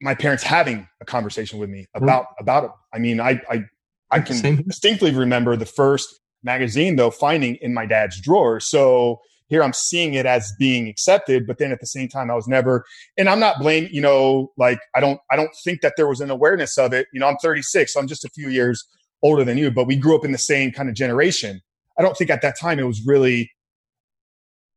my 0.00 0.14
parents 0.14 0.42
having 0.42 0.88
a 1.00 1.04
conversation 1.04 1.58
with 1.58 1.70
me 1.70 1.86
about 1.94 2.24
mm. 2.24 2.40
about 2.40 2.64
it. 2.64 2.70
I 2.92 2.98
mean, 2.98 3.20
I 3.20 3.40
I 3.50 3.64
I 4.10 4.20
can 4.20 4.36
Same. 4.36 4.62
distinctly 4.62 5.12
remember 5.12 5.56
the 5.56 5.66
first 5.66 6.20
magazine 6.42 6.96
though 6.96 7.10
finding 7.10 7.56
in 7.56 7.74
my 7.74 7.86
dad's 7.86 8.20
drawer. 8.20 8.60
So 8.60 9.20
here 9.48 9.62
I'm 9.62 9.72
seeing 9.72 10.14
it 10.14 10.26
as 10.26 10.52
being 10.58 10.88
accepted, 10.88 11.46
but 11.46 11.58
then 11.58 11.72
at 11.72 11.80
the 11.80 11.86
same 11.86 12.08
time 12.08 12.30
I 12.30 12.34
was 12.34 12.48
never 12.48 12.84
and 13.16 13.28
I'm 13.28 13.40
not 13.40 13.58
blaming, 13.58 13.90
you 13.92 14.00
know, 14.00 14.52
like 14.56 14.78
I 14.94 15.00
don't 15.00 15.20
I 15.30 15.36
don't 15.36 15.50
think 15.64 15.80
that 15.82 15.94
there 15.96 16.08
was 16.08 16.20
an 16.20 16.30
awareness 16.30 16.78
of 16.78 16.92
it. 16.92 17.06
You 17.12 17.20
know, 17.20 17.28
I'm 17.28 17.36
36, 17.36 17.92
so 17.92 18.00
I'm 18.00 18.08
just 18.08 18.24
a 18.24 18.30
few 18.30 18.48
years 18.48 18.84
older 19.22 19.44
than 19.44 19.58
you, 19.58 19.70
but 19.70 19.86
we 19.86 19.96
grew 19.96 20.16
up 20.16 20.24
in 20.24 20.32
the 20.32 20.38
same 20.38 20.72
kind 20.72 20.88
of 20.88 20.94
generation. 20.94 21.60
I 21.98 22.02
don't 22.02 22.16
think 22.16 22.30
at 22.30 22.42
that 22.42 22.58
time 22.58 22.78
it 22.78 22.86
was 22.86 23.02
really 23.06 23.50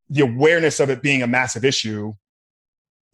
the 0.08 0.22
awareness 0.22 0.80
of 0.80 0.90
it 0.90 1.02
being 1.02 1.22
a 1.22 1.26
massive 1.26 1.64
issue 1.64 2.14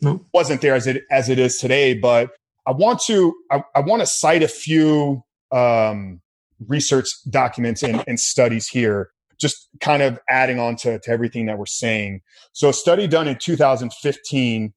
nope. 0.01 0.25
wasn't 0.33 0.61
there 0.61 0.75
as 0.75 0.87
it 0.87 1.05
as 1.11 1.29
it 1.29 1.39
is 1.39 1.59
today. 1.59 1.95
But 1.95 2.31
I 2.67 2.73
want 2.73 3.01
to 3.03 3.35
I, 3.51 3.63
I 3.75 3.81
want 3.81 4.01
to 4.01 4.07
cite 4.07 4.43
a 4.43 4.49
few 4.49 5.23
um, 5.53 6.21
research 6.67 7.09
documents 7.31 7.83
and, 7.83 8.03
and, 8.07 8.19
studies 8.19 8.67
here, 8.67 9.11
just 9.39 9.69
kind 9.81 10.03
of 10.03 10.19
adding 10.29 10.59
on 10.59 10.77
to, 10.77 10.99
to 10.99 11.11
everything 11.11 11.47
that 11.47 11.59
we're 11.59 11.67
saying. 11.67 12.21
So 12.53 12.69
a 12.69 12.73
study 12.73 13.07
done 13.07 13.29
in 13.29 13.37
2015 13.37 14.73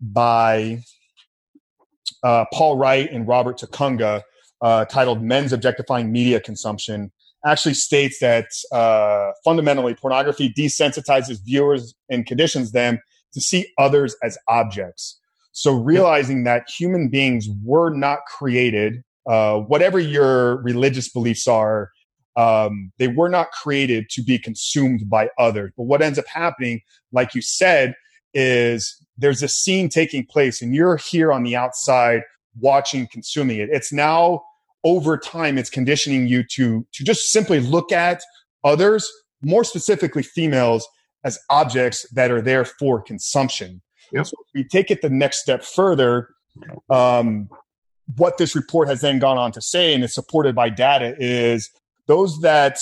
by 0.00 0.82
uh, 2.22 2.44
Paul 2.52 2.76
Wright 2.76 3.10
and 3.10 3.26
Robert 3.26 3.58
Tokunaga 3.58 4.22
uh, 4.60 4.84
titled 4.86 5.22
Men's 5.22 5.52
Objectifying 5.52 6.12
Media 6.12 6.40
Consumption 6.40 7.12
actually 7.44 7.74
states 7.74 8.20
that 8.20 8.46
uh, 8.70 9.32
fundamentally 9.44 9.94
pornography 9.94 10.52
desensitizes 10.52 11.44
viewers 11.44 11.94
and 12.08 12.24
conditions 12.26 12.72
them 12.72 13.00
to 13.32 13.40
see 13.40 13.66
others 13.78 14.14
as 14.22 14.38
objects. 14.48 15.18
So 15.52 15.72
realizing 15.72 16.44
that 16.44 16.68
human 16.68 17.08
beings 17.08 17.48
were 17.64 17.90
not 17.90 18.20
created, 18.26 19.02
uh, 19.28 19.58
whatever 19.58 19.98
your 19.98 20.62
religious 20.62 21.08
beliefs 21.08 21.46
are, 21.46 21.90
um, 22.36 22.92
they 22.98 23.08
were 23.08 23.28
not 23.28 23.50
created 23.50 24.08
to 24.10 24.22
be 24.22 24.38
consumed 24.38 25.08
by 25.08 25.28
others. 25.38 25.72
But 25.76 25.84
what 25.84 26.02
ends 26.02 26.18
up 26.18 26.26
happening, 26.26 26.80
like 27.12 27.34
you 27.34 27.42
said, 27.42 27.94
is 28.34 28.96
there's 29.18 29.42
a 29.42 29.48
scene 29.48 29.88
taking 29.88 30.24
place 30.24 30.62
and 30.62 30.74
you're 30.74 30.96
here 30.96 31.32
on 31.32 31.42
the 31.42 31.56
outside 31.56 32.22
watching, 32.58 33.06
consuming 33.10 33.58
it. 33.58 33.68
It's 33.70 33.92
now 33.92 34.42
over 34.84 35.16
time 35.16 35.58
it's 35.58 35.70
conditioning 35.70 36.26
you 36.26 36.42
to 36.42 36.86
to 36.92 37.04
just 37.04 37.30
simply 37.30 37.60
look 37.60 37.92
at 37.92 38.20
others 38.64 39.08
more 39.42 39.62
specifically 39.62 40.22
females 40.22 40.88
as 41.24 41.38
objects 41.50 42.08
that 42.10 42.32
are 42.32 42.42
there 42.42 42.64
for 42.64 43.00
consumption 43.00 43.80
yep. 44.12 44.26
so 44.26 44.32
if 44.40 44.54
we 44.54 44.64
take 44.64 44.90
it 44.90 45.00
the 45.00 45.08
next 45.08 45.40
step 45.40 45.62
further 45.62 46.30
um, 46.90 47.48
what 48.16 48.38
this 48.38 48.54
report 48.54 48.88
has 48.88 49.00
then 49.00 49.18
gone 49.18 49.38
on 49.38 49.52
to 49.52 49.60
say, 49.60 49.94
and 49.94 50.04
it's 50.04 50.14
supported 50.14 50.54
by 50.54 50.68
data, 50.68 51.14
is 51.18 51.70
those 52.06 52.40
that 52.40 52.78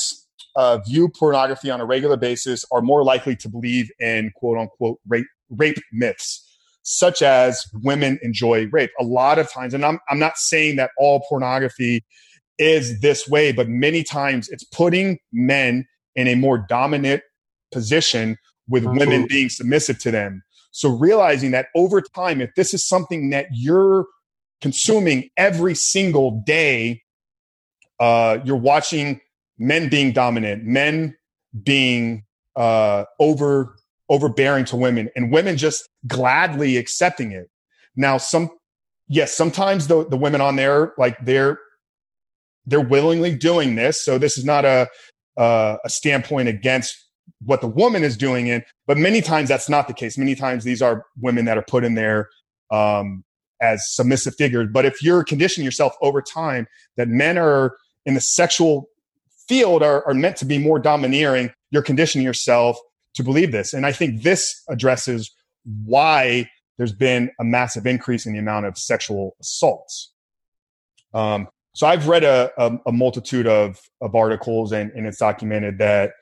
uh, 0.56 0.78
view 0.78 1.08
pornography 1.08 1.70
on 1.70 1.80
a 1.80 1.84
regular 1.84 2.16
basis 2.16 2.64
are 2.72 2.82
more 2.82 3.04
likely 3.04 3.36
to 3.36 3.48
believe 3.48 3.90
in 4.00 4.32
quote 4.36 4.58
unquote 4.58 4.98
rape, 5.08 5.26
rape 5.50 5.78
myths, 5.92 6.46
such 6.82 7.22
as 7.22 7.62
women 7.82 8.18
enjoy 8.22 8.66
rape. 8.68 8.90
A 8.98 9.04
lot 9.04 9.38
of 9.38 9.50
times, 9.50 9.74
and 9.74 9.84
I'm, 9.84 9.98
I'm 10.08 10.18
not 10.18 10.36
saying 10.36 10.76
that 10.76 10.90
all 10.98 11.24
pornography 11.28 12.04
is 12.58 13.00
this 13.00 13.28
way, 13.28 13.52
but 13.52 13.68
many 13.68 14.02
times 14.02 14.48
it's 14.48 14.64
putting 14.64 15.18
men 15.32 15.86
in 16.14 16.28
a 16.28 16.34
more 16.34 16.58
dominant 16.68 17.22
position 17.72 18.36
with 18.68 18.84
Absolutely. 18.84 19.06
women 19.06 19.26
being 19.28 19.48
submissive 19.48 19.98
to 20.00 20.10
them. 20.10 20.42
So 20.72 20.90
realizing 20.90 21.50
that 21.52 21.66
over 21.74 22.00
time, 22.00 22.40
if 22.40 22.50
this 22.54 22.74
is 22.74 22.86
something 22.86 23.30
that 23.30 23.46
you're 23.52 24.06
consuming 24.60 25.30
every 25.36 25.74
single 25.74 26.42
day, 26.46 27.02
uh, 28.00 28.38
you're 28.44 28.56
watching 28.56 29.20
men 29.58 29.88
being 29.88 30.12
dominant, 30.12 30.64
men 30.64 31.16
being 31.62 32.24
uh, 32.56 33.04
over 33.20 33.76
overbearing 34.08 34.64
to 34.64 34.76
women, 34.76 35.08
and 35.14 35.30
women 35.30 35.56
just 35.56 35.88
gladly 36.06 36.76
accepting 36.76 37.30
it. 37.30 37.48
Now, 37.94 38.16
some 38.16 38.50
yes, 39.06 39.34
sometimes 39.34 39.86
the 39.86 40.06
the 40.08 40.16
women 40.16 40.40
on 40.40 40.56
there 40.56 40.94
like 40.98 41.16
they're 41.24 41.58
they're 42.66 42.80
willingly 42.80 43.34
doing 43.34 43.74
this. 43.74 44.02
So 44.02 44.18
this 44.18 44.38
is 44.38 44.44
not 44.44 44.64
a 44.64 44.88
uh, 45.36 45.76
a 45.84 45.90
standpoint 45.90 46.48
against 46.48 46.96
what 47.44 47.60
the 47.60 47.68
woman 47.68 48.02
is 48.02 48.16
doing 48.16 48.48
in, 48.48 48.62
but 48.86 48.98
many 48.98 49.20
times 49.20 49.48
that's 49.48 49.68
not 49.68 49.88
the 49.88 49.94
case. 49.94 50.18
Many 50.18 50.34
times 50.34 50.64
these 50.64 50.82
are 50.82 51.06
women 51.20 51.44
that 51.44 51.56
are 51.56 51.62
put 51.62 51.84
in 51.84 51.94
there 51.94 52.28
um, 52.70 53.24
as 53.62 53.88
submissive 53.90 54.34
figures. 54.34 54.68
But 54.72 54.84
if 54.84 55.02
you're 55.02 55.24
conditioning 55.24 55.64
yourself 55.64 55.94
over 56.02 56.20
time 56.20 56.66
that 56.96 57.08
men 57.08 57.38
are 57.38 57.76
in 58.06 58.14
the 58.14 58.20
sexual 58.20 58.88
field 59.48 59.82
are, 59.82 60.06
are 60.06 60.14
meant 60.14 60.36
to 60.36 60.44
be 60.44 60.58
more 60.58 60.78
domineering, 60.78 61.52
you're 61.70 61.82
conditioning 61.82 62.24
yourself 62.24 62.78
to 63.14 63.24
believe 63.24 63.52
this. 63.52 63.72
And 63.72 63.84
I 63.84 63.92
think 63.92 64.22
this 64.22 64.62
addresses 64.68 65.30
why 65.84 66.48
there's 66.78 66.92
been 66.92 67.30
a 67.38 67.44
massive 67.44 67.86
increase 67.86 68.26
in 68.26 68.32
the 68.32 68.38
amount 68.38 68.66
of 68.66 68.78
sexual 68.78 69.36
assaults. 69.40 70.12
Um, 71.12 71.48
so 71.74 71.86
I've 71.86 72.08
read 72.08 72.24
a, 72.24 72.50
a, 72.56 72.78
a, 72.86 72.92
multitude 72.92 73.46
of, 73.46 73.80
of 74.00 74.14
articles 74.14 74.72
and, 74.72 74.90
and 74.92 75.06
it's 75.06 75.18
documented 75.18 75.78
that 75.78 76.12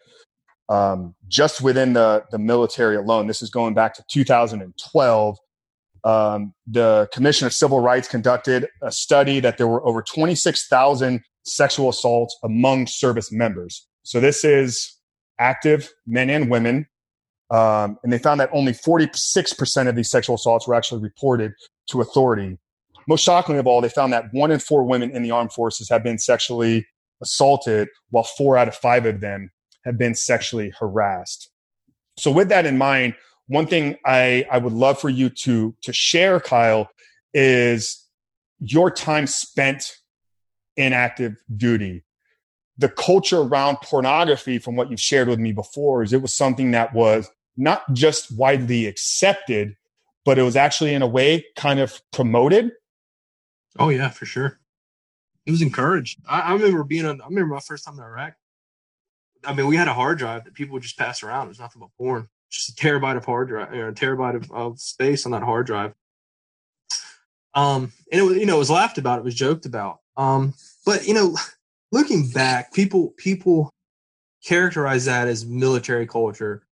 um, 0.68 1.14
just 1.29 1.61
within 1.62 1.93
the, 1.93 2.24
the 2.31 2.39
military 2.39 2.97
alone, 2.97 3.26
this 3.26 3.43
is 3.43 3.51
going 3.51 3.74
back 3.74 3.95
to 3.95 4.05
2012, 4.11 5.39
um, 6.05 6.55
the 6.66 7.09
Commission 7.12 7.46
of 7.46 7.53
Civil 7.53 7.80
Rights 7.80 8.09
conducted 8.09 8.68
a 8.82 8.92
study 8.92 9.40
that 9.40 9.59
there 9.59 9.66
were 9.66 9.84
over 9.86 10.03
26,000 10.03 11.20
sexual 11.44 11.88
assaults 11.88 12.36
among 12.44 12.86
service 12.86 13.32
members. 13.32 13.86
So 14.03 14.20
this 14.20 14.44
is 14.44 14.99
active 15.38 15.90
men 16.07 16.30
and 16.30 16.51
women. 16.51 16.86
Um, 17.51 17.99
and 18.03 18.12
they 18.12 18.18
found 18.18 18.40
that 18.40 18.51
only 18.53 18.72
46% 18.72 19.88
of 19.88 19.96
these 19.96 20.11
sexual 20.11 20.36
assaults 20.36 20.68
were 20.68 20.74
actually 20.74 21.01
reported 21.01 21.53
to 21.90 22.01
authority. 22.01 22.59
Most 23.09 23.24
shockingly 23.24 23.59
of 23.59 23.66
all, 23.66 23.80
they 23.80 23.88
found 23.88 24.12
that 24.12 24.24
one 24.32 24.51
in 24.51 24.59
four 24.59 24.84
women 24.84 25.11
in 25.11 25.22
the 25.22 25.30
armed 25.30 25.53
forces 25.53 25.88
have 25.88 26.03
been 26.03 26.18
sexually 26.18 26.86
assaulted, 27.22 27.88
while 28.11 28.24
four 28.24 28.59
out 28.59 28.68
of 28.68 28.74
five 28.74 29.07
of 29.07 29.20
them 29.20 29.51
have 29.86 29.96
been 29.96 30.14
sexually 30.14 30.72
harassed. 30.78 31.51
So, 32.18 32.30
with 32.30 32.51
that 32.51 32.66
in 32.66 32.76
mind, 32.76 33.14
one 33.49 33.66
thing 33.66 33.96
I, 34.05 34.46
I 34.51 34.59
would 34.59 34.72
love 34.72 35.01
for 35.01 35.09
you 35.09 35.30
to 35.30 35.74
to 35.82 35.92
share, 35.92 36.38
Kyle, 36.38 36.88
is 37.34 38.07
your 38.61 38.90
time 38.90 39.26
spent 39.26 39.96
in 40.76 40.92
active 40.92 41.36
duty. 41.55 42.05
The 42.76 42.88
culture 42.88 43.40
around 43.40 43.78
pornography, 43.82 44.59
from 44.59 44.76
what 44.76 44.90
you've 44.90 45.01
shared 45.01 45.28
with 45.28 45.40
me 45.40 45.53
before, 45.53 46.03
is 46.03 46.12
it 46.12 46.22
was 46.22 46.34
something 46.34 46.70
that 46.70 46.94
was 46.94 47.28
not 47.57 47.92
just 47.92 48.30
widely 48.36 48.86
accepted, 48.86 49.76
but 50.24 50.38
it 50.38 50.42
was 50.42 50.55
actually 50.55 50.94
in 50.94 51.03
a 51.03 51.07
way 51.07 51.44
kind 51.57 51.80
of 51.80 52.01
promoted. 52.12 52.70
Oh 53.78 53.88
yeah, 53.88 54.11
for 54.11 54.26
sure. 54.26 54.61
It 55.46 55.51
was 55.51 55.62
encouraged. 55.62 56.20
I, 56.28 56.40
I 56.40 56.53
remember 56.53 56.84
being 56.84 57.07
on. 57.07 57.22
I 57.22 57.24
remember 57.24 57.55
my 57.55 57.61
first 57.61 57.84
time 57.84 57.94
in 57.94 58.05
Iraq. 58.05 58.34
I 59.44 59.55
mean, 59.55 59.68
we 59.68 59.76
had 59.76 59.88
a 59.88 59.94
hard 59.94 60.18
drive 60.18 60.44
that 60.44 60.55
people 60.55 60.74
would 60.74 60.82
just 60.82 60.99
pass 60.99 61.22
around. 61.22 61.46
It 61.46 61.51
was 61.51 61.61
nothing 61.61 61.80
but 61.80 61.96
porn 61.96 62.28
just 62.51 62.70
a 62.70 62.82
terabyte 62.82 63.16
of 63.16 63.24
hard 63.24 63.49
drive, 63.49 63.72
or 63.72 63.88
a 63.88 63.94
terabyte 63.94 64.36
of, 64.36 64.51
of 64.53 64.80
space 64.80 65.26
on 65.26 65.32
that 65.32 65.42
hard 65.42 65.66
drive. 65.66 65.94
Um, 67.55 67.92
and 68.12 68.20
it 68.20 68.24
was, 68.24 68.36
you 68.36 68.46
know, 68.46 68.57
it 68.57 68.61
was 68.61 68.70
laughed 68.70 68.99
about, 68.99 69.18
it 69.18 69.24
was 69.24 69.34
joked 69.34 69.66
about. 69.66 69.99
Um, 70.16 70.55
but 70.84 71.07
you 71.07 71.14
know, 71.14 71.36
looking 71.92 72.28
back, 72.28 72.72
people 72.72 73.14
people 73.16 73.70
characterize 74.44 75.07
that 75.07 75.28
as 75.28 75.44
military 75.44 76.07
culture, 76.07 76.66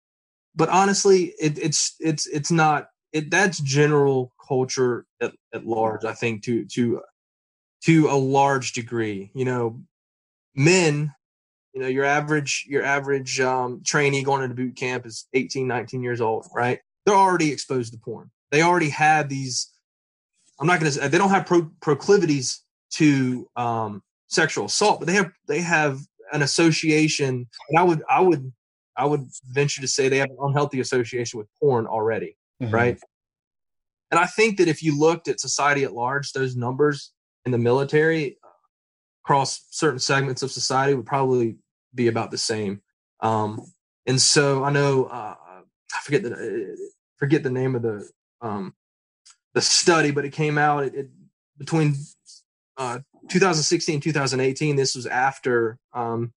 but 0.54 0.68
honestly, 0.68 1.34
it, 1.40 1.58
it's 1.58 1.94
it's 2.00 2.26
it's 2.26 2.50
not. 2.50 2.88
It 3.12 3.30
that's 3.30 3.58
general 3.58 4.32
culture 4.46 5.06
at, 5.20 5.32
at 5.54 5.66
large. 5.66 6.04
I 6.04 6.12
think 6.12 6.42
to 6.44 6.64
to 6.66 7.02
to 7.84 8.08
a 8.08 8.16
large 8.16 8.72
degree. 8.72 9.30
You 9.34 9.44
know, 9.44 9.80
men 10.54 11.14
you 11.76 11.82
know 11.82 11.88
your 11.88 12.06
average 12.06 12.64
your 12.66 12.82
average 12.82 13.38
um, 13.38 13.82
trainee 13.84 14.22
going 14.22 14.42
into 14.42 14.54
boot 14.54 14.76
camp 14.76 15.04
is 15.04 15.28
18 15.34 15.68
19 15.68 16.02
years 16.02 16.22
old 16.22 16.46
right? 16.54 16.80
They're 17.04 17.14
already 17.14 17.52
exposed 17.52 17.92
to 17.92 17.98
porn. 17.98 18.30
They 18.50 18.62
already 18.62 18.88
have 18.88 19.28
these 19.28 19.70
i'm 20.58 20.66
not 20.66 20.80
going 20.80 20.90
to 20.90 20.98
say 20.98 21.06
they 21.06 21.18
don't 21.18 21.28
have 21.28 21.44
pro- 21.44 21.70
proclivities 21.82 22.62
to 22.92 23.46
um, 23.56 24.02
sexual 24.28 24.64
assault 24.64 25.00
but 25.00 25.06
they 25.06 25.12
have 25.12 25.30
they 25.46 25.60
have 25.60 26.00
an 26.32 26.40
association 26.40 27.46
and 27.68 27.78
i 27.78 27.82
would 27.82 28.02
i 28.08 28.20
would 28.20 28.50
i 28.96 29.04
would 29.04 29.28
venture 29.50 29.82
to 29.82 29.88
say 29.88 30.08
they 30.08 30.16
have 30.16 30.30
an 30.30 30.38
unhealthy 30.40 30.80
association 30.80 31.36
with 31.36 31.46
porn 31.60 31.86
already 31.86 32.38
mm-hmm. 32.62 32.72
right? 32.72 32.98
And 34.10 34.18
i 34.18 34.24
think 34.24 34.56
that 34.56 34.68
if 34.68 34.82
you 34.82 34.98
looked 34.98 35.28
at 35.28 35.40
society 35.40 35.84
at 35.84 35.92
large 35.92 36.32
those 36.32 36.56
numbers 36.56 37.12
in 37.44 37.52
the 37.52 37.58
military 37.58 38.38
across 39.24 39.66
certain 39.70 39.98
segments 39.98 40.42
of 40.42 40.50
society 40.50 40.94
would 40.94 41.04
probably 41.04 41.56
be 41.96 42.06
about 42.06 42.30
the 42.30 42.38
same. 42.38 42.82
Um, 43.20 43.72
and 44.06 44.20
so 44.20 44.62
I 44.62 44.70
know 44.70 45.04
uh, 45.04 45.34
I 45.92 46.00
forget 46.02 46.22
the 46.22 46.32
uh, 46.32 46.76
forget 47.16 47.42
the 47.42 47.50
name 47.50 47.74
of 47.74 47.82
the 47.82 48.08
um, 48.40 48.74
the 49.54 49.60
study, 49.60 50.10
but 50.10 50.24
it 50.24 50.32
came 50.32 50.58
out 50.58 50.84
it, 50.84 50.94
it, 50.94 51.08
between 51.58 51.96
uh, 52.76 53.00
2016 53.28 54.00
2018. 54.00 54.76
This 54.76 54.94
was 54.94 55.06
after 55.06 55.78
um, 55.92 56.32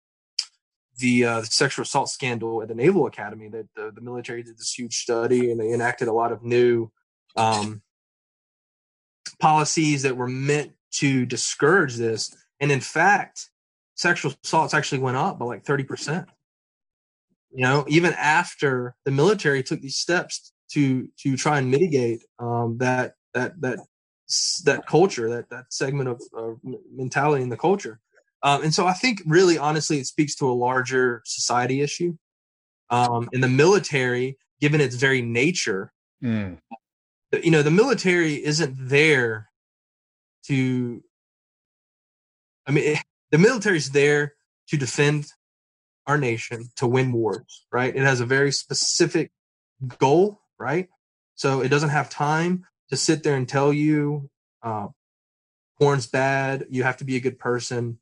the, 0.97 1.25
uh, 1.25 1.39
the 1.41 1.47
sexual 1.47 1.83
assault 1.83 2.09
scandal 2.09 2.61
at 2.61 2.67
the 2.67 2.75
Naval 2.75 3.07
Academy. 3.07 3.49
That 3.49 3.67
the, 3.75 3.91
the, 3.93 4.01
military 4.01 4.43
did 4.43 4.57
this 4.57 4.73
huge 4.73 4.97
study 4.97 5.51
and 5.51 5.59
they 5.59 5.71
enacted 5.71 6.07
a 6.07 6.13
lot 6.13 6.31
of 6.31 6.43
new 6.43 6.91
um, 7.35 7.81
policies 9.39 10.03
that 10.03 10.17
were 10.17 10.27
meant 10.27 10.73
to 10.91 11.25
discourage 11.25 11.95
this. 11.95 12.35
And 12.59 12.71
in 12.71 12.81
fact, 12.81 13.49
sexual 13.99 14.33
assaults 14.45 14.73
actually 14.73 14.99
went 14.99 15.17
up 15.17 15.37
by 15.37 15.45
like 15.45 15.65
30%. 15.65 16.25
You 17.51 17.63
know, 17.63 17.85
even 17.87 18.13
after 18.13 18.95
the 19.03 19.11
military 19.11 19.61
took 19.61 19.81
these 19.81 19.97
steps 19.97 20.53
to 20.71 21.09
to 21.23 21.35
try 21.35 21.57
and 21.57 21.69
mitigate 21.69 22.21
um, 22.37 22.77
that 22.77 23.15
that 23.33 23.59
that 23.61 23.79
that 24.65 24.85
culture, 24.87 25.29
that 25.29 25.49
that 25.49 25.65
segment 25.69 26.09
of, 26.09 26.21
of 26.33 26.59
mentality 26.93 27.41
in 27.41 27.49
the 27.49 27.57
culture. 27.57 27.99
Um, 28.43 28.63
and 28.63 28.73
so 28.73 28.85
I 28.85 28.93
think 28.93 29.21
really 29.25 29.57
honestly 29.57 29.97
it 29.97 30.05
speaks 30.05 30.35
to 30.35 30.49
a 30.49 30.53
larger 30.53 31.21
society 31.25 31.81
issue. 31.81 32.15
Um, 32.91 33.29
in 33.33 33.41
the 33.41 33.49
military, 33.49 34.37
given 34.61 34.79
its 34.79 34.95
very 34.95 35.21
nature, 35.21 35.91
mm. 36.23 36.57
you 37.43 37.51
know, 37.51 37.63
the 37.63 37.71
military 37.71 38.43
isn't 38.43 38.75
there 38.77 39.49
to 40.45 41.03
I 42.67 42.71
mean, 42.71 42.97
the 43.31 43.37
military's 43.37 43.91
there 43.91 44.33
to 44.69 44.77
defend 44.77 45.27
our 46.07 46.17
nation, 46.17 46.69
to 46.75 46.87
win 46.87 47.11
wars, 47.11 47.65
right? 47.71 47.95
It 47.95 48.01
has 48.01 48.19
a 48.19 48.25
very 48.25 48.51
specific 48.51 49.31
goal, 49.99 50.41
right? 50.57 50.89
So 51.35 51.61
it 51.61 51.69
doesn't 51.69 51.89
have 51.89 52.09
time 52.09 52.65
to 52.89 52.97
sit 52.97 53.23
there 53.23 53.35
and 53.35 53.47
tell 53.47 53.71
you 53.71 54.29
uh, 54.63 54.87
porn's 55.79 56.07
bad. 56.07 56.65
You 56.69 56.83
have 56.83 56.97
to 56.97 57.05
be 57.05 57.15
a 57.15 57.21
good 57.21 57.39
person. 57.39 57.99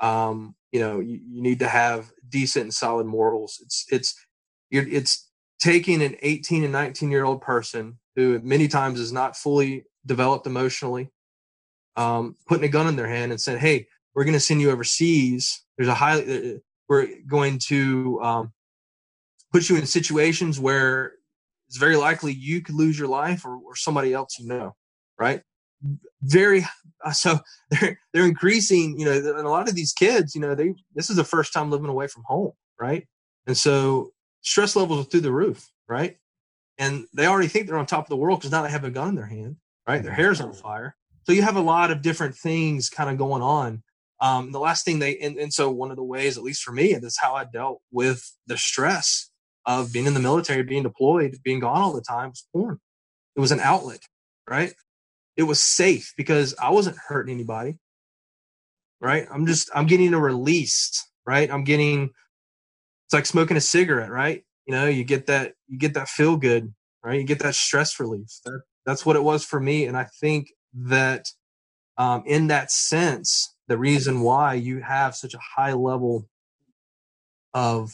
Um, 0.00 0.54
you 0.72 0.80
know, 0.80 1.00
you, 1.00 1.20
you 1.28 1.42
need 1.42 1.58
to 1.58 1.68
have 1.68 2.10
decent 2.28 2.64
and 2.64 2.74
solid 2.74 3.06
morals. 3.06 3.58
It's 3.62 3.84
it's 3.90 4.14
it's 4.70 5.28
taking 5.60 6.02
an 6.02 6.16
18 6.22 6.62
and 6.62 6.72
19 6.72 7.10
year 7.10 7.24
old 7.24 7.42
person 7.42 7.98
who 8.16 8.40
many 8.40 8.68
times 8.68 9.00
is 9.00 9.12
not 9.12 9.36
fully 9.36 9.84
developed 10.06 10.46
emotionally, 10.46 11.10
um, 11.96 12.36
putting 12.46 12.64
a 12.64 12.68
gun 12.68 12.86
in 12.86 12.96
their 12.96 13.08
hand 13.08 13.32
and 13.32 13.40
saying, 13.40 13.58
"Hey, 13.58 13.88
we're 14.14 14.24
going 14.24 14.34
to 14.34 14.40
send 14.40 14.60
you 14.60 14.70
overseas. 14.70 15.62
There's 15.76 15.88
a 15.88 15.94
high, 15.94 16.20
uh, 16.20 16.58
we're 16.88 17.08
going 17.26 17.58
to 17.68 18.20
um, 18.22 18.52
put 19.52 19.68
you 19.68 19.76
in 19.76 19.86
situations 19.86 20.58
where 20.58 21.12
it's 21.68 21.76
very 21.76 21.96
likely 21.96 22.32
you 22.32 22.62
could 22.62 22.74
lose 22.74 22.98
your 22.98 23.08
life 23.08 23.44
or, 23.44 23.56
or 23.56 23.76
somebody 23.76 24.12
else 24.12 24.38
you 24.38 24.46
know, 24.46 24.74
right? 25.18 25.42
very 26.22 26.64
uh, 27.04 27.12
so 27.12 27.38
they're 27.70 27.98
they're 28.12 28.26
increasing 28.26 28.98
you 28.98 29.04
know 29.04 29.12
and 29.12 29.46
a 29.46 29.50
lot 29.50 29.68
of 29.68 29.74
these 29.74 29.92
kids 29.92 30.34
you 30.34 30.40
know 30.40 30.54
they 30.54 30.74
this 30.94 31.10
is 31.10 31.16
the 31.16 31.24
first 31.24 31.52
time 31.52 31.70
living 31.70 31.88
away 31.88 32.06
from 32.06 32.22
home 32.26 32.52
right 32.78 33.06
and 33.46 33.56
so 33.56 34.10
stress 34.42 34.76
levels 34.76 35.06
are 35.06 35.08
through 35.08 35.20
the 35.20 35.32
roof 35.32 35.70
right 35.88 36.16
and 36.78 37.04
they 37.14 37.26
already 37.26 37.48
think 37.48 37.66
they're 37.66 37.78
on 37.78 37.86
top 37.86 38.04
of 38.04 38.10
the 38.10 38.16
world 38.16 38.40
because 38.40 38.52
now 38.52 38.62
they 38.62 38.70
have 38.70 38.84
a 38.84 38.90
gun 38.90 39.08
in 39.08 39.14
their 39.14 39.26
hand 39.26 39.56
right 39.86 40.02
their 40.02 40.12
hair's 40.12 40.40
on 40.40 40.52
fire 40.52 40.96
so 41.24 41.32
you 41.32 41.42
have 41.42 41.56
a 41.56 41.60
lot 41.60 41.90
of 41.90 42.02
different 42.02 42.34
things 42.34 42.90
kind 42.90 43.10
of 43.10 43.18
going 43.18 43.42
on 43.42 43.82
um, 44.20 44.52
the 44.52 44.60
last 44.60 44.84
thing 44.84 44.98
they 44.98 45.16
and, 45.18 45.36
and 45.38 45.52
so 45.52 45.70
one 45.70 45.90
of 45.90 45.96
the 45.96 46.04
ways 46.04 46.36
at 46.36 46.44
least 46.44 46.62
for 46.62 46.72
me 46.72 46.92
and 46.92 47.02
this 47.02 47.12
is 47.12 47.18
how 47.20 47.34
i 47.34 47.44
dealt 47.44 47.80
with 47.90 48.36
the 48.46 48.56
stress 48.56 49.30
of 49.66 49.92
being 49.92 50.06
in 50.06 50.14
the 50.14 50.20
military 50.20 50.62
being 50.62 50.82
deployed 50.82 51.36
being 51.44 51.60
gone 51.60 51.80
all 51.80 51.92
the 51.92 52.00
time 52.00 52.30
was 52.30 52.46
porn 52.52 52.78
it 53.36 53.40
was 53.40 53.52
an 53.52 53.60
outlet 53.60 54.00
right 54.48 54.74
it 55.40 55.44
was 55.44 55.58
safe 55.58 56.12
because 56.18 56.54
I 56.60 56.70
wasn't 56.70 56.98
hurting 57.08 57.34
anybody. 57.34 57.78
Right? 59.00 59.26
I'm 59.32 59.46
just 59.46 59.70
I'm 59.74 59.86
getting 59.86 60.12
a 60.12 60.20
release, 60.20 61.08
right? 61.24 61.50
I'm 61.50 61.64
getting 61.64 62.10
it's 63.06 63.14
like 63.14 63.24
smoking 63.24 63.56
a 63.56 63.60
cigarette, 63.62 64.10
right? 64.10 64.44
You 64.66 64.74
know, 64.74 64.86
you 64.86 65.02
get 65.02 65.26
that 65.26 65.54
you 65.66 65.78
get 65.78 65.94
that 65.94 66.08
feel 66.08 66.36
good, 66.36 66.74
right? 67.02 67.18
You 67.18 67.26
get 67.26 67.38
that 67.38 67.54
stress 67.54 67.98
relief. 67.98 68.28
That, 68.44 68.60
that's 68.84 69.06
what 69.06 69.16
it 69.16 69.24
was 69.24 69.42
for 69.44 69.58
me 69.58 69.86
and 69.86 69.96
I 69.96 70.08
think 70.20 70.48
that 70.74 71.26
um, 71.96 72.22
in 72.26 72.48
that 72.48 72.70
sense, 72.70 73.54
the 73.70 73.78
reason 73.78 74.20
why 74.22 74.54
you 74.54 74.80
have 74.80 75.14
such 75.14 75.32
a 75.32 75.38
high 75.38 75.74
level 75.74 76.28
of 77.54 77.92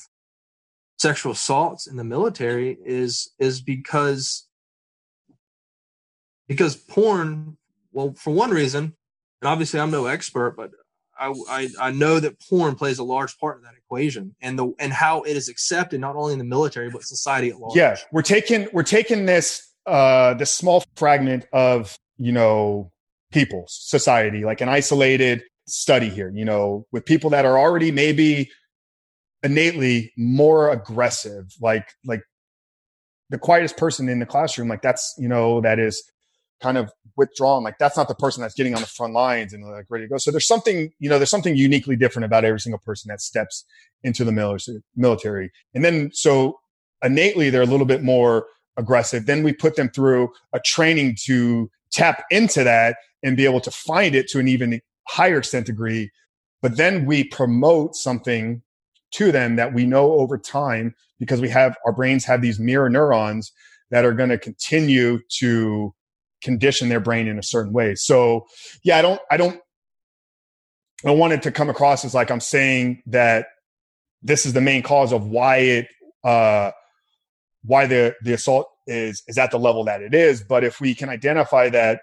sexual 0.99 1.33
assaults 1.33 1.87
in 1.87 1.97
the 1.97 2.03
military 2.03 2.79
is 2.83 3.31
is 3.39 3.61
because 3.61 4.49
because 6.49 6.77
porn, 6.77 7.59
well, 7.93 8.15
for 8.15 8.33
one 8.33 8.53
reason, 8.53 8.85
and 9.43 9.49
obviously 9.49 9.79
I'm 9.79 9.91
no 9.91 10.07
expert, 10.07 10.57
but 10.57 10.71
I, 11.19 11.35
I, 11.51 11.69
I 11.79 11.91
know 11.91 12.21
that 12.21 12.41
porn 12.49 12.75
plays 12.75 12.99
a 12.99 13.05
large 13.05 13.39
part 13.39 13.59
of 13.59 13.63
that 13.65 13.75
equation 13.77 14.35
and 14.41 14.59
the 14.59 14.73
and 14.79 14.95
how 14.95 15.25
it 15.25 15.37
is 15.37 15.51
accepted 15.51 16.01
not 16.01 16.17
only 16.17 16.33
in 16.33 16.39
the 16.39 16.45
military 16.47 16.89
but 16.89 17.03
society 17.03 17.51
at 17.51 17.59
large. 17.59 17.77
Yeah, 17.77 17.99
we're 18.13 18.23
taking 18.23 18.67
we're 18.73 18.83
taking 18.83 19.27
this 19.27 19.75
uh 19.85 20.33
this 20.33 20.55
small 20.55 20.85
fragment 20.97 21.45
of 21.53 21.99
you 22.17 22.33
know 22.33 22.91
people 23.31 23.67
society 23.69 24.43
like 24.43 24.63
an 24.63 24.71
isolated 24.71 25.43
study 25.67 26.09
here 26.09 26.31
you 26.35 26.45
know 26.45 26.87
with 26.93 27.05
people 27.05 27.31
that 27.31 27.45
are 27.45 27.59
already 27.59 27.91
maybe 27.91 28.51
innately 29.43 30.13
more 30.17 30.71
aggressive 30.71 31.47
like 31.61 31.89
like 32.05 32.23
the 33.31 33.39
quietest 33.39 33.77
person 33.77 34.09
in 34.09 34.19
the 34.19 34.27
classroom 34.27 34.69
like 34.69 34.83
that's 34.83 35.15
you 35.19 35.29
know 35.29 35.61
that 35.61 35.79
is 35.79 36.03
kind 36.61 36.79
of 36.79 36.91
withdrawn. 37.17 37.63
Like 37.63 37.79
that's 37.79 37.97
not 37.97 38.09
the 38.09 38.15
person 38.15 38.43
that's 38.43 38.55
getting 38.55 38.75
on 38.75 38.81
the 38.81 38.87
front 38.87 39.13
lines 39.13 39.53
and 39.53 39.65
like 39.65 39.87
ready 39.89 40.05
to 40.05 40.09
go. 40.09 40.19
So 40.19 40.31
there's 40.31 40.47
something, 40.47 40.91
you 40.99 41.09
know, 41.09 41.19
there's 41.19 41.31
something 41.31 41.57
uniquely 41.57 41.97
different 41.97 42.25
about 42.25 42.45
every 42.45 42.61
single 42.61 42.79
person 42.79 43.09
that 43.09 43.21
steps 43.21 43.65
into 44.03 44.25
the 44.25 44.33
military. 44.95 45.51
And 45.75 45.85
then 45.85 46.11
so 46.13 46.59
innately 47.03 47.51
they're 47.51 47.63
a 47.63 47.67
little 47.67 47.87
bit 47.87 48.03
more 48.03 48.47
aggressive. 48.77 49.27
Then 49.27 49.43
we 49.43 49.53
put 49.53 49.77
them 49.77 49.89
through 49.89 50.31
a 50.53 50.61
training 50.61 51.17
to 51.25 51.71
tap 51.91 52.25
into 52.31 52.65
that 52.65 52.97
and 53.23 53.37
be 53.37 53.45
able 53.45 53.61
to 53.61 53.71
find 53.71 54.15
it 54.15 54.29
to 54.29 54.39
an 54.39 54.49
even 54.49 54.81
higher 55.09 55.39
extent 55.39 55.67
degree. 55.67 56.11
But 56.63 56.77
then 56.77 57.07
we 57.07 57.25
promote 57.25 57.95
something 57.95 58.63
to 59.13 59.33
them 59.33 59.57
that 59.57 59.73
we 59.73 59.87
know 59.87 60.13
over 60.13 60.37
time 60.37 60.95
because 61.19 61.41
we 61.41 61.49
have 61.49 61.77
our 61.87 61.93
brains 61.93 62.25
have 62.25 62.43
these 62.43 62.59
mirror 62.59 62.91
neurons 62.91 63.53
that 63.91 64.05
are 64.05 64.13
going 64.13 64.31
to 64.31 64.39
continue 64.39 65.21
to 65.39 65.95
condition 66.43 66.89
their 66.89 67.01
brain 67.01 67.29
in 67.29 67.39
a 67.39 67.43
certain 67.43 67.73
way. 67.73 67.95
So 67.95 68.47
yeah, 68.83 68.99
I 68.99 69.03
don't, 69.03 69.21
I 69.31 69.37
don't, 69.37 69.61
I 71.05 71.13
want 71.13 71.35
it 71.35 71.43
to 71.43 71.53
come 71.53 71.71
across 71.71 72.05
as 72.05 72.15
like 72.15 72.31
I'm 72.31 72.41
saying 72.41 73.03
that 73.07 73.47
this 74.23 74.45
is 74.45 74.55
the 74.55 74.61
main 74.61 74.83
cause 74.83 75.13
of 75.13 75.27
why 75.27 75.59
it, 75.59 75.89
uh, 76.25 76.73
why 77.65 77.87
the 77.87 78.15
the 78.23 78.33
assault 78.33 78.69
is 78.87 79.23
is 79.27 79.39
at 79.39 79.51
the 79.51 79.59
level 79.59 79.85
that 79.85 80.01
it 80.01 80.15
is. 80.15 80.43
But 80.43 80.65
if 80.65 80.81
we 80.81 80.95
can 80.95 81.09
identify 81.09 81.69
that, 81.71 82.01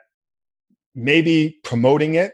maybe 0.95 1.58
promoting 1.64 2.16
it 2.16 2.34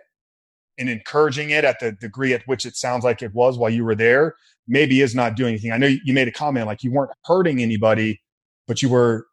and 0.80 0.90
encouraging 0.90 1.52
it 1.52 1.66
at 1.66 1.80
the 1.80 1.92
degree 1.92 2.34
at 2.34 2.42
which 2.48 2.66
it 2.66 2.76
sounds 2.76 3.04
like 3.04 3.22
it 3.22 3.34
was 3.34 3.58
while 3.58 3.70
you 3.70 3.84
were 3.84 3.96
there, 3.96 4.36
maybe 4.68 5.02
is 5.02 5.14
not 5.14 5.36
doing 5.36 5.54
anything. 5.54 5.72
I 5.72 5.78
know 5.78 5.88
you 5.88 6.14
made 6.14 6.28
a 6.28 6.32
comment 6.32 6.66
like 6.66 6.84
you 6.84 6.92
weren't 6.92 7.12
hurting 7.26 7.62
anybody, 7.62 8.22
but 8.68 8.82
you 8.82 8.90
were, 8.90 9.28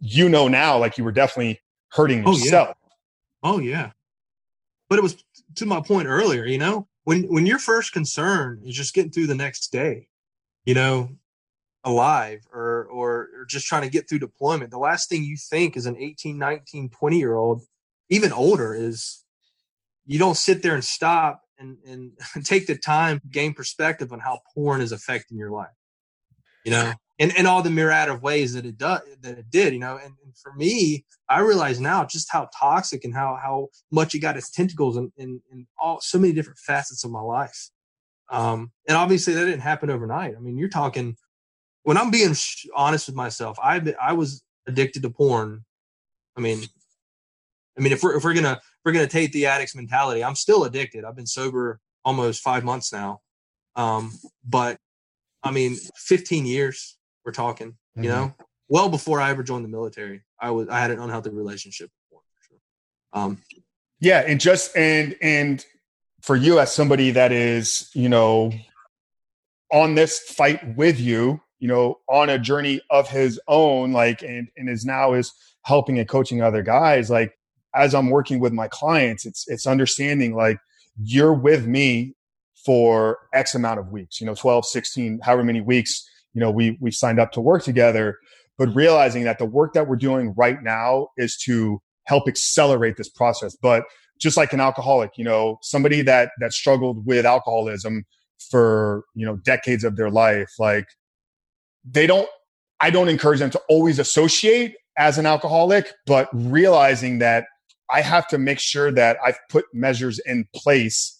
you 0.00 0.28
know, 0.28 0.48
now 0.48 0.78
like 0.78 0.96
you 0.96 1.04
were 1.04 1.12
definitely 1.12 1.60
hurting 1.90 2.26
yourself. 2.26 2.68
oh. 2.68 2.70
Yeah. 2.70 2.74
Oh 3.42 3.58
yeah. 3.58 3.90
But 4.88 4.98
it 4.98 5.02
was 5.02 5.22
to 5.56 5.66
my 5.66 5.80
point 5.80 6.08
earlier, 6.08 6.44
you 6.44 6.58
know, 6.58 6.88
when 7.04 7.24
when 7.24 7.46
your 7.46 7.58
first 7.58 7.92
concern 7.92 8.60
is 8.64 8.74
just 8.74 8.94
getting 8.94 9.10
through 9.10 9.28
the 9.28 9.34
next 9.34 9.68
day, 9.72 10.08
you 10.64 10.74
know, 10.74 11.10
alive 11.84 12.40
or 12.52 12.86
or, 12.86 13.28
or 13.34 13.44
just 13.46 13.66
trying 13.66 13.82
to 13.82 13.88
get 13.88 14.08
through 14.08 14.18
deployment, 14.18 14.70
the 14.70 14.78
last 14.78 15.08
thing 15.08 15.24
you 15.24 15.36
think 15.36 15.76
is 15.76 15.86
an 15.86 15.96
18, 15.96 16.38
19, 16.38 16.90
20 16.90 17.18
year 17.18 17.34
old, 17.34 17.62
even 18.08 18.32
older, 18.32 18.74
is 18.74 19.24
you 20.06 20.18
don't 20.18 20.36
sit 20.36 20.62
there 20.62 20.74
and 20.74 20.84
stop 20.84 21.42
and, 21.58 21.78
and 21.86 22.12
take 22.44 22.66
the 22.66 22.76
time 22.76 23.20
gain 23.30 23.54
perspective 23.54 24.12
on 24.12 24.20
how 24.20 24.40
porn 24.54 24.80
is 24.80 24.92
affecting 24.92 25.38
your 25.38 25.50
life. 25.50 25.68
You 26.64 26.72
know, 26.72 26.92
and, 27.18 27.32
and 27.36 27.46
all 27.46 27.62
the 27.62 27.70
myriad 27.70 28.08
of 28.08 28.22
ways 28.22 28.52
that 28.54 28.66
it 28.66 28.76
does 28.76 29.00
that 29.22 29.38
it 29.38 29.50
did, 29.50 29.72
you 29.72 29.78
know. 29.78 29.96
And, 29.96 30.14
and, 30.22 30.36
for 30.42 30.52
me, 30.52 31.06
I 31.26 31.40
realize 31.40 31.80
now 31.80 32.04
just 32.04 32.30
how 32.30 32.50
toxic 32.58 33.02
and 33.04 33.14
how 33.14 33.38
how 33.42 33.68
much 33.90 34.14
it 34.14 34.18
got 34.18 34.36
its 34.36 34.50
tentacles 34.50 34.98
in, 34.98 35.10
in, 35.16 35.40
in 35.50 35.66
all 35.78 36.00
so 36.02 36.18
many 36.18 36.34
different 36.34 36.58
facets 36.58 37.02
of 37.02 37.10
my 37.10 37.20
life. 37.20 37.70
Um, 38.30 38.72
and 38.86 38.96
obviously 38.96 39.32
that 39.34 39.44
didn't 39.44 39.60
happen 39.60 39.90
overnight. 39.90 40.34
I 40.36 40.40
mean, 40.40 40.58
you're 40.58 40.68
talking 40.68 41.16
when 41.82 41.96
I'm 41.96 42.10
being 42.10 42.34
honest 42.74 43.06
with 43.06 43.16
myself, 43.16 43.58
I 43.62 43.94
I 44.00 44.12
was 44.12 44.42
addicted 44.66 45.02
to 45.02 45.10
porn. 45.10 45.64
I 46.36 46.40
mean, 46.40 46.62
I 47.78 47.82
mean, 47.82 47.92
if 47.92 48.02
we're 48.02 48.16
if 48.16 48.24
we're 48.24 48.34
gonna 48.34 48.60
we're 48.84 48.92
gonna 48.92 49.06
take 49.06 49.32
the 49.32 49.46
addict's 49.46 49.74
mentality, 49.74 50.24
I'm 50.24 50.34
still 50.34 50.64
addicted. 50.64 51.04
I've 51.04 51.16
been 51.16 51.26
sober 51.26 51.80
almost 52.04 52.42
five 52.42 52.64
months 52.64 52.92
now, 52.92 53.20
um, 53.76 54.12
but 54.48 54.78
I 55.42 55.50
mean, 55.50 55.76
15 55.96 56.46
years 56.46 56.96
we're 57.24 57.32
talking, 57.32 57.70
mm-hmm. 57.70 58.04
you 58.04 58.10
know, 58.10 58.34
well 58.68 58.88
before 58.88 59.20
I 59.20 59.30
ever 59.30 59.42
joined 59.42 59.64
the 59.64 59.68
military, 59.68 60.22
I 60.40 60.50
was 60.50 60.68
I 60.68 60.80
had 60.80 60.90
an 60.90 61.00
unhealthy 61.00 61.30
relationship 61.30 61.90
before. 62.04 62.22
Sure. 62.48 62.58
Um, 63.12 63.38
yeah, 64.00 64.24
and 64.26 64.40
just 64.40 64.76
and 64.76 65.16
and 65.20 65.64
for 66.22 66.36
you 66.36 66.58
as 66.58 66.72
somebody 66.72 67.10
that 67.12 67.32
is, 67.32 67.90
you 67.94 68.08
know, 68.08 68.52
on 69.72 69.94
this 69.94 70.18
fight 70.18 70.76
with 70.76 70.98
you, 70.98 71.40
you 71.58 71.68
know, 71.68 71.98
on 72.08 72.30
a 72.30 72.38
journey 72.38 72.80
of 72.90 73.08
his 73.08 73.40
own, 73.46 73.92
like 73.92 74.22
and 74.22 74.48
and 74.56 74.68
is 74.68 74.84
now 74.84 75.12
is 75.12 75.32
helping 75.62 75.98
and 75.98 76.08
coaching 76.08 76.42
other 76.42 76.62
guys, 76.62 77.10
like 77.10 77.38
as 77.74 77.94
I'm 77.94 78.10
working 78.10 78.40
with 78.40 78.52
my 78.52 78.68
clients, 78.68 79.26
it's 79.26 79.44
it's 79.48 79.66
understanding 79.66 80.34
like 80.34 80.58
you're 81.02 81.34
with 81.34 81.66
me 81.66 82.14
for 82.64 83.18
X 83.32 83.54
amount 83.54 83.80
of 83.80 83.88
weeks, 83.88 84.20
you 84.20 84.26
know, 84.26 84.34
12, 84.34 84.66
16, 84.66 85.20
however 85.22 85.42
many 85.42 85.62
weeks 85.62 86.06
you 86.32 86.40
know, 86.40 86.50
we 86.50 86.78
we 86.80 86.90
signed 86.90 87.18
up 87.18 87.32
to 87.32 87.40
work 87.40 87.62
together, 87.62 88.18
but 88.58 88.74
realizing 88.74 89.24
that 89.24 89.38
the 89.38 89.44
work 89.44 89.72
that 89.74 89.88
we're 89.88 89.96
doing 89.96 90.34
right 90.36 90.62
now 90.62 91.08
is 91.16 91.36
to 91.44 91.80
help 92.04 92.28
accelerate 92.28 92.96
this 92.96 93.08
process. 93.08 93.56
But 93.60 93.84
just 94.18 94.36
like 94.36 94.52
an 94.52 94.60
alcoholic, 94.60 95.12
you 95.16 95.24
know, 95.24 95.58
somebody 95.62 96.02
that 96.02 96.30
that 96.40 96.52
struggled 96.52 97.06
with 97.06 97.26
alcoholism 97.26 98.04
for, 98.50 99.04
you 99.14 99.26
know, 99.26 99.36
decades 99.36 99.84
of 99.84 99.96
their 99.96 100.10
life, 100.10 100.50
like 100.58 100.86
they 101.84 102.06
don't 102.06 102.28
I 102.80 102.90
don't 102.90 103.08
encourage 103.08 103.40
them 103.40 103.50
to 103.50 103.60
always 103.68 103.98
associate 103.98 104.76
as 104.96 105.18
an 105.18 105.26
alcoholic, 105.26 105.92
but 106.06 106.28
realizing 106.32 107.18
that 107.18 107.46
I 107.92 108.00
have 108.02 108.26
to 108.28 108.38
make 108.38 108.58
sure 108.58 108.92
that 108.92 109.18
I've 109.24 109.38
put 109.48 109.64
measures 109.72 110.18
in 110.20 110.46
place 110.54 111.18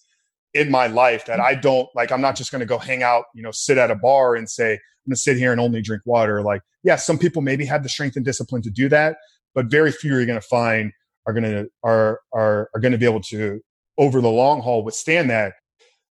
in 0.53 0.69
my 0.69 0.87
life 0.87 1.25
that 1.25 1.39
I 1.39 1.55
don't 1.55 1.87
like. 1.95 2.11
I'm 2.11 2.21
not 2.21 2.35
just 2.35 2.51
going 2.51 2.59
to 2.59 2.65
go 2.65 2.77
hang 2.77 3.03
out, 3.03 3.25
you 3.33 3.41
know, 3.41 3.51
sit 3.51 3.77
at 3.77 3.91
a 3.91 3.95
bar 3.95 4.35
and 4.35 4.49
say, 4.49 4.73
I'm 4.73 5.09
going 5.09 5.15
to 5.15 5.21
sit 5.21 5.37
here 5.37 5.51
and 5.51 5.61
only 5.61 5.81
drink 5.81 6.01
water. 6.05 6.41
Like, 6.41 6.61
yeah, 6.83 6.95
some 6.95 7.17
people 7.17 7.41
maybe 7.41 7.65
have 7.65 7.83
the 7.83 7.89
strength 7.89 8.15
and 8.15 8.25
discipline 8.25 8.61
to 8.63 8.69
do 8.69 8.89
that, 8.89 9.17
but 9.55 9.67
very 9.67 9.91
few 9.91 10.11
you're 10.11 10.25
going 10.25 10.39
to 10.39 10.47
find 10.47 10.91
are 11.27 11.33
going 11.33 11.43
to, 11.43 11.69
are, 11.83 12.19
are, 12.33 12.69
are 12.73 12.81
going 12.81 12.91
to 12.91 12.97
be 12.97 13.05
able 13.05 13.21
to 13.21 13.61
over 13.97 14.21
the 14.21 14.29
long 14.29 14.61
haul 14.61 14.83
withstand 14.83 15.29
that. 15.29 15.53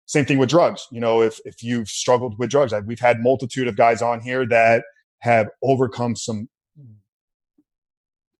Same 0.05 0.25
thing 0.25 0.37
with 0.37 0.49
drugs. 0.49 0.87
You 0.91 0.99
know, 0.99 1.21
if, 1.21 1.39
if 1.45 1.61
you've 1.61 1.87
struggled 1.87 2.37
with 2.39 2.49
drugs, 2.49 2.73
we've 2.85 2.99
had 2.99 3.21
multitude 3.21 3.67
of 3.67 3.75
guys 3.75 4.01
on 4.01 4.21
here 4.21 4.45
that 4.47 4.83
have 5.19 5.49
overcome 5.61 6.15
some 6.15 6.49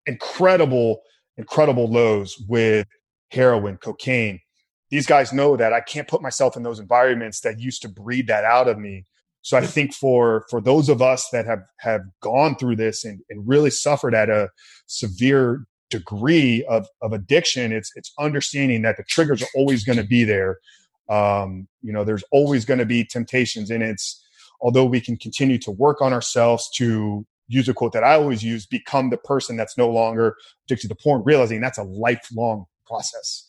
incredible, 0.05 1.01
incredible 1.39 1.87
lows 1.87 2.37
with 2.47 2.85
heroin, 3.31 3.77
cocaine, 3.77 4.39
these 4.91 5.07
guys 5.07 5.33
know 5.33 5.55
that 5.55 5.73
I 5.73 5.81
can't 5.81 6.07
put 6.07 6.21
myself 6.21 6.57
in 6.57 6.63
those 6.63 6.79
environments 6.79 7.41
that 7.41 7.59
used 7.59 7.81
to 7.83 7.89
breed 7.89 8.27
that 8.27 8.43
out 8.43 8.67
of 8.67 8.77
me. 8.77 9.05
So 9.41 9.57
I 9.57 9.65
think 9.65 9.93
for 9.93 10.45
for 10.49 10.59
those 10.59 10.89
of 10.89 11.01
us 11.01 11.29
that 11.31 11.45
have 11.45 11.63
have 11.79 12.01
gone 12.21 12.55
through 12.55 12.75
this 12.75 13.05
and, 13.05 13.21
and 13.29 13.47
really 13.47 13.69
suffered 13.69 14.13
at 14.13 14.29
a 14.29 14.49
severe 14.87 15.65
degree 15.89 16.65
of, 16.65 16.87
of 17.01 17.13
addiction, 17.13 17.71
it's 17.71 17.91
it's 17.95 18.11
understanding 18.19 18.81
that 18.81 18.97
the 18.97 19.03
triggers 19.03 19.41
are 19.41 19.49
always 19.55 19.83
going 19.83 19.97
to 19.97 20.03
be 20.03 20.23
there. 20.23 20.57
Um, 21.09 21.67
you 21.81 21.93
know, 21.93 22.03
there's 22.03 22.23
always 22.31 22.65
going 22.65 22.79
to 22.79 22.85
be 22.85 23.05
temptations, 23.05 23.71
and 23.71 23.81
it's 23.81 24.21
although 24.59 24.85
we 24.85 24.99
can 24.99 25.15
continue 25.15 25.57
to 25.59 25.71
work 25.71 26.01
on 26.01 26.11
ourselves 26.11 26.69
to 26.75 27.25
use 27.49 27.67
a 27.67 27.73
quote 27.73 27.91
that 27.93 28.03
I 28.03 28.13
always 28.13 28.43
use, 28.43 28.65
become 28.65 29.09
the 29.09 29.17
person 29.17 29.57
that's 29.57 29.77
no 29.77 29.89
longer 29.89 30.35
addicted 30.65 30.87
to 30.87 30.95
porn, 30.95 31.23
realizing 31.25 31.59
that's 31.59 31.77
a 31.77 31.83
lifelong 31.83 32.65
process. 32.87 33.45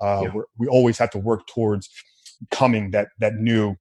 Uh, 0.00 0.22
yeah. 0.24 0.40
We 0.56 0.66
always 0.66 0.96
have 0.98 1.10
to 1.10 1.18
work 1.18 1.46
towards 1.46 1.90
becoming 2.48 2.92
that 2.92 3.08
that 3.18 3.34
new 3.34 3.76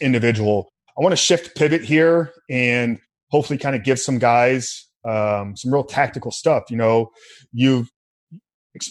individual. 0.00 0.72
I 0.98 1.02
want 1.02 1.12
to 1.12 1.16
shift 1.16 1.56
pivot 1.56 1.84
here 1.84 2.32
and 2.50 2.98
hopefully 3.30 3.58
kind 3.58 3.76
of 3.76 3.84
give 3.84 4.00
some 4.00 4.18
guys 4.18 4.88
um, 5.06 5.56
some 5.56 5.72
real 5.72 5.84
tactical 5.84 6.32
stuff. 6.32 6.64
You 6.70 6.78
know, 6.78 7.10
you've 7.52 7.90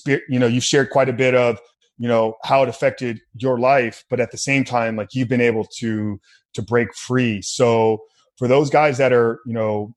you 0.05 0.39
know 0.39 0.47
you've 0.47 0.63
shared 0.63 0.91
quite 0.91 1.09
a 1.09 1.13
bit 1.13 1.35
of 1.35 1.59
you 1.97 2.07
know 2.07 2.35
how 2.43 2.63
it 2.63 2.69
affected 2.69 3.19
your 3.33 3.59
life, 3.59 4.05
but 4.09 4.19
at 4.19 4.31
the 4.31 4.37
same 4.37 4.63
time, 4.63 4.95
like 4.95 5.09
you've 5.13 5.29
been 5.29 5.41
able 5.41 5.67
to 5.79 6.19
to 6.53 6.61
break 6.61 6.93
free. 6.95 7.41
So 7.41 7.99
for 8.37 8.47
those 8.47 8.69
guys 8.69 8.97
that 8.97 9.13
are 9.13 9.39
you 9.45 9.53
know 9.53 9.93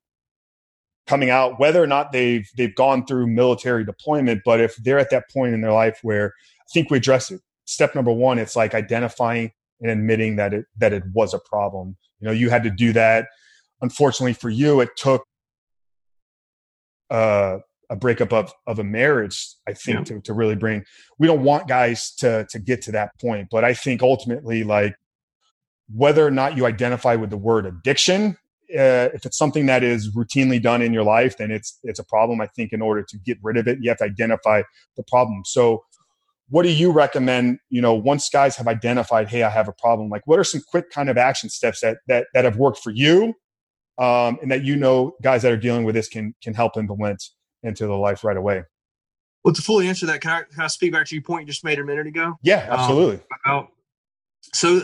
coming 1.07 1.31
out, 1.31 1.59
whether 1.59 1.83
or 1.83 1.87
not 1.87 2.13
they've 2.13 2.49
they've 2.57 2.75
gone 2.75 3.07
through 3.07 3.27
military 3.27 3.85
deployment, 3.85 4.43
but 4.45 4.61
if 4.61 4.77
they're 4.77 4.99
at 4.99 5.11
that 5.11 5.29
point 5.31 5.55
in 5.55 5.61
their 5.61 5.73
life 5.73 5.99
where 6.03 6.35
I 6.61 6.69
think 6.73 6.91
we 6.91 6.99
address 6.99 7.31
it. 7.31 7.41
Step 7.65 7.95
number 7.95 8.13
one, 8.13 8.39
it's 8.39 8.57
like 8.57 8.75
identifying 8.75 9.53
and 9.81 9.91
admitting 9.91 10.37
that 10.37 10.55
it 10.55 10.67
that 10.77 10.93
it 10.93 11.03
was 11.13 11.35
a 11.35 11.39
problem. 11.39 11.97
You 12.21 12.27
know, 12.27 12.33
you 12.33 12.51
had 12.51 12.63
to 12.65 12.71
do 12.71 12.93
that. 12.93 13.27
Unfortunately 13.81 14.33
for 14.33 14.51
you, 14.51 14.81
it 14.81 14.91
took 14.97 15.25
uh, 17.11 17.59
a 17.91 17.97
breakup 17.97 18.33
of 18.33 18.53
of 18.67 18.79
a 18.79 18.85
marriage. 18.85 19.47
I 19.67 19.73
think 19.73 19.99
yeah. 19.99 20.05
to 20.05 20.21
to 20.23 20.33
really 20.35 20.57
bring. 20.57 20.85
We 21.19 21.27
don't 21.27 21.43
want 21.43 21.69
guys 21.69 22.13
to 22.17 22.47
to 22.51 22.59
get 22.59 22.83
to 22.83 22.93
that 22.93 23.19
point, 23.21 23.49
but 23.51 23.65
I 23.65 23.75
think 23.75 24.03
ultimately, 24.03 24.65
like 24.65 24.95
whether 25.95 26.27
or 26.27 26.31
not 26.31 26.57
you 26.57 26.67
identify 26.67 27.15
with 27.15 27.31
the 27.31 27.37
word 27.37 27.67
addiction 27.67 28.37
uh, 28.75 29.09
if 29.15 29.25
it's 29.25 29.39
something 29.39 29.67
that 29.67 29.83
is 29.83 30.15
routinely 30.15 30.61
done 30.61 30.83
in 30.83 30.93
your 30.93 31.03
life, 31.03 31.39
then 31.39 31.51
it's 31.51 31.79
it's 31.85 31.99
a 31.99 32.05
problem. 32.05 32.41
I 32.41 32.47
think 32.49 32.73
in 32.73 32.83
order 32.83 33.03
to 33.03 33.19
get 33.19 33.39
rid 33.43 33.57
of 33.57 33.67
it, 33.67 33.79
you 33.81 33.89
have 33.89 33.99
to 33.99 34.05
identify 34.05 34.63
the 34.97 35.03
problem. 35.05 35.43
So, 35.47 35.85
what 36.51 36.65
do 36.65 36.69
you 36.69 36.93
recommend? 36.93 37.61
You 37.71 37.81
know, 37.81 37.95
once 37.95 38.29
guys 38.29 38.57
have 38.57 38.69
identified, 38.69 39.29
hey, 39.29 39.43
I 39.43 39.49
have 39.49 39.69
a 39.69 39.73
problem. 39.73 40.11
Like, 40.11 40.27
what 40.27 40.39
are 40.39 40.45
some 40.45 40.61
quick 40.69 40.91
kind 40.91 41.09
of 41.09 41.17
action 41.17 41.49
steps 41.49 41.81
that 41.81 41.99
that 42.09 42.27
that 42.35 42.45
have 42.45 42.57
worked 42.57 42.79
for 42.79 42.91
you, 42.91 43.35
um, 43.97 44.39
and 44.43 44.51
that 44.51 44.65
you 44.65 44.77
know 44.77 45.15
guys 45.23 45.43
that 45.43 45.53
are 45.53 45.57
dealing 45.57 45.85
with 45.85 45.95
this 45.95 46.09
can 46.09 46.35
can 46.43 46.53
help 46.53 46.77
implement 46.77 47.25
into 47.63 47.87
the 47.87 47.97
life 47.97 48.23
right 48.23 48.37
away? 48.37 48.65
Well, 49.45 49.55
to 49.55 49.63
fully 49.63 49.89
answer 49.89 50.05
that, 50.07 50.21
can 50.21 50.31
I, 50.31 50.43
can 50.43 50.65
I 50.65 50.67
speak 50.67 50.93
back 50.93 51.07
to 51.07 51.15
your 51.15 51.23
point 51.23 51.47
you 51.47 51.53
just 51.53 51.65
made 51.65 51.79
a 51.79 51.85
minute 51.85 52.07
ago? 52.07 52.35
Yeah, 52.43 52.67
absolutely. 52.69 53.15
Um, 53.15 53.23
about, 53.47 53.69
so, 54.53 54.83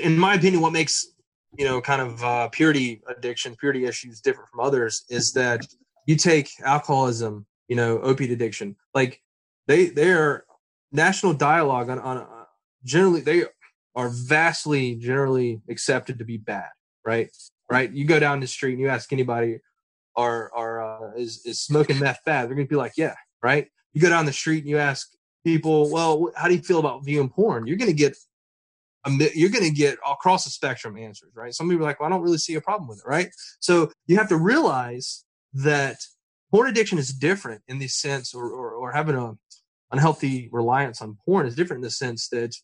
in 0.00 0.18
my 0.18 0.34
opinion, 0.34 0.60
what 0.60 0.72
makes 0.72 1.14
you 1.56 1.64
know, 1.64 1.80
kind 1.80 2.02
of 2.02 2.22
uh, 2.22 2.48
purity 2.48 3.00
addiction, 3.08 3.54
purity 3.56 3.84
issues 3.84 4.20
different 4.20 4.50
from 4.50 4.60
others 4.60 5.04
is 5.08 5.32
that 5.32 5.66
you 6.06 6.16
take 6.16 6.50
alcoholism, 6.64 7.46
you 7.68 7.76
know, 7.76 7.98
opiate 8.00 8.30
addiction, 8.30 8.76
like 8.94 9.20
they 9.66 9.86
they 9.86 10.12
are 10.12 10.44
national 10.92 11.32
dialogue 11.32 11.88
on 11.88 11.98
on 11.98 12.18
uh, 12.18 12.44
generally 12.84 13.20
they 13.20 13.44
are 13.94 14.10
vastly 14.10 14.96
generally 14.96 15.60
accepted 15.70 16.18
to 16.18 16.24
be 16.24 16.36
bad, 16.36 16.68
right? 17.04 17.30
Right? 17.70 17.90
You 17.92 18.04
go 18.04 18.18
down 18.18 18.40
the 18.40 18.46
street 18.46 18.72
and 18.72 18.80
you 18.80 18.88
ask 18.88 19.12
anybody, 19.12 19.60
are 20.16 20.50
are 20.54 20.82
uh, 20.82 21.12
is 21.16 21.44
is 21.46 21.60
smoking 21.60 21.98
meth 21.98 22.20
bad? 22.26 22.48
They're 22.48 22.56
gonna 22.56 22.66
be 22.66 22.76
like, 22.76 22.94
yeah, 22.96 23.14
right. 23.42 23.68
You 23.92 24.00
go 24.00 24.08
down 24.08 24.26
the 24.26 24.32
street 24.32 24.60
and 24.60 24.68
you 24.68 24.78
ask 24.78 25.08
people, 25.44 25.90
well, 25.90 26.32
how 26.36 26.48
do 26.48 26.54
you 26.54 26.62
feel 26.62 26.80
about 26.80 27.04
viewing 27.04 27.28
porn? 27.28 27.66
You're 27.66 27.76
gonna 27.76 27.92
get 27.92 28.16
you're 29.06 29.50
going 29.50 29.64
to 29.64 29.70
get 29.70 29.98
across 30.08 30.44
the 30.44 30.50
spectrum 30.50 30.96
answers, 30.96 31.32
right? 31.34 31.54
Some 31.54 31.68
people 31.68 31.84
are 31.84 31.88
like, 31.88 32.00
well, 32.00 32.06
I 32.06 32.10
don't 32.10 32.22
really 32.22 32.38
see 32.38 32.54
a 32.54 32.60
problem 32.60 32.88
with 32.88 32.98
it, 32.98 33.08
right? 33.08 33.28
So 33.60 33.90
you 34.06 34.16
have 34.16 34.28
to 34.30 34.36
realize 34.36 35.24
that 35.52 35.96
porn 36.50 36.68
addiction 36.68 36.98
is 36.98 37.12
different 37.12 37.62
in 37.68 37.78
the 37.78 37.88
sense, 37.88 38.34
or, 38.34 38.46
or, 38.46 38.72
or 38.72 38.92
having 38.92 39.16
a 39.16 39.34
unhealthy 39.92 40.48
reliance 40.52 41.00
on 41.00 41.16
porn 41.24 41.46
is 41.46 41.54
different 41.54 41.78
in 41.78 41.84
the 41.84 41.90
sense 41.90 42.28
that 42.28 42.54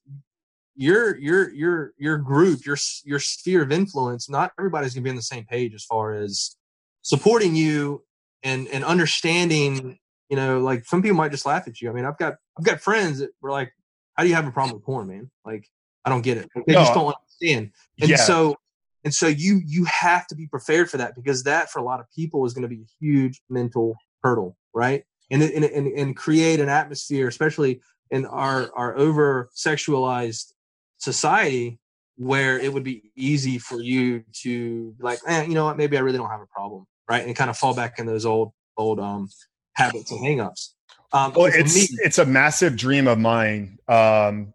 your 0.75 1.17
your 1.19 1.51
your 1.51 1.93
your 1.99 2.19
group, 2.19 2.65
your 2.65 2.77
your 3.05 3.19
sphere 3.21 3.63
of 3.63 3.71
influence, 3.71 4.31
not 4.31 4.53
everybody's 4.59 4.95
going 4.95 5.03
to 5.03 5.05
be 5.05 5.11
on 5.11 5.17
the 5.17 5.23
same 5.23 5.45
page 5.45 5.75
as 5.75 5.85
far 5.85 6.15
as 6.15 6.57
supporting 7.03 7.55
you 7.55 8.03
and 8.43 8.67
and 8.69 8.85
understanding. 8.85 9.99
You 10.29 10.37
know, 10.37 10.61
like 10.61 10.85
some 10.87 11.03
people 11.03 11.17
might 11.17 11.33
just 11.33 11.45
laugh 11.45 11.67
at 11.67 11.81
you. 11.81 11.91
I 11.91 11.93
mean, 11.93 12.05
I've 12.05 12.19
got 12.19 12.37
I've 12.59 12.65
got 12.65 12.81
friends 12.81 13.19
that 13.19 13.31
were 13.43 13.51
like, 13.51 13.73
"How 14.15 14.23
do 14.23 14.29
you 14.29 14.35
have 14.37 14.47
a 14.47 14.53
problem 14.53 14.77
with 14.77 14.85
porn, 14.85 15.09
man?" 15.09 15.31
Like 15.45 15.67
I 16.05 16.11
don't 16.11 16.23
get 16.23 16.39
it. 16.39 16.49
They 16.67 16.75
no, 16.75 16.81
just 16.81 16.95
don't 16.95 17.15
understand. 17.15 17.73
And 18.01 18.11
yeah. 18.11 18.17
so 18.17 18.57
and 19.05 19.15
so 19.15 19.27
you 19.27 19.61
you 19.65 19.85
have 19.85 20.27
to 20.29 20.35
be 20.35 20.47
prepared 20.47 20.91
for 20.91 20.99
that 20.99 21.15
because 21.15 21.43
that 21.45 21.71
for 21.71 21.79
a 21.79 21.85
lot 21.85 22.01
of 22.01 22.07
people 22.15 22.45
is 22.45 22.53
going 22.53 22.63
to 22.63 22.69
be 22.69 22.83
a 22.83 23.05
huge 23.05 23.41
mental 23.49 23.97
hurdle, 24.23 24.57
right? 24.75 25.05
And 25.31 25.43
and 25.43 25.65
and, 25.65 25.87
and 25.87 26.17
create 26.17 26.61
an 26.61 26.69
atmosphere, 26.69 27.29
especially 27.29 27.81
in 28.11 28.27
our 28.27 28.71
our 28.75 28.97
over 28.97 29.51
sexualized 29.57 30.53
society, 30.99 31.79
where 32.17 32.59
it 32.59 32.73
would 32.73 32.85
be 32.85 33.11
easy 33.17 33.59
for 33.59 33.81
you 33.81 34.25
to 34.43 34.95
like, 35.01 35.21
eh, 35.27 35.45
you 35.45 35.55
know 35.55 35.65
what, 35.65 35.79
maybe 35.79 35.97
I 35.97 36.01
really 36.01 36.19
don't 36.19 36.31
have 36.31 36.41
a 36.41 36.47
problem, 36.47 36.87
right? 37.09 37.25
And 37.25 37.35
kind 37.35 37.51
of 37.51 37.57
fall 37.57 37.75
back 37.75 37.99
in 37.99 38.07
those 38.07 38.27
old 38.27 38.53
old 38.77 39.01
um 39.01 39.29
habits 39.75 40.11
and 40.11 40.21
hangups. 40.21 40.71
Um, 41.13 41.33
well, 41.35 41.47
it's 41.47 41.75
me, 41.75 41.99
it's 42.05 42.19
a 42.19 42.27
massive 42.27 42.77
dream 42.77 43.09
of 43.09 43.19
mine 43.19 43.79
um, 43.89 44.55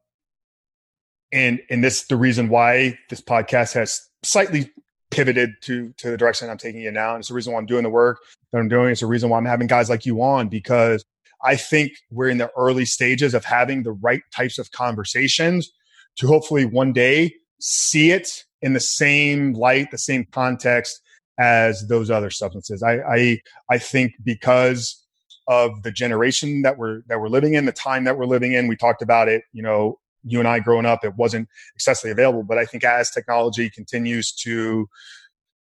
and 1.31 1.59
and 1.69 1.83
this 1.83 2.05
the 2.07 2.15
reason 2.15 2.49
why 2.49 2.97
this 3.09 3.21
podcast 3.21 3.73
has 3.73 4.07
slightly 4.23 4.71
pivoted 5.11 5.51
to 5.61 5.93
to 5.97 6.11
the 6.11 6.17
direction 6.17 6.49
I'm 6.49 6.57
taking 6.57 6.81
it 6.81 6.93
now. 6.93 7.11
And 7.11 7.21
it's 7.21 7.29
the 7.29 7.33
reason 7.33 7.53
why 7.53 7.59
I'm 7.59 7.65
doing 7.65 7.83
the 7.83 7.89
work 7.89 8.19
that 8.51 8.59
I'm 8.59 8.67
doing. 8.67 8.91
It's 8.91 9.01
the 9.01 9.07
reason 9.07 9.29
why 9.29 9.37
I'm 9.37 9.45
having 9.45 9.67
guys 9.67 9.89
like 9.89 10.05
you 10.05 10.21
on 10.21 10.49
because 10.49 11.05
I 11.43 11.55
think 11.55 11.93
we're 12.09 12.29
in 12.29 12.37
the 12.37 12.51
early 12.57 12.85
stages 12.85 13.33
of 13.33 13.45
having 13.45 13.83
the 13.83 13.91
right 13.91 14.21
types 14.35 14.57
of 14.57 14.71
conversations 14.71 15.71
to 16.17 16.27
hopefully 16.27 16.65
one 16.65 16.93
day 16.93 17.33
see 17.59 18.11
it 18.11 18.43
in 18.61 18.73
the 18.73 18.79
same 18.79 19.53
light, 19.53 19.91
the 19.91 19.97
same 19.97 20.25
context 20.31 21.01
as 21.37 21.87
those 21.87 22.09
other 22.09 22.29
substances. 22.29 22.81
I 22.81 22.99
I, 22.99 23.39
I 23.69 23.77
think 23.77 24.13
because 24.23 25.01
of 25.47 25.83
the 25.83 25.91
generation 25.91 26.63
that 26.63 26.77
we're 26.77 27.01
that 27.07 27.19
we're 27.19 27.29
living 27.29 27.53
in, 27.53 27.65
the 27.65 27.71
time 27.71 28.05
that 28.05 28.17
we're 28.17 28.25
living 28.25 28.53
in, 28.53 28.67
we 28.67 28.75
talked 28.75 29.01
about 29.01 29.27
it, 29.27 29.43
you 29.53 29.61
know, 29.61 29.99
you 30.25 30.39
and 30.39 30.47
I 30.47 30.59
growing 30.59 30.85
up, 30.85 31.05
it 31.05 31.15
wasn't 31.15 31.47
accessibly 31.79 32.11
available. 32.11 32.43
But 32.43 32.57
I 32.57 32.65
think 32.65 32.83
as 32.83 33.11
technology 33.11 33.69
continues 33.69 34.31
to 34.33 34.89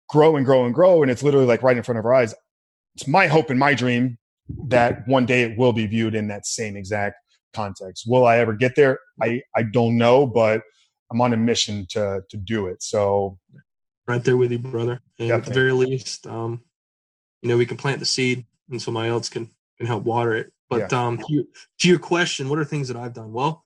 grow 0.08 0.36
and 0.36 0.46
grow 0.46 0.64
and 0.64 0.74
grow, 0.74 1.02
and 1.02 1.10
it's 1.10 1.22
literally 1.22 1.46
like 1.46 1.62
right 1.62 1.76
in 1.76 1.82
front 1.82 1.98
of 1.98 2.04
our 2.04 2.14
eyes, 2.14 2.34
it's 2.94 3.06
my 3.06 3.26
hope 3.26 3.50
and 3.50 3.58
my 3.58 3.74
dream 3.74 4.18
that 4.68 5.06
one 5.06 5.26
day 5.26 5.42
it 5.42 5.58
will 5.58 5.72
be 5.72 5.86
viewed 5.86 6.14
in 6.14 6.28
that 6.28 6.46
same 6.46 6.76
exact 6.76 7.16
context. 7.52 8.04
Will 8.06 8.24
I 8.24 8.38
ever 8.38 8.54
get 8.54 8.76
there? 8.76 8.98
I, 9.20 9.42
I 9.54 9.62
don't 9.62 9.96
know, 9.96 10.26
but 10.26 10.62
I'm 11.10 11.20
on 11.20 11.32
a 11.32 11.36
mission 11.36 11.86
to 11.90 12.22
to 12.30 12.36
do 12.36 12.66
it. 12.66 12.82
So 12.82 13.38
right 14.06 14.22
there 14.22 14.36
with 14.36 14.52
you, 14.52 14.58
brother. 14.58 15.00
And 15.18 15.30
at 15.30 15.44
the 15.44 15.52
very 15.52 15.72
least, 15.72 16.26
um, 16.26 16.62
you 17.42 17.48
know, 17.48 17.56
we 17.56 17.66
can 17.66 17.76
plant 17.76 18.00
the 18.00 18.06
seed 18.06 18.46
and 18.70 18.80
somebody 18.80 19.08
else 19.08 19.28
can 19.28 19.50
can 19.78 19.86
help 19.86 20.04
water 20.04 20.34
it. 20.34 20.52
But 20.68 20.90
yeah. 20.90 21.06
um, 21.06 21.18
to, 21.18 21.24
your, 21.28 21.44
to 21.80 21.88
your 21.88 21.98
question, 21.98 22.48
what 22.48 22.58
are 22.58 22.64
things 22.64 22.88
that 22.88 22.96
I've 22.96 23.14
done? 23.14 23.32
Well, 23.32 23.64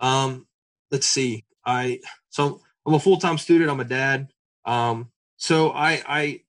um, 0.00 0.46
let's 0.90 1.06
see. 1.06 1.44
I 1.64 2.00
so 2.30 2.60
I'm 2.86 2.94
a 2.94 2.98
full 2.98 3.18
time 3.18 3.38
student. 3.38 3.70
I'm 3.70 3.80
a 3.80 3.84
dad. 3.84 4.28
Um, 4.64 5.10
so 5.36 5.70
I 5.70 6.02
I 6.06 6.40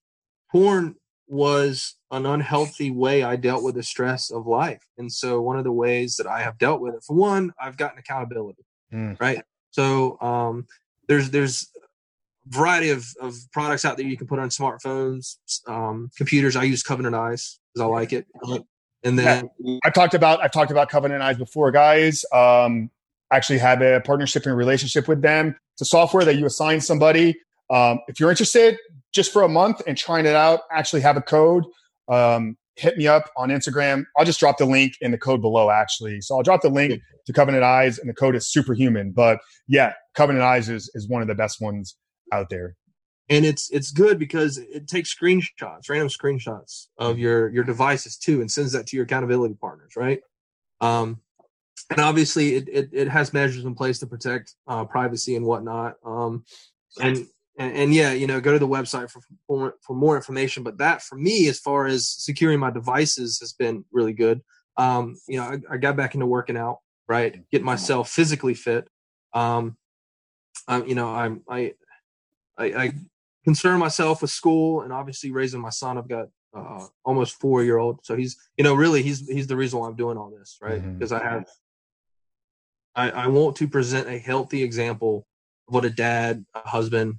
porn 0.51 0.95
was 1.27 1.95
an 2.11 2.25
unhealthy 2.25 2.91
way 2.91 3.23
I 3.23 3.37
dealt 3.37 3.63
with 3.63 3.75
the 3.75 3.83
stress 3.83 4.31
of 4.31 4.47
life. 4.47 4.85
And 4.97 5.11
so 5.11 5.41
one 5.41 5.57
of 5.57 5.63
the 5.63 5.71
ways 5.71 6.17
that 6.17 6.27
I 6.27 6.41
have 6.41 6.57
dealt 6.57 6.81
with 6.81 6.93
it, 6.93 7.03
for 7.05 7.15
one, 7.15 7.53
I've 7.59 7.77
gotten 7.77 7.97
accountability. 7.99 8.65
Mm. 8.93 9.19
Right. 9.19 9.41
So 9.71 10.19
um, 10.19 10.67
there's 11.07 11.29
there's 11.29 11.69
a 12.45 12.49
variety 12.49 12.89
of, 12.89 13.07
of 13.21 13.35
products 13.53 13.85
out 13.85 13.95
there 13.95 14.05
you 14.05 14.17
can 14.17 14.27
put 14.27 14.39
on 14.39 14.49
smartphones, 14.49 15.37
um, 15.67 16.09
computers. 16.17 16.57
I 16.57 16.63
use 16.63 16.83
Covenant 16.83 17.15
Eyes 17.15 17.59
because 17.73 17.85
I 17.85 17.89
like 17.89 18.11
it. 18.11 18.27
And 19.03 19.17
then 19.17 19.49
yeah. 19.59 19.79
I've 19.85 19.93
talked 19.93 20.13
about 20.13 20.43
I've 20.43 20.51
talked 20.51 20.71
about 20.71 20.89
Covenant 20.89 21.23
Eyes 21.23 21.37
before, 21.37 21.71
guys. 21.71 22.25
Um, 22.33 22.89
actually 23.31 23.59
have 23.59 23.81
a 23.81 24.01
partnership 24.01 24.45
and 24.45 24.55
relationship 24.55 25.07
with 25.07 25.21
them. 25.21 25.55
It's 25.73 25.81
a 25.81 25.85
software 25.85 26.25
that 26.25 26.35
you 26.35 26.45
assign 26.45 26.81
somebody. 26.81 27.39
Um, 27.69 27.99
if 28.07 28.19
you're 28.19 28.29
interested, 28.29 28.77
just 29.13 29.31
for 29.31 29.43
a 29.43 29.47
month 29.47 29.81
and 29.87 29.97
trying 29.97 30.25
it 30.25 30.35
out, 30.35 30.61
actually 30.71 31.01
have 31.01 31.17
a 31.17 31.21
code. 31.21 31.63
Um, 32.09 32.57
hit 32.75 32.97
me 32.97 33.07
up 33.07 33.29
on 33.37 33.49
Instagram. 33.49 34.05
I'll 34.17 34.25
just 34.25 34.39
drop 34.39 34.57
the 34.57 34.65
link 34.65 34.93
in 35.01 35.11
the 35.11 35.17
code 35.17 35.41
below, 35.41 35.69
actually. 35.69 36.21
So 36.21 36.35
I'll 36.35 36.43
drop 36.43 36.61
the 36.61 36.69
link 36.69 37.01
to 37.25 37.33
Covenant 37.33 37.63
Eyes, 37.63 37.99
and 37.99 38.09
the 38.09 38.13
code 38.13 38.35
is 38.35 38.51
superhuman. 38.51 39.11
But 39.11 39.39
yeah, 39.67 39.93
Covenant 40.15 40.43
Eyes 40.43 40.67
is, 40.69 40.89
is 40.93 41.07
one 41.07 41.21
of 41.21 41.27
the 41.27 41.35
best 41.35 41.61
ones 41.61 41.95
out 42.31 42.49
there. 42.49 42.75
and 43.31 43.45
it's 43.45 43.69
it's 43.71 43.91
good 43.91 44.19
because 44.19 44.57
it 44.57 44.87
takes 44.87 45.15
screenshots, 45.15 45.89
random 45.89 46.09
screenshots 46.09 46.87
of 46.97 47.17
your 47.17 47.49
your 47.49 47.63
devices 47.63 48.17
too, 48.17 48.41
and 48.41 48.51
sends 48.51 48.73
that 48.73 48.87
to 48.87 48.97
your 48.97 49.05
accountability 49.05 49.55
partners, 49.55 49.93
right? 49.95 50.19
Um, 50.81 51.21
and 51.89 51.99
obviously, 51.99 52.55
it, 52.55 52.69
it, 52.69 52.89
it 52.91 53.07
has 53.09 53.33
measures 53.33 53.65
in 53.65 53.75
place 53.75 53.99
to 53.99 54.07
protect 54.07 54.55
uh, 54.67 54.85
privacy 54.85 55.35
and 55.35 55.45
whatnot. 55.45 55.95
Um, 56.05 56.45
and, 57.01 57.27
and 57.57 57.75
and 57.75 57.93
yeah, 57.93 58.13
you 58.13 58.27
know, 58.27 58.39
go 58.41 58.53
to 58.53 58.59
the 58.59 58.67
website 58.67 59.09
for, 59.09 59.21
for 59.47 59.75
for 59.81 59.95
more 59.95 60.15
information. 60.15 60.63
But 60.63 60.77
that 60.77 61.01
for 61.01 61.17
me, 61.17 61.47
as 61.47 61.59
far 61.59 61.85
as 61.85 62.07
securing 62.07 62.59
my 62.59 62.71
devices, 62.71 63.39
has 63.39 63.53
been 63.53 63.85
really 63.91 64.13
good. 64.13 64.41
Um, 64.77 65.17
you 65.27 65.37
know, 65.37 65.43
I, 65.43 65.73
I 65.73 65.77
got 65.77 65.97
back 65.97 66.13
into 66.13 66.25
working 66.25 66.57
out, 66.57 66.79
right? 67.07 67.43
Get 67.51 67.63
myself 67.63 68.09
physically 68.09 68.53
fit. 68.53 68.87
Um, 69.33 69.77
um, 70.67 70.87
you 70.87 70.95
know, 70.95 71.09
I'm 71.09 71.43
I, 71.49 71.73
I, 72.57 72.65
I 72.65 72.93
concern 73.43 73.79
myself 73.79 74.21
with 74.21 74.31
school 74.31 74.81
and 74.81 74.93
obviously 74.93 75.31
raising 75.31 75.61
my 75.61 75.69
son. 75.69 75.97
I've 75.97 76.07
got 76.07 76.27
uh, 76.53 76.85
almost 77.03 77.39
four 77.39 77.63
year 77.63 77.77
old, 77.77 77.99
so 78.03 78.15
he's 78.15 78.37
you 78.57 78.63
know 78.63 78.73
really 78.73 79.01
he's 79.01 79.27
he's 79.27 79.47
the 79.47 79.55
reason 79.55 79.79
why 79.79 79.87
I'm 79.87 79.95
doing 79.95 80.17
all 80.17 80.29
this, 80.29 80.57
right? 80.61 80.81
Because 80.81 81.11
mm-hmm. 81.11 81.27
I 81.27 81.31
have 81.31 81.45
I, 82.95 83.09
I 83.11 83.27
want 83.27 83.55
to 83.57 83.67
present 83.67 84.07
a 84.09 84.17
healthy 84.17 84.63
example 84.63 85.25
of 85.67 85.75
what 85.75 85.85
a 85.85 85.89
dad, 85.89 86.45
a 86.53 86.67
husband, 86.67 87.15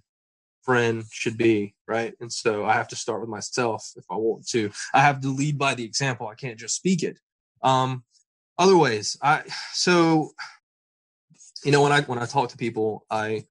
friend 0.63 1.05
should 1.11 1.37
be, 1.37 1.75
right? 1.89 2.15
And 2.21 2.33
so 2.33 2.65
I 2.65 2.75
have 2.75 2.89
to 2.89 2.97
start 2.97 3.21
with 3.21 3.31
myself 3.31 3.91
if 3.97 4.05
I 4.11 4.17
want 4.17 4.47
to. 4.49 4.71
I 4.95 5.01
have 5.01 5.21
to 5.23 5.29
lead 5.29 5.59
by 5.59 5.75
the 5.75 5.85
example. 5.85 6.29
I 6.29 6.35
can't 6.35 6.59
just 6.59 6.77
speak 6.77 7.03
it. 7.03 7.19
Um, 7.63 8.05
other 8.59 8.77
ways, 8.77 9.17
I 9.23 9.43
so 9.73 10.33
you 11.65 11.73
know 11.73 11.83
when 11.83 11.93
I 11.93 12.03
when 12.03 12.19
I 12.19 12.27
talk 12.27 12.51
to 12.51 12.57
people, 12.57 13.07
I 13.11 13.45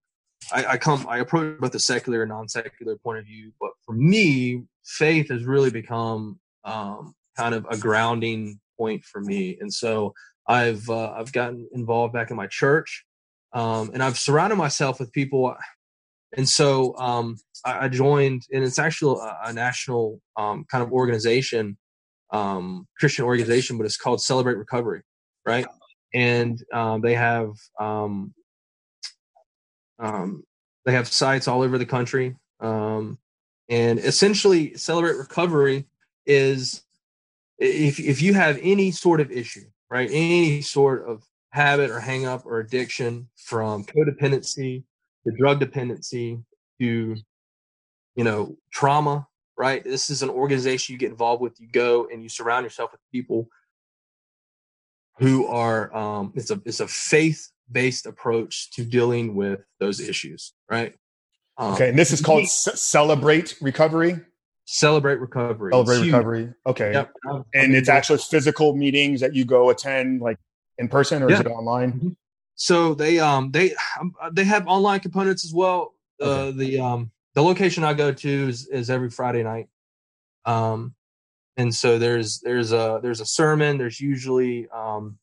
I, 0.51 0.65
I 0.65 0.77
come 0.77 1.05
I 1.09 1.19
approach 1.19 1.59
both 1.59 1.71
the 1.71 1.79
secular 1.79 2.21
and 2.21 2.29
non 2.29 2.47
secular 2.47 2.97
point 2.97 3.19
of 3.19 3.25
view, 3.25 3.51
but 3.59 3.71
for 3.85 3.93
me, 3.93 4.63
faith 4.83 5.29
has 5.29 5.43
really 5.43 5.71
become 5.71 6.39
um, 6.63 7.13
kind 7.37 7.55
of 7.55 7.65
a 7.69 7.77
grounding 7.77 8.59
point 8.77 9.03
for 9.03 9.21
me, 9.21 9.57
and 9.59 9.73
so 9.73 10.13
I've 10.47 10.89
uh, 10.89 11.11
I've 11.11 11.31
gotten 11.31 11.67
involved 11.73 12.13
back 12.13 12.31
in 12.31 12.37
my 12.37 12.47
church, 12.47 13.05
um, 13.53 13.91
and 13.93 14.03
I've 14.03 14.17
surrounded 14.17 14.55
myself 14.55 14.99
with 14.99 15.11
people. 15.11 15.55
And 16.37 16.47
so 16.47 16.95
um, 16.97 17.35
I, 17.65 17.85
I, 17.85 17.87
joined, 17.89 18.43
and 18.53 18.63
it's 18.63 18.79
actually 18.79 19.19
a, 19.19 19.49
a 19.49 19.53
national 19.53 20.21
um, 20.37 20.65
kind 20.71 20.81
of 20.81 20.93
organization, 20.93 21.77
um, 22.31 22.87
Christian 22.97 23.25
organization, 23.25 23.77
but 23.77 23.85
it's 23.85 23.97
called 23.97 24.21
Celebrate 24.21 24.55
Recovery, 24.55 25.01
right? 25.45 25.65
And 26.13 26.57
um, 26.73 27.01
they 27.01 27.15
have 27.15 27.51
um, 27.79 28.33
they 30.85 30.93
have 30.93 31.07
sites 31.07 31.47
all 31.47 31.61
over 31.61 31.77
the 31.77 31.85
country, 31.85 32.35
and 33.71 33.97
essentially, 33.97 34.75
Celebrate 34.75 35.17
Recovery 35.17 35.87
is 36.27 36.83
if 37.57 37.99
if 37.99 38.21
you 38.21 38.35
have 38.35 38.59
any 38.61 38.91
sort 38.91 39.19
of 39.19 39.31
issue 39.31 39.65
right? 39.91 40.09
Any 40.09 40.61
sort 40.61 41.05
of 41.05 41.21
habit 41.49 41.91
or 41.91 41.99
hang 41.99 42.25
up 42.25 42.45
or 42.45 42.59
addiction 42.59 43.27
from 43.35 43.83
codependency 43.83 44.83
to 45.27 45.33
drug 45.37 45.59
dependency 45.59 46.39
to, 46.79 47.15
you 48.15 48.23
know, 48.23 48.55
trauma, 48.71 49.27
right? 49.57 49.83
This 49.83 50.09
is 50.09 50.23
an 50.23 50.29
organization 50.29 50.93
you 50.93 50.97
get 50.99 51.11
involved 51.11 51.41
with. 51.41 51.59
You 51.59 51.67
go 51.67 52.07
and 52.11 52.23
you 52.23 52.29
surround 52.29 52.63
yourself 52.63 52.93
with 52.93 53.01
people 53.11 53.49
who 55.19 55.45
are, 55.47 55.93
um, 55.95 56.31
it's 56.35 56.49
a, 56.49 56.61
it's 56.65 56.79
a 56.79 56.87
faith 56.87 57.51
based 57.69 58.05
approach 58.05 58.71
to 58.71 58.85
dealing 58.85 59.35
with 59.35 59.59
those 59.79 59.99
issues, 59.99 60.53
right? 60.69 60.95
Um, 61.57 61.73
okay. 61.73 61.89
And 61.89 61.99
this 61.99 62.11
is 62.11 62.21
called 62.21 62.47
C- 62.47 62.71
Celebrate 62.75 63.55
Recovery. 63.61 64.19
Celebrate 64.65 65.19
Recovery. 65.19 65.71
Celebrate 65.71 66.05
Recovery. 66.05 66.53
Okay. 66.65 66.93
Yep. 66.93 67.13
And 67.53 67.75
it's 67.75 67.89
actually 67.89 68.19
physical 68.19 68.75
meetings 68.75 69.19
that 69.21 69.35
you 69.35 69.45
go 69.45 69.69
attend, 69.69 70.21
like 70.21 70.37
in 70.77 70.87
person, 70.87 71.21
or 71.23 71.29
yeah. 71.29 71.35
is 71.35 71.41
it 71.41 71.47
online? 71.47 71.93
Mm-hmm. 71.93 72.09
So 72.55 72.93
they 72.93 73.19
um 73.19 73.51
they 73.51 73.73
um, 73.99 74.13
they 74.31 74.43
have 74.43 74.67
online 74.67 74.99
components 74.99 75.45
as 75.45 75.53
well. 75.53 75.95
Uh, 76.21 76.25
okay. 76.25 76.57
The 76.57 76.79
um 76.79 77.11
the 77.33 77.41
location 77.41 77.83
I 77.83 77.93
go 77.93 78.11
to 78.11 78.49
is, 78.49 78.67
is 78.67 78.89
every 78.89 79.09
Friday 79.09 79.43
night. 79.43 79.67
Um, 80.45 80.95
and 81.57 81.73
so 81.73 81.97
there's 81.97 82.39
there's 82.39 82.71
a 82.71 82.99
there's 83.01 83.19
a 83.19 83.25
sermon. 83.25 83.77
There's 83.77 83.99
usually 83.99 84.67
um 84.69 85.17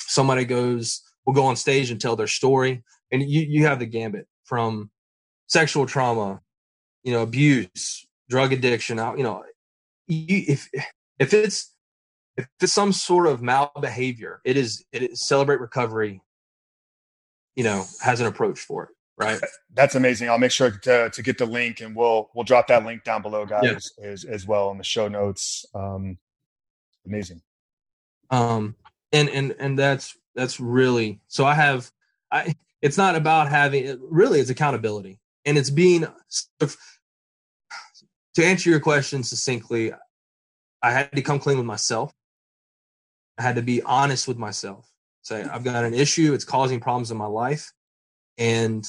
somebody 0.00 0.44
goes 0.44 1.02
will 1.24 1.34
go 1.34 1.44
on 1.44 1.56
stage 1.56 1.90
and 1.90 2.00
tell 2.00 2.16
their 2.16 2.26
story, 2.26 2.82
and 3.12 3.22
you 3.22 3.42
you 3.42 3.66
have 3.66 3.78
the 3.78 3.86
gambit 3.86 4.26
from 4.44 4.90
sexual 5.46 5.86
trauma, 5.86 6.40
you 7.02 7.12
know, 7.12 7.22
abuse, 7.22 8.06
drug 8.28 8.52
addiction 8.52 8.98
you 9.16 9.22
know 9.22 9.44
if 10.08 10.68
if 11.18 11.34
it's 11.34 11.72
if 12.36 12.46
it's 12.60 12.72
some 12.72 12.92
sort 12.92 13.26
of 13.26 13.40
malbehavior 13.40 14.38
it 14.44 14.56
is 14.56 14.84
it 14.92 15.02
is 15.02 15.26
celebrate 15.26 15.60
recovery 15.60 16.20
you 17.54 17.64
know 17.64 17.84
has 18.02 18.20
an 18.20 18.26
approach 18.26 18.58
for 18.58 18.84
it 18.84 18.90
right? 19.18 19.40
That's 19.72 19.94
amazing. 19.94 20.28
I'll 20.28 20.36
make 20.36 20.50
sure 20.50 20.70
to, 20.70 21.08
to 21.08 21.22
get 21.22 21.38
the 21.38 21.46
link 21.46 21.80
and 21.80 21.96
we'll 21.96 22.28
we'll 22.34 22.44
drop 22.44 22.66
that 22.66 22.84
link 22.84 23.02
down 23.02 23.22
below 23.22 23.46
guys 23.46 23.90
as, 24.02 24.24
as 24.24 24.46
well 24.46 24.70
in 24.70 24.76
the 24.76 24.84
show 24.84 25.08
notes. 25.08 25.64
Um 25.74 26.18
amazing. 27.06 27.40
Um 28.30 28.76
and 29.12 29.30
and 29.30 29.54
and 29.58 29.78
that's 29.78 30.18
that's 30.34 30.60
really 30.60 31.18
so 31.28 31.46
i 31.46 31.54
have 31.54 31.90
i 32.30 32.54
it's 32.82 32.98
not 32.98 33.16
about 33.16 33.48
having 33.48 33.98
really 34.02 34.38
it's 34.38 34.50
accountability 34.50 35.18
and 35.46 35.56
it's 35.56 35.70
being 35.70 36.06
to 36.60 38.44
answer 38.44 38.68
your 38.68 38.80
question 38.80 39.22
succinctly, 39.22 39.92
I 40.82 40.92
had 40.92 41.10
to 41.12 41.22
come 41.22 41.38
clean 41.38 41.56
with 41.56 41.66
myself. 41.66 42.12
I 43.38 43.42
had 43.42 43.56
to 43.56 43.62
be 43.62 43.80
honest 43.82 44.28
with 44.28 44.36
myself. 44.36 44.90
Say, 45.22 45.42
I've 45.42 45.64
got 45.64 45.84
an 45.84 45.94
issue. 45.94 46.34
It's 46.34 46.44
causing 46.44 46.80
problems 46.80 47.10
in 47.10 47.16
my 47.16 47.26
life. 47.26 47.72
And, 48.38 48.86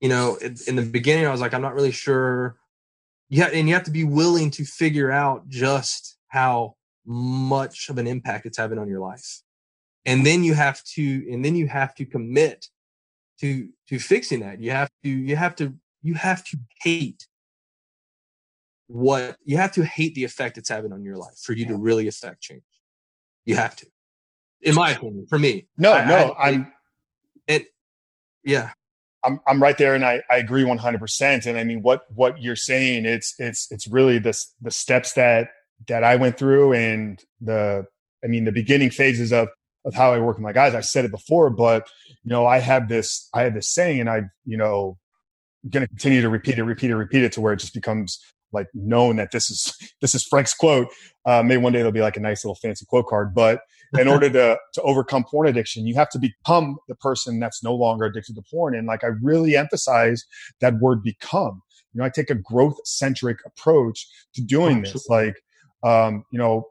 you 0.00 0.08
know, 0.08 0.36
in 0.66 0.76
the 0.76 0.82
beginning, 0.82 1.26
I 1.26 1.30
was 1.30 1.40
like, 1.40 1.54
I'm 1.54 1.62
not 1.62 1.74
really 1.74 1.92
sure. 1.92 2.56
Yeah. 3.30 3.46
And 3.46 3.66
you 3.66 3.74
have 3.74 3.84
to 3.84 3.90
be 3.90 4.04
willing 4.04 4.50
to 4.52 4.64
figure 4.64 5.10
out 5.10 5.48
just 5.48 6.16
how 6.28 6.76
much 7.06 7.88
of 7.88 7.98
an 7.98 8.06
impact 8.06 8.46
it's 8.46 8.58
having 8.58 8.78
on 8.78 8.88
your 8.88 9.00
life. 9.00 9.40
And 10.04 10.24
then 10.26 10.44
you 10.44 10.54
have 10.54 10.84
to, 10.94 11.32
and 11.32 11.44
then 11.44 11.56
you 11.56 11.66
have 11.66 11.94
to 11.94 12.04
commit 12.04 12.68
to, 13.40 13.68
to 13.88 13.98
fixing 13.98 14.40
that. 14.40 14.60
You 14.60 14.70
have 14.72 14.90
to, 15.02 15.08
you 15.08 15.36
have 15.36 15.56
to, 15.56 15.74
you 16.04 16.14
have 16.14 16.44
to 16.44 16.58
hate 16.82 17.26
what 18.86 19.38
you 19.44 19.56
have 19.56 19.72
to 19.72 19.84
hate 19.84 20.14
the 20.14 20.22
effect 20.22 20.58
it's 20.58 20.68
having 20.68 20.92
on 20.92 21.02
your 21.02 21.16
life 21.16 21.36
for 21.42 21.54
you 21.54 21.66
to 21.66 21.76
really 21.76 22.06
affect 22.06 22.42
change. 22.42 22.62
You 23.46 23.56
have 23.56 23.74
to, 23.76 23.86
in 24.60 24.74
my 24.74 24.90
opinion, 24.92 25.26
for 25.28 25.38
me. 25.38 25.66
No, 25.76 25.92
I, 25.94 26.04
no, 26.06 26.36
I, 26.38 26.48
am 26.50 26.72
it. 27.48 27.66
Yeah, 28.44 28.70
I'm 29.24 29.40
I'm 29.48 29.62
right 29.62 29.76
there, 29.78 29.94
and 29.94 30.04
I 30.04 30.22
I 30.30 30.36
agree 30.36 30.64
100. 30.64 31.00
percent 31.00 31.46
And 31.46 31.58
I 31.58 31.64
mean, 31.64 31.82
what 31.82 32.02
what 32.14 32.40
you're 32.40 32.56
saying, 32.56 33.06
it's 33.06 33.34
it's 33.38 33.66
it's 33.72 33.88
really 33.88 34.18
the 34.18 34.38
the 34.60 34.70
steps 34.70 35.14
that 35.14 35.48
that 35.88 36.04
I 36.04 36.16
went 36.16 36.38
through, 36.38 36.74
and 36.74 37.18
the 37.40 37.86
I 38.22 38.28
mean 38.28 38.44
the 38.44 38.52
beginning 38.52 38.90
phases 38.90 39.32
of 39.32 39.48
of 39.86 39.94
how 39.94 40.12
I 40.12 40.18
work 40.18 40.36
with 40.36 40.44
my 40.44 40.52
guys. 40.52 40.74
I've 40.74 40.84
said 40.84 41.06
it 41.06 41.10
before, 41.10 41.48
but 41.48 41.88
you 42.22 42.30
know, 42.30 42.46
I 42.46 42.58
have 42.58 42.88
this 42.88 43.28
I 43.32 43.42
have 43.42 43.54
this 43.54 43.72
saying, 43.72 44.00
and 44.00 44.10
I 44.10 44.24
you 44.44 44.58
know 44.58 44.98
going 45.70 45.84
to 45.84 45.88
continue 45.88 46.22
to 46.22 46.28
repeat 46.28 46.58
it, 46.58 46.64
repeat 46.64 46.90
it, 46.90 46.96
repeat 46.96 47.22
it 47.22 47.32
to 47.32 47.40
where 47.40 47.52
it 47.52 47.60
just 47.60 47.74
becomes 47.74 48.20
like 48.52 48.68
known 48.72 49.16
that 49.16 49.32
this 49.32 49.50
is 49.50 49.76
this 50.00 50.14
is 50.14 50.24
Frank's 50.24 50.54
quote. 50.54 50.88
Uh, 51.26 51.42
maybe 51.42 51.60
one 51.60 51.72
day 51.72 51.78
there'll 51.78 51.92
be 51.92 52.00
like 52.00 52.16
a 52.16 52.20
nice 52.20 52.44
little 52.44 52.54
fancy 52.54 52.86
quote 52.86 53.06
card. 53.06 53.34
But 53.34 53.60
in 53.98 54.08
order 54.08 54.30
to 54.30 54.58
to 54.74 54.82
overcome 54.82 55.24
porn 55.24 55.48
addiction, 55.48 55.86
you 55.86 55.94
have 55.96 56.08
to 56.10 56.18
become 56.18 56.78
the 56.88 56.94
person 56.94 57.40
that's 57.40 57.62
no 57.62 57.74
longer 57.74 58.06
addicted 58.06 58.36
to 58.36 58.42
porn. 58.50 58.74
And 58.74 58.86
like 58.86 59.04
I 59.04 59.08
really 59.20 59.56
emphasize 59.56 60.24
that 60.60 60.78
word 60.78 61.02
"become." 61.02 61.62
You 61.92 62.00
know, 62.00 62.04
I 62.04 62.08
take 62.08 62.30
a 62.30 62.34
growth 62.34 62.76
centric 62.84 63.38
approach 63.46 64.08
to 64.34 64.42
doing 64.42 64.82
this. 64.82 65.08
Like, 65.08 65.36
um, 65.84 66.24
you 66.32 66.38
know, 66.38 66.66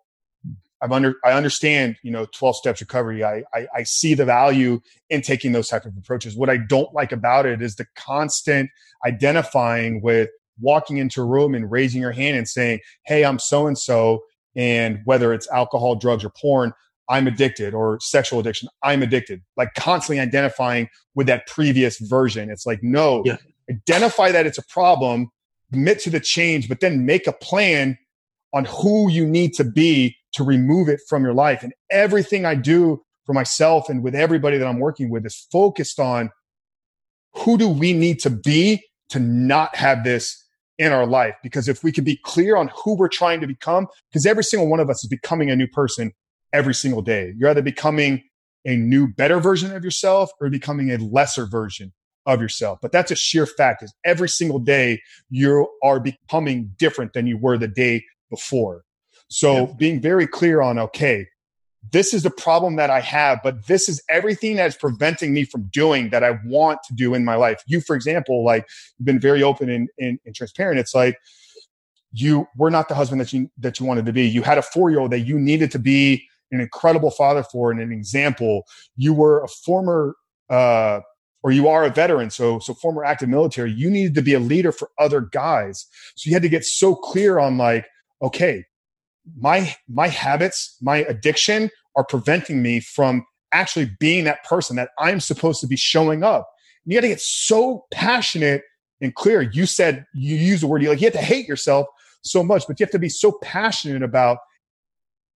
I've 0.84 0.92
under 0.92 1.16
I 1.24 1.32
understand, 1.32 1.96
you 2.04 2.12
know, 2.12 2.28
12 2.34 2.58
steps 2.58 2.82
recovery. 2.82 3.24
I, 3.24 3.44
I, 3.54 3.68
I 3.74 3.84
see 3.84 4.16
the 4.16 4.26
value 4.26 4.82
in 5.10 5.22
taking 5.22 5.54
those 5.54 5.70
type 5.70 5.86
of 5.86 5.96
approaches. 5.98 6.36
What 6.36 6.50
I 6.50 6.58
don't 6.58 6.94
like 6.94 7.14
about 7.14 7.46
it 7.46 7.62
is 7.62 7.76
the 7.76 7.86
constant 7.96 8.70
identifying 9.06 10.02
with 10.02 10.30
walking 10.60 10.98
into 10.98 11.22
a 11.22 11.26
room 11.26 11.56
and 11.56 11.72
raising 11.72 12.02
your 12.02 12.12
hand 12.12 12.36
and 12.36 12.48
saying, 12.48 12.80
Hey, 13.06 13.24
I'm 13.24 13.40
so 13.40 13.66
and 13.66 13.78
so. 13.78 14.24
And 14.56 15.00
whether 15.06 15.34
it's 15.34 15.50
alcohol, 15.52 15.96
drugs, 15.96 16.26
or 16.26 16.30
porn, 16.30 16.74
I'm 17.10 17.28
addicted 17.28 17.74
or 17.74 18.00
sexual 18.02 18.40
addiction, 18.40 18.68
I'm 18.84 19.02
addicted. 19.02 19.42
Like 19.56 19.74
constantly 19.76 20.20
identifying 20.20 20.90
with 21.16 21.28
that 21.28 21.48
previous 21.48 21.98
version. 22.00 22.50
It's 22.50 22.66
like, 22.66 22.80
no, 22.84 23.24
yeah. 23.26 23.38
identify 23.70 24.32
that 24.32 24.46
it's 24.46 24.58
a 24.58 24.66
problem, 24.68 25.30
commit 25.72 26.00
to 26.02 26.10
the 26.10 26.20
change, 26.20 26.68
but 26.68 26.82
then 26.82 27.06
make 27.06 27.26
a 27.26 27.34
plan 27.34 27.98
on 28.54 28.66
who 28.66 29.10
you 29.10 29.26
need 29.26 29.54
to 29.54 29.64
be 29.64 30.18
to 30.34 30.44
remove 30.44 30.90
it 30.90 31.00
from 31.08 31.24
your 31.24 31.34
life. 31.34 31.64
And 31.64 31.74
everything 31.92 32.46
I 32.46 32.56
do 32.56 33.02
for 33.26 33.34
myself 33.34 33.90
and 33.90 34.04
with 34.04 34.16
everybody 34.16 34.58
that 34.58 34.68
I'm 34.68 34.80
working 34.80 35.10
with 35.10 35.26
is 35.26 35.48
focused 35.52 36.00
on 36.00 36.30
who 37.36 37.58
do 37.58 37.68
we 37.68 37.94
need 37.94 38.20
to 38.20 38.30
be 38.30 38.84
to 39.10 39.20
not 39.20 39.76
have 39.76 40.04
this 40.04 40.44
in 40.78 40.92
our 40.92 41.06
life. 41.06 41.36
Because 41.44 41.68
if 41.68 41.84
we 41.84 41.92
can 41.92 42.04
be 42.04 42.20
clear 42.24 42.56
on 42.56 42.70
who 42.84 42.96
we're 42.96 43.08
trying 43.08 43.42
to 43.42 43.48
become, 43.48 43.88
because 44.10 44.26
every 44.26 44.44
single 44.44 44.68
one 44.68 44.80
of 44.80 44.90
us 44.90 45.04
is 45.04 45.10
becoming 45.10 45.50
a 45.50 45.56
new 45.56 45.68
person 45.68 46.12
every 46.52 46.74
single 46.74 47.02
day. 47.02 47.34
You're 47.38 47.50
either 47.50 47.62
becoming 47.62 48.24
a 48.66 48.76
new, 48.76 49.08
better 49.08 49.40
version 49.40 49.76
of 49.76 49.84
yourself 49.84 50.32
or 50.40 50.50
becoming 50.50 50.92
a 50.92 50.98
lesser 50.98 51.46
version 51.46 51.94
of 52.26 52.42
yourself. 52.42 52.80
But 52.82 52.92
that's 52.92 53.12
a 53.12 53.16
sheer 53.16 53.46
fact 53.46 53.84
is 53.84 53.94
every 54.06 54.30
single 54.30 54.60
day 54.60 55.02
you 55.30 55.68
are 55.84 56.00
becoming 56.00 56.72
different 56.78 57.14
than 57.14 57.28
you 57.28 57.38
were 57.38 57.58
the 57.58 57.68
day 57.68 58.04
before. 58.30 58.84
So 59.30 59.68
yeah. 59.68 59.74
being 59.78 60.02
very 60.02 60.28
clear 60.28 60.62
on, 60.62 60.78
okay, 60.78 61.28
this 61.92 62.14
is 62.14 62.24
the 62.24 62.32
problem 62.32 62.76
that 62.78 62.90
I 62.90 63.02
have, 63.02 63.40
but 63.44 63.68
this 63.68 63.90
is 63.90 64.02
everything 64.10 64.56
that's 64.56 64.76
preventing 64.76 65.34
me 65.34 65.44
from 65.44 65.64
doing 65.72 66.10
that 66.10 66.24
I 66.24 66.40
want 66.46 66.80
to 66.88 66.94
do 66.94 67.14
in 67.14 67.26
my 67.26 67.36
life. 67.36 67.62
You, 67.68 67.82
for 67.82 67.96
example, 67.96 68.44
like 68.44 68.68
you've 68.98 69.06
been 69.06 69.20
very 69.20 69.44
open 69.44 69.70
and, 69.70 69.90
and, 70.00 70.20
and 70.26 70.36
transparent. 70.36 70.80
It's 70.80 70.96
like 70.96 71.18
you 72.12 72.48
were 72.58 72.72
not 72.72 72.88
the 72.88 72.96
husband 72.96 73.20
that 73.22 73.34
you 73.34 73.50
that 73.58 73.80
you 73.80 73.86
wanted 73.86 74.06
to 74.06 74.14
be. 74.14 74.26
You 74.26 74.44
had 74.44 74.58
a 74.58 74.62
four 74.62 74.92
year 74.92 75.00
old 75.00 75.12
that 75.12 75.22
you 75.22 75.40
needed 75.40 75.72
to 75.72 75.80
be 75.80 76.26
an 76.52 76.62
incredible 76.62 77.12
father 77.12 77.44
for 77.44 77.72
and 77.72 77.82
an 77.82 77.92
example. 77.92 78.64
You 78.96 79.14
were 79.14 79.44
a 79.44 79.48
former 79.48 80.16
uh, 80.50 81.02
or 81.42 81.52
you 81.52 81.68
are 81.68 81.84
a 81.84 81.90
veteran, 81.90 82.30
so 82.30 82.60
so 82.60 82.74
former 82.74 83.04
active 83.04 83.30
military. 83.30 83.72
You 83.72 83.90
needed 83.90 84.16
to 84.16 84.22
be 84.22 84.34
a 84.34 84.40
leader 84.40 84.72
for 84.72 84.90
other 84.98 85.22
guys. 85.22 85.88
So 86.16 86.30
you 86.30 86.34
had 86.34 86.44
to 86.44 86.50
get 86.50 86.64
so 86.64 86.96
clear 86.96 87.40
on 87.40 87.58
like, 87.58 87.86
okay, 88.22 88.66
my 89.38 89.76
my 89.88 90.08
habits, 90.08 90.78
my 90.82 90.98
addiction 90.98 91.70
are 91.96 92.04
preventing 92.04 92.62
me 92.62 92.80
from 92.80 93.26
actually 93.52 93.92
being 94.00 94.24
that 94.26 94.44
person 94.44 94.76
that 94.76 94.90
I'm 95.00 95.20
supposed 95.20 95.62
to 95.62 95.68
be 95.68 95.76
showing 95.76 96.24
up. 96.24 96.50
And 96.86 96.94
you 96.94 96.98
got 96.98 97.04
to 97.04 97.10
get 97.10 97.22
so 97.22 97.86
passionate 97.92 98.64
and 99.00 99.14
clear. 99.14 99.42
You 99.42 99.66
said 99.66 100.06
you 100.14 100.36
use 100.36 100.62
the 100.62 100.68
word 100.68 100.82
you 100.82 100.90
like 100.90 101.02
you 101.02 101.08
have 101.08 101.14
to 101.14 101.20
hate 101.20 101.48
yourself 101.48 101.88
so 102.22 102.44
much, 102.44 102.64
but 102.68 102.80
you 102.80 102.86
have 102.86 102.92
to 102.92 103.00
be 103.00 103.10
so 103.10 103.34
passionate 103.42 104.04
about 104.04 104.38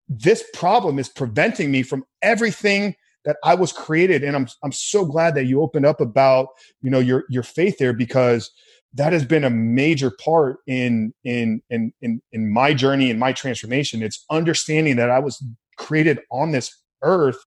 this 0.10 0.44
problem 0.54 1.00
is 1.00 1.10
preventing 1.10 1.70
me 1.70 1.84
from 1.84 2.06
everything 2.22 2.96
that 3.26 3.36
I 3.44 3.56
was 3.56 3.74
created. 3.74 4.24
And 4.24 4.36
I'm 4.36 4.48
I'm 4.64 4.72
so 4.72 5.06
glad 5.06 5.36
that 5.36 5.46
you 5.46 5.62
opened 5.62 5.86
up 5.86 6.00
about, 6.00 6.48
you 6.82 6.90
know, 6.90 7.00
your 7.00 7.26
your 7.30 7.44
faith 7.44 7.78
there 7.78 7.94
because 7.94 8.50
that 8.94 9.14
has 9.14 9.26
been 9.26 9.44
a 9.44 9.50
major 9.50 10.12
part 10.12 10.58
in 10.68 11.14
in 11.24 11.62
in 11.70 11.94
in 12.02 12.22
in 12.32 12.52
my 12.52 12.74
journey 12.74 13.12
and 13.12 13.20
my 13.20 13.34
transformation. 13.34 14.02
It's 14.02 14.26
understanding 14.30 14.96
that 14.98 15.10
i 15.10 15.20
was 15.20 15.44
created 15.78 16.20
on 16.32 16.52
this 16.52 16.76
earth 17.04 17.38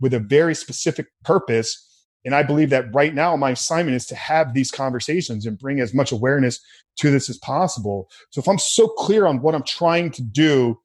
with 0.00 0.12
a 0.12 0.20
very 0.20 0.54
specific 0.54 1.06
purpose. 1.24 1.86
And 2.24 2.34
i 2.34 2.42
believe 2.42 2.70
that 2.70 2.94
right 2.94 3.14
now 3.14 3.36
my 3.36 3.50
assignment 3.50 3.96
is 3.96 4.06
to 4.06 4.14
have 4.14 4.52
these 4.52 4.70
conversations 4.70 5.46
and 5.46 5.58
bring 5.58 5.80
as 5.80 5.94
much 5.94 6.12
awareness 6.12 6.60
to 6.98 7.10
this 7.10 7.30
as 7.30 7.38
possible. 7.38 8.08
So 8.30 8.40
if 8.40 8.48
i'm 8.48 8.58
so 8.58 8.88
clear 8.88 9.26
on 9.26 9.40
what 9.40 9.54
i'm 9.54 9.64
trying 9.64 10.10
to 10.12 10.22
do 10.22 10.78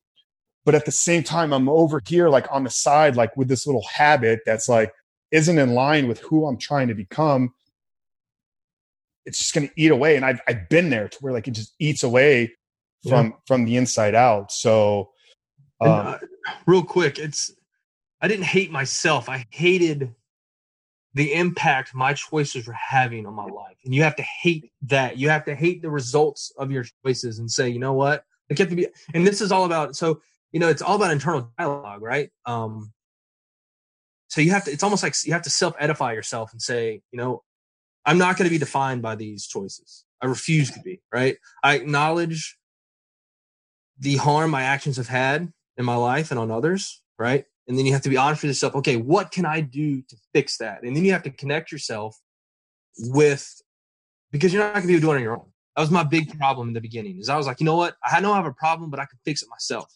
but 0.63 0.75
at 0.75 0.85
the 0.85 0.91
same 0.91 1.23
time 1.23 1.53
i'm 1.53 1.69
over 1.69 2.01
here 2.05 2.29
like 2.29 2.47
on 2.51 2.63
the 2.63 2.69
side 2.69 3.15
like 3.15 3.35
with 3.37 3.47
this 3.47 3.65
little 3.65 3.85
habit 3.93 4.39
that's 4.45 4.67
like 4.67 4.91
isn't 5.31 5.59
in 5.59 5.73
line 5.73 6.07
with 6.07 6.19
who 6.19 6.47
i'm 6.47 6.57
trying 6.57 6.87
to 6.87 6.95
become 6.95 7.53
it's 9.25 9.39
just 9.39 9.53
going 9.53 9.67
to 9.67 9.73
eat 9.75 9.91
away. 9.91 10.15
And 10.15 10.25
I've, 10.25 10.41
I've 10.47 10.69
been 10.69 10.89
there 10.89 11.07
to 11.07 11.17
where 11.21 11.33
like 11.33 11.47
it 11.47 11.51
just 11.51 11.73
eats 11.79 12.03
away 12.03 12.53
from, 13.07 13.27
yeah. 13.27 13.35
from 13.47 13.65
the 13.65 13.77
inside 13.77 14.15
out. 14.15 14.51
So, 14.51 15.11
um, 15.81 15.89
and, 15.89 16.07
uh, 16.07 16.17
real 16.65 16.83
quick, 16.83 17.19
it's, 17.19 17.51
I 18.21 18.27
didn't 18.27 18.45
hate 18.45 18.71
myself. 18.71 19.29
I 19.29 19.45
hated 19.49 20.13
the 21.13 21.33
impact 21.33 21.95
my 21.95 22.13
choices 22.13 22.67
were 22.67 22.73
having 22.73 23.25
on 23.25 23.33
my 23.33 23.45
life. 23.45 23.77
And 23.85 23.95
you 23.95 24.03
have 24.03 24.17
to 24.17 24.23
hate 24.23 24.71
that. 24.83 25.17
You 25.17 25.29
have 25.29 25.45
to 25.45 25.55
hate 25.55 25.81
the 25.81 25.89
results 25.89 26.51
of 26.57 26.71
your 26.71 26.85
choices 27.05 27.39
and 27.39 27.49
say, 27.49 27.69
you 27.69 27.79
know 27.79 27.93
what? 27.93 28.25
It 28.49 28.57
have 28.59 28.69
to 28.69 28.75
be, 28.75 28.87
and 29.13 29.25
this 29.25 29.41
is 29.41 29.51
all 29.51 29.65
about, 29.65 29.95
so, 29.95 30.21
you 30.51 30.59
know, 30.59 30.69
it's 30.69 30.81
all 30.81 30.95
about 30.95 31.11
internal 31.11 31.49
dialogue, 31.57 32.01
right? 32.01 32.29
Um, 32.45 32.91
so 34.27 34.41
you 34.41 34.51
have 34.51 34.65
to, 34.65 34.71
it's 34.71 34.83
almost 34.83 35.03
like 35.03 35.13
you 35.25 35.33
have 35.33 35.41
to 35.43 35.49
self 35.49 35.73
edify 35.79 36.13
yourself 36.13 36.51
and 36.51 36.61
say, 36.61 37.01
you 37.11 37.17
know, 37.17 37.43
I'm 38.05 38.17
not 38.17 38.37
going 38.37 38.45
to 38.45 38.53
be 38.53 38.59
defined 38.59 39.01
by 39.01 39.15
these 39.15 39.47
choices. 39.47 40.05
I 40.21 40.27
refuse 40.27 40.71
to 40.71 40.79
be, 40.81 41.01
right? 41.13 41.37
I 41.63 41.75
acknowledge 41.75 42.57
the 43.99 44.17
harm 44.17 44.51
my 44.51 44.63
actions 44.63 44.97
have 44.97 45.07
had 45.07 45.51
in 45.77 45.85
my 45.85 45.95
life 45.95 46.31
and 46.31 46.39
on 46.39 46.51
others, 46.51 47.01
right? 47.17 47.45
And 47.67 47.77
then 47.77 47.85
you 47.85 47.93
have 47.93 48.03
to 48.03 48.09
be 48.09 48.17
honest 48.17 48.43
with 48.43 48.49
yourself. 48.49 48.75
Okay, 48.75 48.97
what 48.97 49.31
can 49.31 49.45
I 49.45 49.61
do 49.61 50.01
to 50.03 50.15
fix 50.33 50.57
that? 50.57 50.83
And 50.83 50.95
then 50.95 51.03
you 51.03 51.13
have 51.13 51.23
to 51.23 51.31
connect 51.31 51.71
yourself 51.71 52.17
with, 52.97 53.61
because 54.31 54.53
you're 54.53 54.63
not 54.63 54.73
going 54.73 54.83
to 54.83 54.87
be 54.87 54.93
able 54.93 55.01
to 55.01 55.07
do 55.07 55.11
it 55.11 55.15
on 55.15 55.23
your 55.23 55.37
own. 55.37 55.51
That 55.75 55.81
was 55.81 55.91
my 55.91 56.03
big 56.03 56.37
problem 56.37 56.69
in 56.69 56.73
the 56.73 56.81
beginning. 56.81 57.19
Is 57.19 57.27
I 57.27 57.35
was 57.35 57.47
like, 57.47 57.59
you 57.59 57.65
know 57.65 57.75
what? 57.75 57.95
I 58.03 58.19
know 58.21 58.31
I 58.31 58.37
have 58.37 58.45
a 58.45 58.53
problem, 58.53 58.89
but 58.89 58.99
I 58.99 59.05
can 59.05 59.19
fix 59.25 59.41
it 59.41 59.49
myself. 59.49 59.91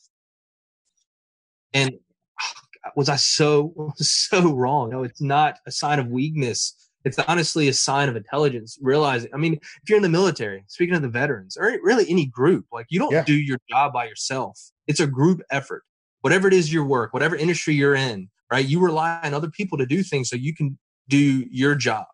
And 1.74 1.94
ah, 2.42 2.92
was 2.96 3.08
I 3.08 3.16
so 3.16 3.94
so 3.98 4.52
wrong? 4.52 4.90
No, 4.90 5.04
it's 5.04 5.22
not 5.22 5.58
a 5.66 5.72
sign 5.72 6.00
of 6.00 6.08
weakness 6.08 6.89
it's 7.06 7.18
honestly 7.20 7.68
a 7.68 7.74
sign 7.74 8.10
of 8.10 8.16
intelligence 8.16 8.78
realizing 8.82 9.30
i 9.34 9.38
mean 9.38 9.54
if 9.54 9.90
you're 9.90 9.98
in 9.98 10.04
the 10.04 10.10
military 10.10 10.64
speaking 10.68 10.96
of 10.96 11.02
the 11.02 11.10
veterans 11.10 11.58
or 11.58 11.66
really 11.84 12.06
any 12.10 12.26
group 12.26 12.66
like 12.72 12.86
you 12.90 13.00
don't 13.00 13.12
yeah. 13.12 13.24
do 13.24 13.34
your 13.34 13.58
job 13.70 13.94
by 13.94 14.06
yourself. 14.06 14.60
It's 14.88 15.00
a 15.00 15.08
group 15.08 15.42
effort. 15.52 15.84
Whatever 16.22 16.48
it 16.48 16.54
is 16.54 16.74
your 16.74 16.86
work 16.86 17.14
whatever 17.14 17.36
industry 17.36 17.74
you're 17.76 17.96
in 17.96 18.30
right 18.52 18.66
you 18.66 18.80
rely 18.80 19.20
on 19.24 19.34
other 19.34 19.50
people 19.50 19.78
to 19.78 19.86
do 19.86 20.04
things 20.04 20.30
so 20.30 20.36
you 20.36 20.54
can 20.54 20.78
do 21.08 21.46
your 21.50 21.76
job 21.76 22.06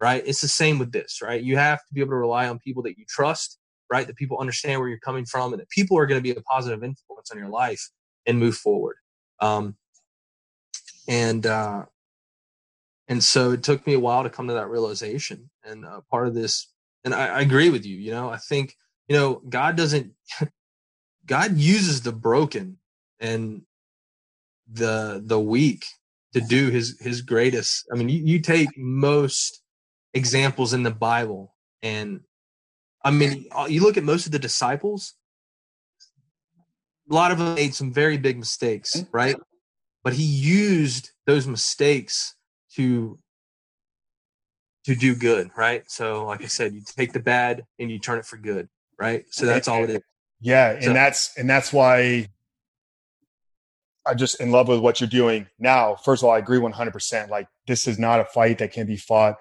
right? 0.00 0.24
It's 0.26 0.40
the 0.40 0.48
same 0.48 0.78
with 0.78 0.92
this 0.92 1.20
right? 1.22 1.42
You 1.42 1.56
have 1.56 1.78
to 1.78 1.94
be 1.94 2.00
able 2.00 2.10
to 2.10 2.16
rely 2.16 2.48
on 2.48 2.58
people 2.58 2.82
that 2.84 2.98
you 2.98 3.04
trust 3.08 3.58
right? 3.90 4.06
That 4.06 4.16
people 4.16 4.38
understand 4.38 4.80
where 4.80 4.88
you're 4.88 4.98
coming 4.98 5.26
from 5.26 5.52
and 5.52 5.60
that 5.60 5.68
people 5.68 5.98
are 5.98 6.06
going 6.06 6.18
to 6.18 6.22
be 6.22 6.30
a 6.30 6.42
positive 6.42 6.82
influence 6.82 7.30
on 7.30 7.36
your 7.38 7.50
life 7.50 7.90
and 8.26 8.38
move 8.38 8.56
forward. 8.56 8.96
Um, 9.38 9.76
and 11.06 11.44
uh, 11.44 11.84
and 13.08 13.22
so 13.22 13.52
it 13.52 13.62
took 13.62 13.86
me 13.86 13.94
a 13.94 14.00
while 14.00 14.22
to 14.22 14.30
come 14.30 14.48
to 14.48 14.54
that 14.54 14.68
realization 14.68 15.50
and 15.64 15.84
uh, 15.84 16.00
part 16.10 16.26
of 16.26 16.34
this 16.34 16.68
and 17.04 17.14
I, 17.14 17.26
I, 17.26 17.40
agree 17.40 17.70
with 17.70 17.84
you 17.84 17.96
you 17.96 18.10
know 18.10 18.30
i 18.30 18.36
think 18.36 18.76
you 19.08 19.16
know 19.16 19.42
god 19.48 19.76
doesn't 19.76 20.12
god 21.26 21.56
uses 21.56 22.02
the 22.02 22.12
broken 22.12 22.78
and 23.20 23.62
the 24.70 25.22
the 25.24 25.40
weak 25.40 25.84
to 26.32 26.40
do 26.40 26.68
his 26.70 26.98
his 27.00 27.22
greatest 27.22 27.86
i 27.92 27.96
mean 27.96 28.08
you, 28.08 28.20
you 28.24 28.40
take 28.40 28.68
most 28.76 29.62
examples 30.14 30.72
in 30.72 30.82
the 30.82 30.90
bible 30.90 31.54
and 31.82 32.20
i 33.04 33.10
mean 33.10 33.46
uh, 33.52 33.66
you 33.68 33.82
look 33.82 33.96
at 33.96 34.04
most 34.04 34.26
of 34.26 34.32
the 34.32 34.38
disciples 34.38 35.14
a 37.10 37.14
lot 37.14 37.32
of 37.32 37.38
them 37.38 37.54
made 37.54 37.74
some 37.74 37.92
very 37.92 38.16
big 38.16 38.38
mistakes 38.38 38.96
mm-hmm. 38.96 39.16
right 39.16 39.36
but 40.04 40.14
he 40.14 40.24
used 40.24 41.10
those 41.26 41.46
mistakes 41.46 42.34
to 42.76 43.18
to 44.84 44.94
do 44.94 45.14
good, 45.14 45.50
right? 45.56 45.88
So, 45.88 46.26
like 46.26 46.40
I 46.40 46.44
mm-hmm. 46.44 46.48
said, 46.48 46.74
you 46.74 46.82
take 46.84 47.12
the 47.12 47.20
bad 47.20 47.64
and 47.78 47.90
you 47.90 47.98
turn 47.98 48.18
it 48.18 48.26
for 48.26 48.36
good, 48.36 48.68
right? 48.98 49.24
So 49.30 49.46
that's 49.46 49.68
all 49.68 49.84
it 49.84 49.90
is. 49.90 50.00
Yeah, 50.40 50.80
so, 50.80 50.88
and 50.88 50.96
that's 50.96 51.36
and 51.36 51.48
that's 51.48 51.72
why 51.72 52.28
I'm 54.06 54.18
just 54.18 54.40
in 54.40 54.50
love 54.50 54.68
with 54.68 54.80
what 54.80 55.00
you're 55.00 55.08
doing 55.08 55.46
now. 55.58 55.94
First 55.94 56.22
of 56.22 56.28
all, 56.28 56.34
I 56.34 56.38
agree 56.38 56.58
100%. 56.58 57.28
Like 57.28 57.46
this 57.66 57.86
is 57.86 57.98
not 57.98 58.20
a 58.20 58.24
fight 58.24 58.58
that 58.58 58.72
can 58.72 58.86
be 58.86 58.96
fought 58.96 59.36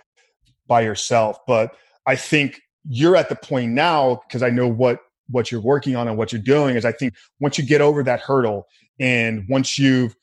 by 0.68 0.82
yourself, 0.82 1.40
but 1.48 1.76
I 2.06 2.16
think 2.16 2.62
you're 2.88 3.16
at 3.16 3.30
the 3.30 3.36
point 3.36 3.72
now 3.72 4.22
because 4.28 4.44
I 4.44 4.50
know 4.50 4.68
what 4.68 5.00
what 5.30 5.52
you're 5.52 5.62
working 5.62 5.96
on 5.96 6.08
and 6.08 6.18
what 6.18 6.32
you're 6.32 6.42
doing 6.42 6.76
is 6.76 6.84
I 6.86 6.92
think 6.92 7.14
once 7.40 7.58
you 7.58 7.66
get 7.66 7.82
over 7.82 8.04
that 8.04 8.20
hurdle 8.20 8.68
and 9.00 9.46
once 9.48 9.80
you've 9.80 10.16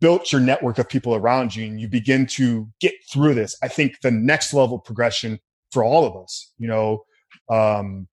built 0.00 0.32
your 0.32 0.40
network 0.40 0.78
of 0.78 0.88
people 0.88 1.14
around 1.14 1.54
you 1.54 1.66
and 1.66 1.80
you 1.80 1.88
begin 1.88 2.26
to 2.26 2.68
get 2.80 2.94
through 3.10 3.34
this, 3.34 3.56
I 3.62 3.68
think 3.68 4.00
the 4.00 4.10
next 4.10 4.54
level 4.54 4.78
progression 4.78 5.40
for 5.72 5.84
all 5.84 6.06
of 6.06 6.16
us, 6.16 6.52
you 6.58 6.68
know, 6.68 7.04
um, 7.50 8.08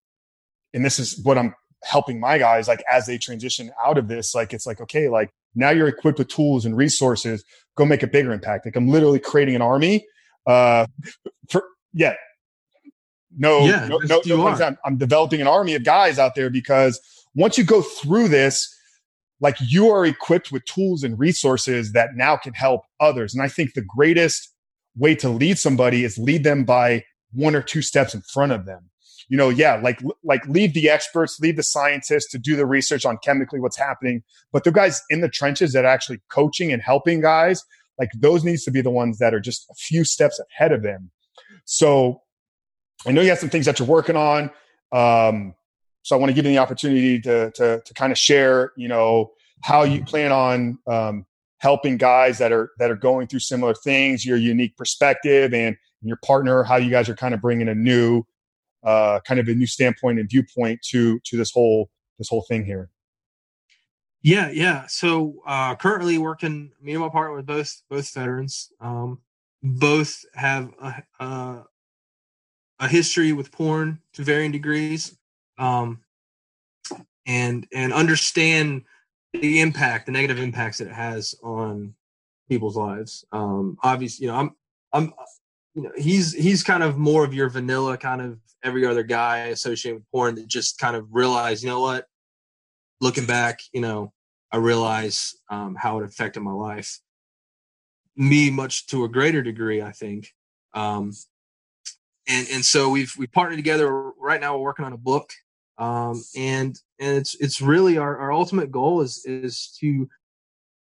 and 0.73 0.83
this 0.83 0.99
is 0.99 1.19
what 1.23 1.37
I'm 1.37 1.53
helping 1.83 2.19
my 2.19 2.37
guys 2.37 2.67
like 2.67 2.83
as 2.91 3.05
they 3.05 3.17
transition 3.17 3.71
out 3.83 3.97
of 3.97 4.07
this, 4.07 4.35
like 4.35 4.53
it's 4.53 4.65
like, 4.65 4.81
okay, 4.81 5.09
like 5.09 5.31
now 5.55 5.69
you're 5.69 5.87
equipped 5.87 6.19
with 6.19 6.27
tools 6.27 6.65
and 6.65 6.75
resources, 6.75 7.43
go 7.75 7.85
make 7.85 8.03
a 8.03 8.07
bigger 8.07 8.31
impact. 8.31 8.65
Like 8.65 8.75
I'm 8.75 8.87
literally 8.87 9.19
creating 9.19 9.55
an 9.55 9.61
army. 9.61 10.05
Uh, 10.45 10.85
for, 11.49 11.63
yeah. 11.93 12.15
No, 13.37 13.65
yeah, 13.65 13.87
no, 13.87 13.97
no, 14.03 14.21
no 14.25 14.47
I'm, 14.47 14.77
I'm 14.83 14.97
developing 14.97 15.39
an 15.39 15.47
army 15.47 15.73
of 15.75 15.85
guys 15.85 16.19
out 16.19 16.35
there 16.35 16.49
because 16.49 16.99
once 17.33 17.57
you 17.57 17.63
go 17.63 17.81
through 17.81 18.27
this, 18.27 18.75
like 19.41 19.57
you 19.59 19.89
are 19.89 20.05
equipped 20.05 20.51
with 20.51 20.63
tools 20.65 21.03
and 21.03 21.19
resources 21.19 21.91
that 21.91 22.11
now 22.15 22.37
can 22.37 22.53
help 22.53 22.83
others. 22.99 23.33
And 23.33 23.43
I 23.43 23.49
think 23.49 23.73
the 23.73 23.81
greatest 23.81 24.53
way 24.95 25.15
to 25.15 25.29
lead 25.29 25.57
somebody 25.57 26.03
is 26.03 26.17
lead 26.17 26.43
them 26.43 26.63
by 26.63 27.03
one 27.33 27.55
or 27.55 27.61
two 27.61 27.81
steps 27.81 28.13
in 28.13 28.21
front 28.21 28.51
of 28.51 28.65
them. 28.65 28.89
You 29.29 29.37
know, 29.37 29.49
yeah, 29.49 29.79
like 29.81 30.01
like 30.23 30.45
leave 30.45 30.73
the 30.73 30.89
experts, 30.89 31.39
leave 31.39 31.55
the 31.55 31.63
scientists 31.63 32.29
to 32.31 32.37
do 32.37 32.55
the 32.55 32.65
research 32.65 33.05
on 33.05 33.17
chemically 33.23 33.59
what's 33.59 33.77
happening, 33.77 34.23
but 34.51 34.63
the 34.63 34.71
guys 34.71 35.01
in 35.09 35.21
the 35.21 35.29
trenches 35.29 35.73
that 35.73 35.85
are 35.85 35.91
actually 35.91 36.21
coaching 36.29 36.71
and 36.71 36.81
helping 36.81 37.21
guys, 37.21 37.63
like 37.97 38.09
those 38.17 38.43
needs 38.43 38.63
to 38.65 38.71
be 38.71 38.81
the 38.81 38.91
ones 38.91 39.19
that 39.19 39.33
are 39.33 39.39
just 39.39 39.65
a 39.71 39.73
few 39.75 40.03
steps 40.03 40.39
ahead 40.51 40.73
of 40.73 40.83
them. 40.83 41.11
So 41.65 42.21
I 43.07 43.11
know 43.11 43.21
you 43.21 43.29
have 43.29 43.39
some 43.39 43.49
things 43.49 43.65
that 43.65 43.79
you're 43.79 43.87
working 43.87 44.17
on. 44.17 44.51
Um, 44.91 45.55
so 46.03 46.15
I 46.15 46.19
want 46.19 46.29
to 46.29 46.33
give 46.33 46.45
you 46.45 46.51
the 46.51 46.57
opportunity 46.57 47.19
to, 47.21 47.51
to, 47.51 47.81
to 47.83 47.93
kind 47.93 48.11
of 48.11 48.17
share, 48.17 48.71
you 48.75 48.87
know, 48.87 49.31
how 49.61 49.83
you 49.83 50.03
plan 50.03 50.31
on 50.31 50.79
um, 50.87 51.25
helping 51.59 51.97
guys 51.97 52.39
that 52.39 52.51
are 52.51 52.71
that 52.79 52.89
are 52.89 52.95
going 52.95 53.27
through 53.27 53.39
similar 53.39 53.73
things, 53.73 54.25
your 54.25 54.37
unique 54.37 54.75
perspective, 54.75 55.53
and 55.53 55.77
your 56.01 56.17
partner, 56.25 56.63
how 56.63 56.77
you 56.77 56.89
guys 56.89 57.07
are 57.07 57.15
kind 57.15 57.33
of 57.33 57.41
bringing 57.41 57.69
a 57.69 57.75
new, 57.75 58.23
uh, 58.83 59.19
kind 59.25 59.39
of 59.39 59.47
a 59.47 59.53
new 59.53 59.67
standpoint 59.67 60.19
and 60.19 60.29
viewpoint 60.29 60.81
to 60.89 61.19
to 61.25 61.37
this 61.37 61.51
whole 61.51 61.89
this 62.17 62.29
whole 62.29 62.43
thing 62.47 62.65
here. 62.65 62.89
Yeah, 64.23 64.49
yeah. 64.51 64.85
So 64.87 65.35
uh, 65.45 65.75
currently 65.75 66.17
working, 66.17 66.71
me 66.81 66.93
and 66.93 67.01
my 67.01 67.09
partner 67.09 67.35
with 67.35 67.45
both 67.45 67.81
both 67.89 68.11
veterans. 68.13 68.71
Um, 68.79 69.19
both 69.63 70.25
have 70.33 70.71
a, 70.81 71.03
a, 71.19 71.63
a 72.79 72.87
history 72.87 73.31
with 73.31 73.51
porn 73.51 74.01
to 74.13 74.23
varying 74.23 74.51
degrees, 74.51 75.15
um, 75.61 75.99
and 77.25 77.67
and 77.71 77.93
understand 77.93 78.81
the 79.33 79.61
impact, 79.61 80.07
the 80.07 80.11
negative 80.11 80.39
impacts 80.39 80.79
that 80.79 80.87
it 80.87 80.93
has 80.93 81.35
on 81.43 81.93
people's 82.49 82.75
lives. 82.75 83.23
Um, 83.31 83.77
obviously, 83.83 84.25
you 84.25 84.31
know, 84.31 84.37
I'm 84.37 84.55
I'm 84.91 85.13
you 85.75 85.83
know 85.83 85.91
he's 85.95 86.33
he's 86.33 86.63
kind 86.63 86.83
of 86.83 86.97
more 86.97 87.23
of 87.23 87.33
your 87.33 87.49
vanilla 87.49 87.97
kind 87.97 88.21
of 88.21 88.39
every 88.63 88.85
other 88.85 89.03
guy 89.03 89.45
associated 89.47 89.99
with 89.99 90.11
porn 90.11 90.35
that 90.35 90.47
just 90.47 90.77
kind 90.77 90.95
of 90.95 91.07
realize, 91.11 91.63
you 91.63 91.69
know 91.69 91.79
what, 91.79 92.07
looking 92.99 93.25
back, 93.25 93.59
you 93.73 93.81
know, 93.81 94.13
I 94.51 94.57
realize 94.57 95.35
um, 95.49 95.75
how 95.79 95.99
it 95.99 96.05
affected 96.05 96.41
my 96.41 96.51
life. 96.51 96.99
Me, 98.17 98.51
much 98.51 98.87
to 98.87 99.05
a 99.05 99.09
greater 99.09 99.41
degree, 99.41 99.81
I 99.81 99.91
think. 99.91 100.27
Um, 100.73 101.13
and 102.27 102.47
and 102.51 102.65
so 102.65 102.89
we've 102.89 103.13
we 103.17 103.27
partnered 103.27 103.57
together. 103.57 104.11
Right 104.19 104.39
now, 104.39 104.57
we're 104.57 104.63
working 104.63 104.85
on 104.85 104.93
a 104.93 104.97
book, 104.97 105.33
um, 105.81 106.23
and 106.35 106.79
and 106.99 107.17
it's 107.17 107.33
it's 107.41 107.59
really 107.59 107.97
our, 107.97 108.15
our 108.15 108.31
ultimate 108.31 108.71
goal 108.71 109.01
is 109.01 109.25
is 109.25 109.75
to 109.79 110.07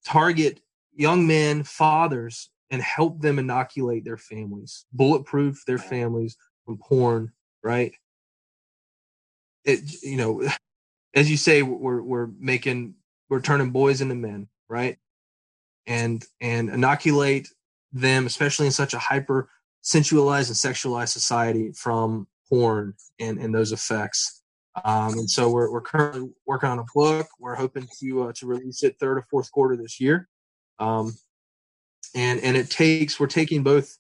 target 0.06 0.62
young 0.94 1.26
men, 1.26 1.64
fathers, 1.64 2.52
and 2.70 2.84
help 2.84 3.20
them 3.20 3.40
inoculate 3.40 4.06
their 4.06 4.18
families, 4.18 4.86
bulletproof 4.94 5.64
their 5.66 5.80
families 5.80 6.38
from 6.66 6.78
porn. 6.78 7.32
Right? 7.64 7.96
It 9.64 10.04
you 10.04 10.18
know 10.18 10.48
as 11.16 11.32
you 11.32 11.38
say, 11.38 11.64
we're 11.64 12.04
we're 12.04 12.30
making 12.40 12.94
we're 13.28 13.42
turning 13.42 13.72
boys 13.72 14.02
into 14.02 14.14
men, 14.14 14.48
right? 14.70 14.98
And 15.88 16.24
and 16.40 16.70
inoculate 16.70 17.50
them, 17.92 18.28
especially 18.28 18.68
in 18.68 18.72
such 18.72 18.94
a 18.94 19.00
hyper 19.00 19.50
sensualized 19.82 20.50
and 20.50 20.76
sexualized 20.76 21.10
society, 21.10 21.72
from 21.72 22.28
porn 22.50 22.94
and 23.20 23.40
and 23.40 23.56
those 23.56 23.72
effects. 23.72 24.44
Um, 24.84 25.14
and 25.14 25.30
so 25.30 25.50
we're 25.50 25.72
we're 25.72 25.82
currently 25.82 26.30
working 26.46 26.70
on 26.70 26.80
a 26.80 26.86
book. 26.94 27.28
We're 27.40 27.56
hoping 27.56 27.88
to 28.00 28.24
uh, 28.24 28.34
to 28.34 28.46
release 28.46 28.84
it 28.84 28.98
third 29.00 29.18
or 29.18 29.26
fourth 29.30 29.52
quarter 29.52 29.78
this 29.78 30.02
year. 30.02 30.28
Um, 30.80 31.14
and 32.14 32.40
and 32.42 32.58
it 32.58 32.70
takes 32.70 33.20
we're 33.20 33.28
taking 33.28 33.64
both 33.64 33.98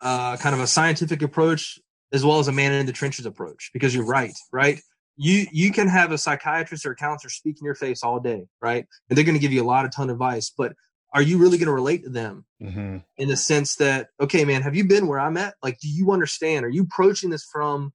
uh, 0.00 0.36
kind 0.38 0.54
of 0.54 0.60
a 0.60 0.66
scientific 0.66 1.22
approach 1.22 1.78
as 2.12 2.24
well 2.24 2.38
as 2.38 2.48
a 2.48 2.52
man 2.52 2.72
in 2.72 2.86
the 2.86 2.92
trenches 2.92 3.26
approach 3.26 3.70
because 3.74 3.94
you're 3.94 4.06
right, 4.06 4.32
right? 4.52 4.80
you 5.18 5.46
you 5.52 5.72
can 5.72 5.88
have 5.88 6.12
a 6.12 6.18
psychiatrist 6.18 6.86
or 6.86 6.92
a 6.92 6.96
counselor 6.96 7.28
speak 7.28 7.58
in 7.60 7.64
your 7.64 7.74
face 7.74 8.02
all 8.02 8.20
day, 8.20 8.46
right? 8.62 8.86
And 9.10 9.16
they're 9.16 9.24
going 9.24 9.34
to 9.34 9.40
give 9.40 9.52
you 9.52 9.62
a 9.62 9.66
lot 9.66 9.84
of 9.84 9.90
ton 9.90 10.08
of 10.08 10.14
advice, 10.14 10.52
but 10.56 10.72
are 11.12 11.22
you 11.22 11.38
really 11.38 11.58
going 11.58 11.66
to 11.66 11.72
relate 11.72 12.04
to 12.04 12.10
them 12.10 12.44
mm-hmm. 12.62 12.98
in 13.16 13.28
the 13.28 13.36
sense 13.36 13.74
that 13.76 14.08
okay, 14.20 14.44
man, 14.44 14.62
have 14.62 14.76
you 14.76 14.84
been 14.84 15.08
where 15.08 15.18
I'm 15.18 15.36
at? 15.36 15.54
Like, 15.62 15.80
do 15.80 15.88
you 15.88 16.12
understand? 16.12 16.64
Are 16.64 16.70
you 16.70 16.82
approaching 16.84 17.30
this 17.30 17.44
from 17.52 17.92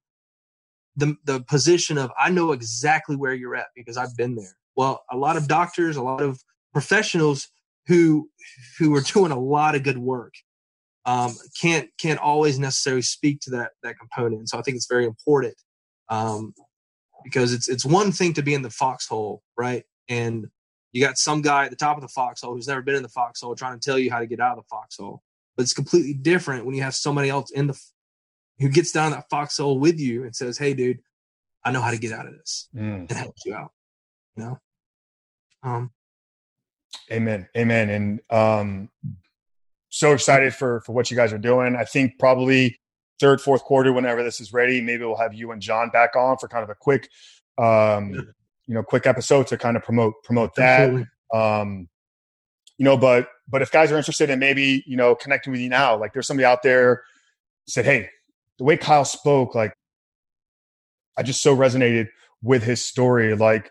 the 0.96 1.16
the 1.24 1.40
position 1.40 1.98
of 1.98 2.10
I 2.18 2.30
know 2.30 2.52
exactly 2.52 3.16
where 3.16 3.34
you're 3.34 3.56
at 3.56 3.66
because 3.74 3.96
I've 3.96 4.16
been 4.16 4.36
there? 4.36 4.56
Well, 4.76 5.04
a 5.10 5.16
lot 5.16 5.36
of 5.36 5.48
doctors, 5.48 5.96
a 5.96 6.02
lot 6.02 6.22
of 6.22 6.40
professionals 6.72 7.48
who 7.86 8.28
who 8.78 8.94
are 8.94 9.00
doing 9.00 9.32
a 9.32 9.38
lot 9.38 9.74
of 9.74 9.82
good 9.82 9.98
work 9.98 10.34
um, 11.06 11.34
can't 11.60 11.88
can't 11.98 12.20
always 12.20 12.58
necessarily 12.58 13.02
speak 13.02 13.40
to 13.42 13.50
that 13.50 13.72
that 13.82 13.98
component. 13.98 14.48
So 14.48 14.58
I 14.58 14.62
think 14.62 14.76
it's 14.76 14.88
very 14.88 15.04
important 15.04 15.54
um, 16.08 16.54
because 17.22 17.52
it's 17.52 17.68
it's 17.68 17.84
one 17.84 18.12
thing 18.12 18.34
to 18.34 18.42
be 18.42 18.54
in 18.54 18.62
the 18.62 18.70
foxhole, 18.70 19.42
right? 19.56 19.84
And 20.08 20.46
you 20.92 21.00
got 21.00 21.18
some 21.18 21.42
guy 21.42 21.64
at 21.64 21.70
the 21.70 21.76
top 21.76 21.96
of 21.96 22.02
the 22.02 22.08
foxhole 22.08 22.54
who's 22.54 22.68
never 22.68 22.82
been 22.82 22.94
in 22.94 23.02
the 23.02 23.08
foxhole 23.08 23.54
trying 23.56 23.78
to 23.78 23.84
tell 23.84 23.98
you 23.98 24.10
how 24.10 24.20
to 24.20 24.26
get 24.26 24.40
out 24.40 24.56
of 24.56 24.64
the 24.64 24.68
foxhole. 24.70 25.22
But 25.56 25.64
it's 25.64 25.72
completely 25.72 26.14
different 26.14 26.64
when 26.64 26.74
you 26.74 26.82
have 26.82 26.94
somebody 26.94 27.28
else 27.28 27.50
in 27.50 27.66
the 27.66 27.80
who 28.58 28.68
gets 28.68 28.92
down 28.92 29.12
that 29.12 29.28
foxhole 29.30 29.78
with 29.78 29.98
you 29.98 30.24
and 30.24 30.34
says, 30.34 30.58
"Hey, 30.58 30.74
dude, 30.74 31.00
I 31.64 31.72
know 31.72 31.80
how 31.80 31.90
to 31.90 31.98
get 31.98 32.12
out 32.12 32.26
of 32.26 32.32
this," 32.32 32.68
mm. 32.74 33.08
and 33.08 33.12
helps 33.12 33.44
you 33.44 33.54
out. 33.54 33.72
You 34.36 34.44
know. 34.44 34.58
Um. 35.62 35.90
Amen. 37.10 37.48
Amen. 37.56 37.90
And 37.90 38.20
um, 38.30 38.88
so 39.88 40.12
excited 40.12 40.54
for 40.54 40.80
for 40.80 40.92
what 40.92 41.10
you 41.10 41.16
guys 41.16 41.32
are 41.32 41.38
doing. 41.38 41.76
I 41.76 41.84
think 41.84 42.18
probably 42.18 42.78
third, 43.20 43.40
fourth 43.40 43.62
quarter, 43.62 43.92
whenever 43.92 44.22
this 44.22 44.40
is 44.40 44.52
ready, 44.52 44.80
maybe 44.80 45.04
we'll 45.04 45.16
have 45.16 45.34
you 45.34 45.52
and 45.52 45.60
John 45.60 45.90
back 45.90 46.16
on 46.16 46.36
for 46.38 46.48
kind 46.48 46.64
of 46.64 46.70
a 46.70 46.74
quick, 46.74 47.08
um, 47.58 48.10
you 48.66 48.74
know, 48.74 48.82
quick 48.82 49.06
episode 49.06 49.46
to 49.48 49.58
kind 49.58 49.76
of 49.76 49.82
promote 49.82 50.14
promote 50.24 50.54
that. 50.56 51.06
Um, 51.32 51.88
you 52.78 52.84
know, 52.84 52.96
but 52.96 53.28
but 53.48 53.62
if 53.62 53.70
guys 53.70 53.92
are 53.92 53.96
interested 53.96 54.30
in 54.30 54.38
maybe 54.38 54.82
you 54.86 54.96
know 54.96 55.14
connecting 55.14 55.52
with 55.52 55.60
you 55.60 55.68
now, 55.68 55.96
like 55.96 56.12
there's 56.12 56.26
somebody 56.26 56.44
out 56.44 56.62
there 56.62 57.02
said, 57.66 57.84
hey, 57.84 58.10
the 58.58 58.64
way 58.64 58.76
Kyle 58.76 59.04
spoke, 59.04 59.54
like 59.54 59.74
I 61.16 61.22
just 61.22 61.42
so 61.42 61.56
resonated 61.56 62.08
with 62.42 62.62
his 62.62 62.84
story. 62.84 63.34
Like 63.34 63.70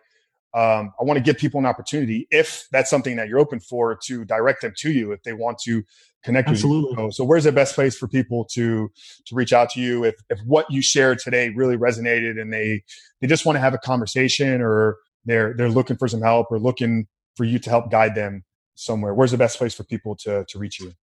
um, 0.54 0.94
I 1.00 1.04
want 1.04 1.18
to 1.18 1.24
give 1.24 1.38
people 1.38 1.60
an 1.60 1.66
opportunity 1.66 2.28
if 2.30 2.68
that's 2.72 2.90
something 2.90 3.16
that 3.16 3.28
you're 3.28 3.40
open 3.40 3.60
for 3.60 3.98
to 4.06 4.24
direct 4.26 4.62
them 4.62 4.74
to 4.78 4.92
you 4.92 5.12
if 5.12 5.24
they 5.24 5.34
want 5.34 5.58
to 5.66 5.84
connect 6.24 6.48
Absolutely. 6.48 6.92
with 6.92 7.00
you. 7.00 7.12
So 7.12 7.24
where's 7.24 7.46
the 7.46 7.52
best 7.52 7.76
place 7.76 7.98
for 7.98 8.08
people 8.08 8.46
to 8.54 8.92
to 9.26 9.36
reach 9.36 9.52
out 9.52 9.72
to 9.72 9.80
you 9.80 10.04
if 10.04 10.16
if 10.30 10.40
what 10.46 10.70
you 10.70 10.82
shared 10.82 11.20
today 11.20 11.50
really 11.50 11.76
resonated 11.76 12.40
and 12.40 12.54
they 12.54 12.84
they 13.20 13.28
just 13.28 13.46
want 13.46 13.56
to 13.56 13.62
have 13.62 13.74
a 13.74 13.80
conversation 13.80 14.62
or 14.62 14.98
they're 15.26 15.54
they're 15.56 15.70
looking 15.70 15.98
for 15.98 16.08
some 16.08 16.22
help 16.22 16.48
or 16.52 16.60
looking 16.60 17.08
for 17.36 17.46
you 17.46 17.58
to 17.58 17.70
help 17.70 17.90
guide 17.90 18.14
them 18.14 18.44
somewhere. 18.76 19.14
Where's 19.14 19.32
the 19.32 19.38
best 19.38 19.58
place 19.58 19.74
for 19.74 19.84
people 19.84 20.16
to 20.18 20.46
to 20.48 20.60
reach 20.60 20.80
you? 20.80 20.94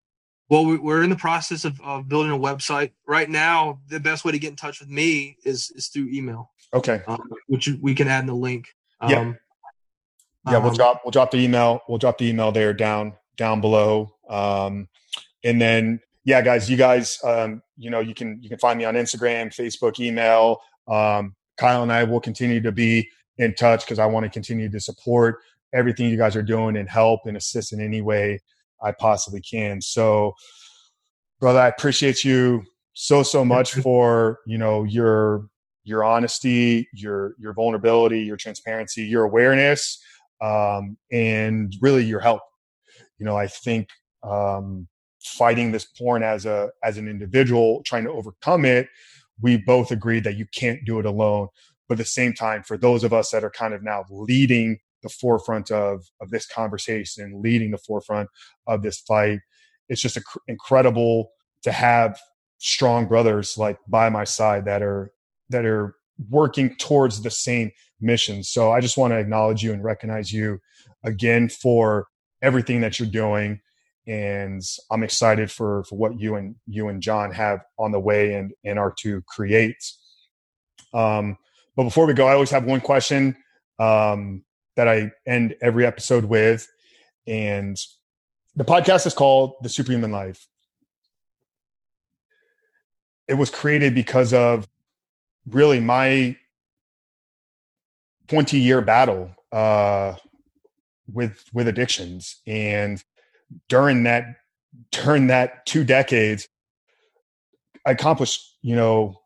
Well, 0.51 0.67
we're 0.67 1.05
in 1.05 1.11
the 1.11 1.17
process 1.17 1.65
of, 1.65 1.81
of 1.81 2.09
building 2.09 2.33
a 2.33 2.39
website 2.39 2.91
right 3.07 3.31
now. 3.31 3.79
The 3.89 4.01
best 4.01 4.25
way 4.25 4.33
to 4.33 4.39
get 4.39 4.51
in 4.51 4.57
touch 4.57 4.81
with 4.81 4.89
me 4.89 5.37
is 5.45 5.71
is 5.77 5.87
through 5.87 6.09
email. 6.13 6.51
Okay, 6.75 7.03
um, 7.07 7.23
which 7.47 7.71
we 7.81 7.95
can 7.95 8.09
add 8.09 8.21
in 8.21 8.27
the 8.27 8.35
link. 8.35 8.75
Um, 9.01 9.11
yeah, 9.11 9.33
yeah. 10.51 10.59
We'll 10.59 10.71
um, 10.71 10.77
drop 10.77 11.03
we'll 11.05 11.13
drop 11.13 11.31
the 11.31 11.39
email. 11.39 11.81
We'll 11.89 11.99
drop 11.99 12.19
the 12.19 12.29
email 12.29 12.51
there 12.51 12.75
down 12.75 13.13
down 13.37 13.61
below. 13.61 14.17
Um, 14.29 14.89
and 15.45 15.61
then, 15.61 16.01
yeah, 16.25 16.43
guys, 16.43 16.69
you 16.69 16.77
guys, 16.77 17.19
um, 17.23 17.63
you 17.77 17.91
know, 17.91 18.01
you 18.01 18.13
can 18.13 18.43
you 18.43 18.49
can 18.49 18.59
find 18.59 18.77
me 18.77 18.85
on 18.85 18.95
Instagram, 18.95 19.55
Facebook, 19.55 20.01
email. 20.01 20.61
Um, 20.89 21.37
Kyle 21.59 21.85
and 21.85 21.93
I 21.93 22.03
will 22.05 22.21
continue 22.21 22.61
to 22.63 22.73
be 22.73 23.09
in 23.39 23.55
touch 23.55 23.85
because 23.85 24.01
I 24.01 24.07
want 24.07 24.25
to 24.25 24.31
continue 24.31 24.69
to 24.69 24.81
support 24.81 25.39
everything 25.73 26.11
you 26.11 26.17
guys 26.17 26.35
are 26.35 26.43
doing 26.43 26.77
and 26.77 26.89
help 26.89 27.21
and 27.27 27.37
assist 27.37 27.73
in 27.73 27.81
any 27.81 28.01
way 28.01 28.41
I 28.83 28.93
possibly 28.93 29.41
can. 29.41 29.81
So, 29.81 30.35
brother, 31.39 31.61
I 31.61 31.69
appreciate 31.69 32.25
you 32.25 32.65
so 32.93 33.23
so 33.23 33.45
much 33.45 33.73
for 33.75 34.41
you 34.47 34.59
know 34.59 34.85
your 34.85 35.47
your 35.85 36.05
honesty, 36.05 36.89
your 36.93 37.35
your 37.39 37.53
vulnerability, 37.53 38.21
your 38.21 38.37
transparency, 38.37 39.05
your 39.05 39.25
awareness, 39.25 40.03
um, 40.41 40.97
and 41.11 41.75
really 41.81 42.05
your 42.05 42.21
help. 42.21 42.43
You 43.19 43.27
know, 43.27 43.37
I 43.37 43.47
think 43.47 43.89
um, 44.23 44.89
fighting 45.23 45.73
this 45.73 45.85
porn 45.85 46.23
as 46.23 46.47
a 46.47 46.71
as 46.83 46.99
an 46.99 47.09
individual 47.09 47.83
trying 47.85 48.05
to 48.05 48.11
overcome 48.11 48.65
it 48.65 48.89
we 49.43 49.57
both 49.57 49.91
agreed 49.91 50.25
that 50.25 50.37
you 50.37 50.47
can't 50.55 50.85
do 50.87 50.99
it 50.99 51.05
alone 51.05 51.49
but 51.89 51.95
at 51.95 51.99
the 51.99 52.05
same 52.05 52.33
time 52.33 52.63
for 52.63 52.79
those 52.79 53.05
of 53.05 53.13
us 53.13 53.31
that 53.31 53.45
are 53.45 53.51
kind 53.51 53.75
of 53.75 53.83
now 53.83 54.05
leading 54.09 54.79
the 55.03 55.09
forefront 55.09 55.71
of 55.71 56.05
of 56.21 56.31
this 56.31 56.47
conversation 56.47 57.41
leading 57.43 57.71
the 57.71 57.79
forefront 57.79 58.29
of 58.67 58.83
this 58.83 59.01
fight. 59.01 59.41
It's 59.89 60.01
just 60.01 60.17
a, 60.17 60.23
incredible 60.47 61.31
to 61.63 61.73
have 61.73 62.19
strong 62.59 63.07
brothers 63.07 63.57
like 63.57 63.79
by 63.89 64.09
my 64.09 64.25
side 64.25 64.65
that 64.67 64.83
are 64.83 65.13
that 65.49 65.65
are 65.65 65.97
working 66.29 66.75
towards 66.77 67.23
the 67.23 67.31
same 67.31 67.71
mission. 68.01 68.43
So 68.43 68.73
i 68.73 68.81
just 68.81 68.97
want 68.97 69.13
to 69.13 69.19
acknowledge 69.19 69.63
you 69.63 69.73
and 69.73 69.85
recognize 69.85 70.33
you 70.33 70.59
again 71.05 71.49
for 71.49 72.07
everything 72.43 72.81
that 72.81 72.99
you're 72.99 73.09
doing. 73.09 73.61
And 74.07 74.63
I'm 74.91 75.03
excited 75.03 75.51
for 75.51 75.85
for 75.85 75.97
what 75.97 76.19
you 76.19 76.37
and 76.37 76.57
you 76.67 76.89
and 76.89 77.03
John 77.03 77.33
have 77.33 77.61
on 77.79 77.93
the 77.93 78.01
way 78.01 78.35
and 78.35 78.53
and 78.65 78.79
are 78.79 78.95
to 79.01 79.23
create. 79.23 79.77
Um, 80.93 81.37
but 81.77 81.85
before 81.85 82.07
we 82.07 82.15
go, 82.15 82.27
I 82.27 82.33
always 82.33 82.51
have 82.51 82.65
one 82.65 82.81
question. 82.81 83.37
Um, 83.79 84.45
that 84.81 84.89
I 84.89 85.13
end 85.27 85.55
every 85.61 85.85
episode 85.85 86.25
with, 86.25 86.67
and 87.27 87.77
the 88.57 88.65
podcast 88.65 89.07
is 89.07 89.15
called 89.15 89.55
The 89.63 89.69
Superhuman 89.69 90.11
Life. 90.11 90.47
it 93.31 93.35
was 93.35 93.49
created 93.49 93.95
because 93.95 94.35
of 94.35 94.67
really 95.49 95.79
my 95.79 96.37
20 98.27 98.59
year 98.59 98.81
battle 98.81 99.31
uh, 99.53 100.17
with 101.11 101.45
with 101.53 101.69
addictions. 101.69 102.43
And 102.47 103.03
during 103.69 104.03
that 104.03 104.25
during 104.93 105.27
that 105.29 105.67
two 105.67 105.83
decades 105.83 106.47
i 107.85 107.91
accomplished 107.91 108.57
you 108.63 108.77
know 108.77 109.21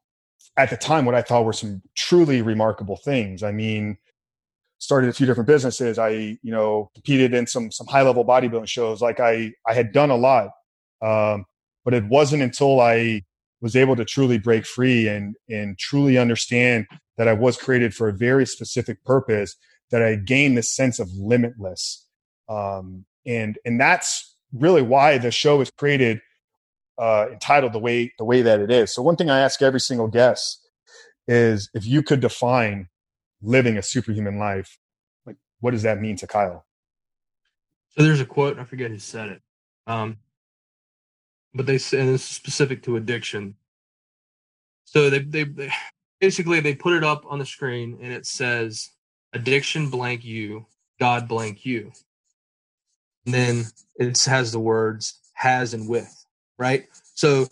at 0.57 0.71
the 0.71 0.77
time 0.77 1.05
what 1.05 1.15
i 1.15 1.21
thought 1.21 1.45
were 1.45 1.53
some 1.53 1.83
truly 1.95 2.41
remarkable 2.41 2.97
things. 2.97 3.43
I 3.43 3.53
mean 3.53 3.99
started 4.79 5.09
a 5.09 5.13
few 5.13 5.27
different 5.27 5.47
businesses. 5.47 5.99
I 5.99 6.11
you 6.11 6.39
know 6.53 6.91
competed 6.95 7.35
in 7.35 7.47
some 7.47 7.71
some 7.71 7.87
high 7.87 8.03
level 8.03 8.25
bodybuilding 8.25 8.69
shows. 8.69 9.01
Like 9.01 9.21
i 9.21 9.53
i 9.67 9.75
had 9.75 9.93
done 9.93 10.11
a 10.11 10.17
lot 10.17 10.51
um, 11.03 11.45
but 11.85 11.95
it 11.95 12.05
wasn't 12.05 12.43
until 12.43 12.81
i 12.81 13.23
was 13.65 13.75
able 13.75 13.97
to 13.97 14.05
truly 14.05 14.39
break 14.39 14.67
free 14.67 15.09
and 15.09 15.35
and 15.49 15.79
truly 15.79 16.19
understand 16.19 16.87
that 17.17 17.29
I 17.29 17.33
was 17.33 17.57
created 17.57 17.95
for 17.95 18.09
a 18.09 18.13
very 18.13 18.47
specific 18.47 19.03
purpose 19.05 19.57
that 19.91 20.03
I 20.03 20.17
gained 20.17 20.59
this 20.59 20.71
sense 20.71 20.99
of 20.99 21.09
limitless. 21.13 22.07
Um, 22.49 23.07
and 23.27 23.59
and 23.65 23.81
that's 23.81 24.37
really 24.53 24.83
why 24.83 25.17
the 25.17 25.31
show 25.31 25.63
is 25.63 25.71
created 25.71 26.21
uh, 26.99 27.27
entitled 27.33 27.73
the 27.73 27.79
way 27.79 28.13
the 28.19 28.25
way 28.25 28.43
that 28.43 28.61
it 28.61 28.71
is. 28.71 28.95
So 28.95 29.03
one 29.03 29.17
thing 29.17 29.31
I 29.31 29.41
ask 29.41 29.63
every 29.63 29.81
single 29.81 30.09
guest 30.09 30.61
is 31.27 31.71
if 31.73 31.87
you 31.87 32.03
could 32.03 32.21
define 32.21 32.89
living 33.45 33.77
a 33.77 33.83
superhuman 33.83 34.39
life, 34.39 34.79
like 35.27 35.37
what 35.61 35.73
does 35.73 35.83
that 35.83 36.01
mean 36.01 36.17
to 36.17 36.27
Kyle? 36.27 36.65
So 37.91 38.03
there's 38.03 38.21
a 38.21 38.27
quote 38.27 38.59
I 38.59 38.65
forget 38.65 38.91
who 38.91 38.99
said 38.99 39.29
it. 39.29 39.43
Um, 39.87 40.19
but 41.55 41.67
they 41.67 41.79
say 41.79 42.01
and 42.01 42.11
it's 42.11 42.25
specific 42.25 42.83
to 42.85 42.97
addiction. 42.97 43.55
So 44.85 45.11
they, 45.11 45.21
they, 45.21 45.45
they 45.45 45.73
basically 46.21 46.61
they 46.61 46.75
put 46.75 46.95
it 46.95 47.05
up 47.05 47.25
on 47.29 47.39
the 47.39 47.47
screen 47.47 47.99
and 48.03 48.13
it 48.13 48.27
says 48.27 48.91
addiction 49.33 49.91
blank 49.91 50.25
you, 50.25 50.67
God 50.99 51.29
blank 51.29 51.65
you. 51.65 51.93
And 53.25 53.35
then 53.35 53.65
it 53.97 54.23
has 54.25 54.53
the 54.53 54.61
words 54.61 55.21
has 55.35 55.75
and 55.75 55.89
with, 55.89 56.27
right? 56.59 56.87
So 57.15 57.47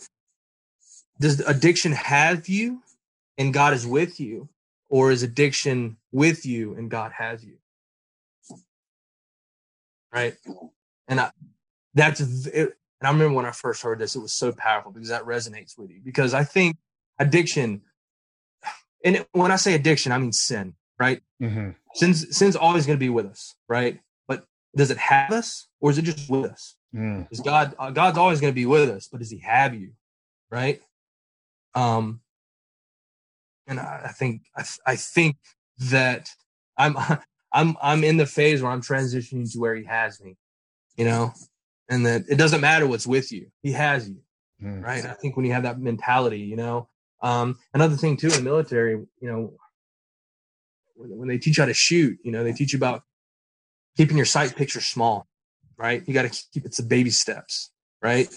does 1.19 1.39
addiction 1.41 1.91
have 1.93 2.47
you 2.47 2.81
and 3.37 3.53
God 3.53 3.73
is 3.73 3.87
with 3.87 4.19
you, 4.19 4.49
or 4.93 5.09
is 5.09 5.23
addiction 5.23 5.97
with 6.11 6.45
you 6.45 6.75
and 6.75 6.87
God 6.87 7.11
has 7.13 7.43
you? 7.43 7.55
Right. 10.13 10.35
And 11.07 11.19
I, 11.19 11.31
that's 11.95 12.21
it, 12.21 12.77
and 13.01 13.07
I 13.07 13.09
remember 13.09 13.33
when 13.33 13.47
I 13.47 13.51
first 13.51 13.81
heard 13.81 13.97
this, 13.97 14.15
it 14.15 14.19
was 14.19 14.33
so 14.33 14.51
powerful 14.51 14.91
because 14.91 15.09
that 15.09 15.23
resonates 15.23 15.79
with 15.79 15.89
you. 15.89 15.99
Because 16.05 16.35
I 16.35 16.43
think 16.43 16.77
addiction, 17.17 17.81
and 19.03 19.15
it, 19.15 19.27
when 19.31 19.51
I 19.51 19.55
say 19.55 19.73
addiction, 19.73 20.11
I 20.11 20.19
mean 20.19 20.31
sin, 20.31 20.75
right? 20.99 21.23
Mm-hmm. 21.41 21.71
Sin's 21.95 22.37
sin's 22.37 22.55
always 22.55 22.85
going 22.85 22.99
to 22.99 23.03
be 23.03 23.09
with 23.09 23.25
us, 23.25 23.55
right? 23.67 23.99
But 24.27 24.45
does 24.77 24.91
it 24.91 24.99
have 24.99 25.31
us, 25.31 25.67
or 25.81 25.89
is 25.89 25.97
it 25.97 26.03
just 26.03 26.29
with 26.29 26.51
us? 26.51 26.75
Mm. 26.95 27.27
Is 27.31 27.39
God 27.39 27.73
uh, 27.79 27.89
God's 27.89 28.19
always 28.19 28.39
going 28.39 28.53
to 28.53 28.55
be 28.55 28.67
with 28.67 28.91
us, 28.91 29.07
but 29.11 29.21
does 29.21 29.31
He 29.31 29.39
have 29.39 29.73
you, 29.73 29.93
right? 30.51 30.83
Um, 31.73 32.21
and 33.67 33.79
I, 33.79 34.11
think 34.17 34.41
I, 34.55 34.63
I 34.85 34.95
think 34.95 35.37
that 35.91 36.29
I'm 36.77 36.97
I'm 37.53 37.75
I'm 37.81 38.03
in 38.03 38.17
the 38.17 38.25
phase 38.25 38.61
where 38.61 38.71
I'm 38.71 38.81
transitioning 38.81 39.51
to 39.51 39.59
where 39.59 39.75
He 39.75 39.85
has 39.85 40.19
me, 40.21 40.35
you 40.97 41.05
know, 41.05 41.33
and 41.89 42.05
that 42.05 42.23
it 42.29 42.37
doesn't 42.37 42.61
matter 42.61 42.87
what's 42.87 43.07
with 43.07 43.31
you 43.31 43.47
he 43.61 43.71
has 43.71 44.09
you 44.09 44.21
mm. 44.61 44.83
right? 44.83 45.05
I 45.05 45.13
think 45.13 45.35
when 45.35 45.45
you 45.45 45.53
have 45.53 45.63
that 45.63 45.79
mentality 45.79 46.39
you 46.39 46.55
know? 46.55 46.89
Um, 47.21 47.57
another 47.73 47.95
thing 47.95 48.17
too 48.17 48.27
in 48.27 48.33
the 48.33 48.41
military 48.41 48.93
you 48.93 49.31
know 49.31 49.53
when, 50.95 51.17
when 51.17 51.27
they 51.27 51.37
teach 51.37 51.57
you 51.57 51.63
how 51.63 51.67
to 51.67 51.73
shoot 51.73 52.17
you 52.23 52.31
know 52.31 52.43
they 52.43 52.53
teach 52.53 52.73
you 52.73 52.77
about 52.77 53.03
keeping 53.97 54.17
your 54.17 54.25
sight 54.25 54.55
picture 54.55 54.81
small 54.81 55.27
right? 55.77 56.03
You 56.07 56.13
got 56.13 56.31
to 56.31 56.43
keep 56.53 56.65
it's 56.65 56.77
the 56.77 56.83
baby 56.83 57.09
steps 57.09 57.71
right 58.01 58.27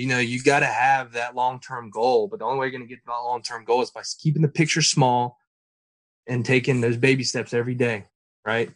you 0.00 0.06
know 0.06 0.18
you've 0.18 0.44
got 0.44 0.60
to 0.60 0.66
have 0.66 1.12
that 1.12 1.34
long-term 1.34 1.90
goal 1.90 2.26
but 2.28 2.38
the 2.38 2.44
only 2.44 2.58
way 2.58 2.66
you're 2.66 2.78
going 2.78 2.88
to 2.88 2.88
get 2.88 3.04
that 3.04 3.12
long-term 3.12 3.64
goal 3.64 3.82
is 3.82 3.90
by 3.90 4.02
keeping 4.18 4.42
the 4.42 4.48
picture 4.48 4.82
small 4.82 5.38
and 6.26 6.44
taking 6.44 6.80
those 6.80 6.96
baby 6.96 7.24
steps 7.24 7.52
every 7.52 7.74
day 7.74 8.06
right? 8.44 8.70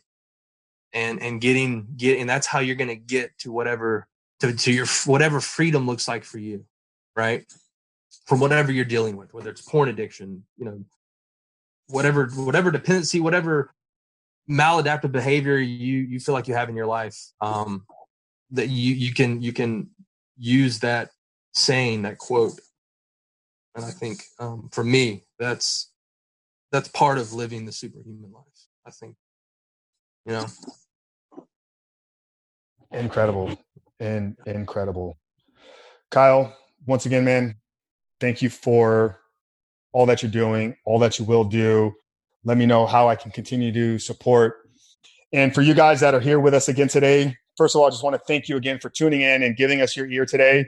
And 0.93 1.21
and 1.21 1.41
getting 1.41 1.89
get 1.97 2.21
and 2.21 2.29
that's 2.29 2.47
how 2.47 2.61
you're 2.61 2.77
going 2.77 2.89
to 2.89 2.97
get 2.97 3.37
to 3.39 3.51
whatever 3.51 4.07
to, 4.41 4.53
to 4.53 4.73
your 4.73 4.87
whatever 5.07 5.41
freedom 5.41 5.87
looks 5.87 6.07
like 6.07 6.25
for 6.25 6.39
you 6.39 6.65
right? 7.17 7.45
From 8.27 8.41
whatever 8.41 8.71
you're 8.73 8.85
dealing 8.85 9.17
with 9.17 9.35
whether 9.35 9.51
it's 9.51 9.63
porn 9.63 9.89
addiction 9.89 10.45
you 10.57 10.65
know 10.65 10.85
whatever 11.89 12.29
whatever 12.37 12.71
dependency 12.71 13.21
whatever 13.21 13.75
maladaptive 14.49 15.11
behavior 15.11 15.59
you 15.59 15.99
you 15.99 16.21
feel 16.21 16.35
like 16.35 16.49
you 16.49 16.55
have 16.55 16.69
in 16.69 16.77
your 16.77 16.87
life 16.87 17.19
um 17.41 17.85
that 18.51 18.69
you 18.69 18.95
you 18.95 19.13
can 19.13 19.43
you 19.43 19.53
can 19.53 19.91
use 20.37 20.81
that 20.81 21.11
saying 21.53 22.03
that 22.03 22.19
quote 22.19 22.59
and 23.75 23.85
i 23.85 23.91
think 23.91 24.23
um 24.39 24.69
for 24.73 24.85
me 24.85 25.25
that's 25.39 25.93
that's 26.73 26.89
part 26.89 27.19
of 27.19 27.33
living 27.33 27.65
the 27.65 27.73
superhuman 27.73 28.33
life 28.33 28.67
i 28.87 28.91
think 28.91 29.15
you 30.27 30.33
know 30.33 30.47
Incredible. 32.95 33.59
And 34.01 34.37
incredible. 34.47 35.19
Kyle, 36.11 36.57
once 36.87 37.07
again, 37.07 37.25
man, 37.25 37.57
thank 38.21 38.43
you 38.43 38.51
for 38.51 39.21
all 39.93 40.07
that 40.07 40.23
you're 40.23 40.31
doing, 40.31 40.77
all 40.85 40.99
that 41.01 41.19
you 41.19 41.25
will 41.25 41.45
do. 41.45 41.93
Let 42.45 42.59
me 42.59 42.67
know 42.67 42.87
how 42.87 43.09
I 43.09 43.17
can 43.17 43.31
continue 43.31 43.73
to 43.73 43.99
support. 43.99 44.69
And 45.33 45.55
for 45.55 45.63
you 45.63 45.75
guys 45.75 46.01
that 46.01 46.15
are 46.15 46.21
here 46.21 46.39
with 46.39 46.55
us 46.55 46.69
again 46.69 46.89
today, 46.89 47.37
first 47.57 47.75
of 47.75 47.81
all, 47.81 47.87
I 47.87 47.91
just 47.91 48.03
want 48.03 48.15
to 48.15 48.23
thank 48.27 48.49
you 48.49 48.57
again 48.57 48.79
for 48.79 48.91
tuning 48.91 49.21
in 49.21 49.43
and 49.43 49.57
giving 49.57 49.81
us 49.81 49.97
your 49.97 50.07
ear 50.07 50.27
today. 50.27 50.67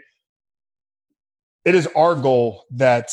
It 1.64 1.74
is 1.74 1.88
our 1.96 2.14
goal 2.14 2.64
that 2.70 3.10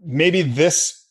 maybe 0.00 0.42
this 0.42 1.06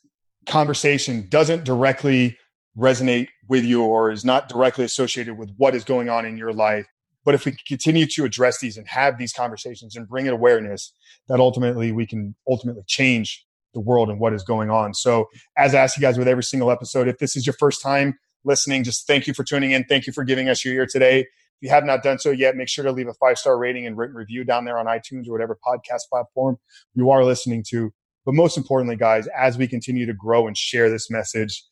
conversation 0.47 1.28
doesn't 1.30 1.64
directly 1.64 2.38
resonate 2.78 3.30
with 3.47 3.64
you 3.64 3.84
or 3.84 4.12
is 4.12 4.24
not 4.24 4.49
directly 4.49 4.86
associated 4.86 5.38
with 5.38 5.51
what 5.58 5.76
is 5.76 5.84
going 5.84 6.10
on 6.10 6.26
in 6.26 6.38
your 6.38 6.53
life. 6.53 6.86
But 7.26 7.36
if 7.36 7.45
we 7.45 7.58
continue 7.68 8.05
to 8.05 8.24
address 8.24 8.60
these 8.60 8.78
and 8.78 8.88
have 8.88 9.18
these 9.18 9.34
conversations 9.34 9.95
and 9.95 10.08
bring 10.08 10.28
it 10.28 10.34
awareness, 10.34 10.93
that 11.28 11.39
ultimately 11.39 11.92
we 11.92 12.05
can 12.05 12.36
ultimately 12.47 12.84
change 12.88 13.46
the 13.74 13.82
world 13.82 14.09
and 14.09 14.20
what 14.20 14.34
is 14.34 14.43
going 14.43 14.70
on. 14.70 14.93
So, 14.93 15.28
as 15.58 15.75
I 15.75 15.79
ask 15.79 15.97
you 15.97 16.01
guys 16.01 16.17
with 16.17 16.28
every 16.28 16.43
single 16.43 16.71
episode, 16.71 17.08
if 17.08 17.17
this 17.17 17.36
is 17.36 17.46
your 17.46 17.55
first 17.59 17.82
time 17.82 18.17
listening, 18.47 18.83
just 18.83 19.05
thank 19.05 19.28
you 19.28 19.33
for 19.33 19.43
tuning 19.43 19.71
in. 19.71 19.83
Thank 19.83 20.07
you 20.07 20.13
for 20.13 20.24
giving 20.24 20.49
us 20.49 20.65
your 20.65 20.74
ear 20.74 20.87
today. 20.89 21.19
If 21.19 21.28
you 21.61 21.69
have 21.69 21.86
not 21.86 22.03
done 22.03 22.19
so 22.19 22.32
yet, 22.32 22.55
make 22.55 22.69
sure 22.69 22.83
to 22.86 22.91
leave 22.91 23.07
a 23.07 23.13
five 23.15 23.37
star 23.37 23.57
rating 23.57 23.86
and 23.86 23.97
written 23.97 24.15
review 24.15 24.43
down 24.43 24.65
there 24.65 24.79
on 24.79 24.86
iTunes 24.86 25.28
or 25.28 25.32
whatever 25.32 25.57
podcast 25.67 26.09
platform 26.09 26.57
you 26.95 27.09
are 27.09 27.24
listening 27.24 27.63
to. 27.69 27.91
But 28.25 28.36
most 28.36 28.57
importantly, 28.57 28.95
guys, 28.95 29.28
as 29.37 29.57
we 29.57 29.67
continue 29.67 30.05
to 30.05 30.13
grow 30.13 30.47
and 30.47 30.57
share 30.57 30.89
this 30.89 31.09
message, 31.09 31.63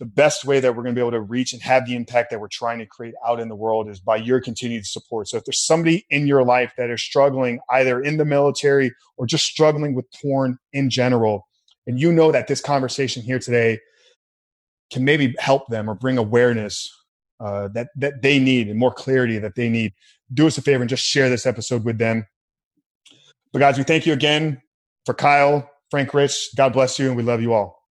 the 0.00 0.06
best 0.06 0.44
way 0.44 0.58
that 0.58 0.74
we're 0.74 0.82
going 0.82 0.94
to 0.94 0.98
be 0.98 1.02
able 1.02 1.12
to 1.12 1.20
reach 1.20 1.52
and 1.52 1.62
have 1.62 1.86
the 1.86 1.94
impact 1.94 2.30
that 2.30 2.40
we're 2.40 2.48
trying 2.48 2.78
to 2.78 2.86
create 2.86 3.14
out 3.26 3.38
in 3.38 3.48
the 3.48 3.54
world 3.54 3.88
is 3.88 4.00
by 4.00 4.16
your 4.16 4.40
continued 4.40 4.86
support. 4.86 5.28
So 5.28 5.36
if 5.36 5.44
there's 5.44 5.64
somebody 5.64 6.04
in 6.10 6.26
your 6.26 6.44
life 6.44 6.72
that 6.76 6.90
is 6.90 7.02
struggling 7.02 7.60
either 7.70 8.00
in 8.00 8.16
the 8.16 8.24
military 8.24 8.92
or 9.16 9.26
just 9.26 9.44
struggling 9.44 9.94
with 9.94 10.06
porn 10.20 10.58
in 10.72 10.90
general, 10.90 11.46
and 11.86 12.00
you 12.00 12.12
know 12.12 12.32
that 12.32 12.48
this 12.48 12.60
conversation 12.60 13.22
here 13.22 13.38
today 13.38 13.78
can 14.92 15.04
maybe 15.04 15.34
help 15.38 15.68
them 15.68 15.88
or 15.88 15.94
bring 15.94 16.18
awareness 16.18 16.90
uh, 17.40 17.68
that 17.68 17.88
that 17.96 18.22
they 18.22 18.38
need 18.38 18.68
and 18.68 18.78
more 18.78 18.92
clarity 18.92 19.38
that 19.38 19.54
they 19.54 19.68
need, 19.68 19.92
do 20.32 20.46
us 20.46 20.56
a 20.58 20.62
favor 20.62 20.82
and 20.82 20.90
just 20.90 21.04
share 21.04 21.28
this 21.28 21.46
episode 21.46 21.84
with 21.84 21.98
them. 21.98 22.26
But 23.52 23.58
guys, 23.60 23.78
we 23.78 23.84
thank 23.84 24.06
you 24.06 24.12
again 24.12 24.60
for 25.04 25.14
Kyle, 25.14 25.70
Frank 25.90 26.12
Rich. 26.14 26.50
God 26.56 26.72
bless 26.72 26.98
you, 26.98 27.08
and 27.08 27.16
we 27.16 27.22
love 27.22 27.40
you 27.40 27.52
all. 27.52 27.83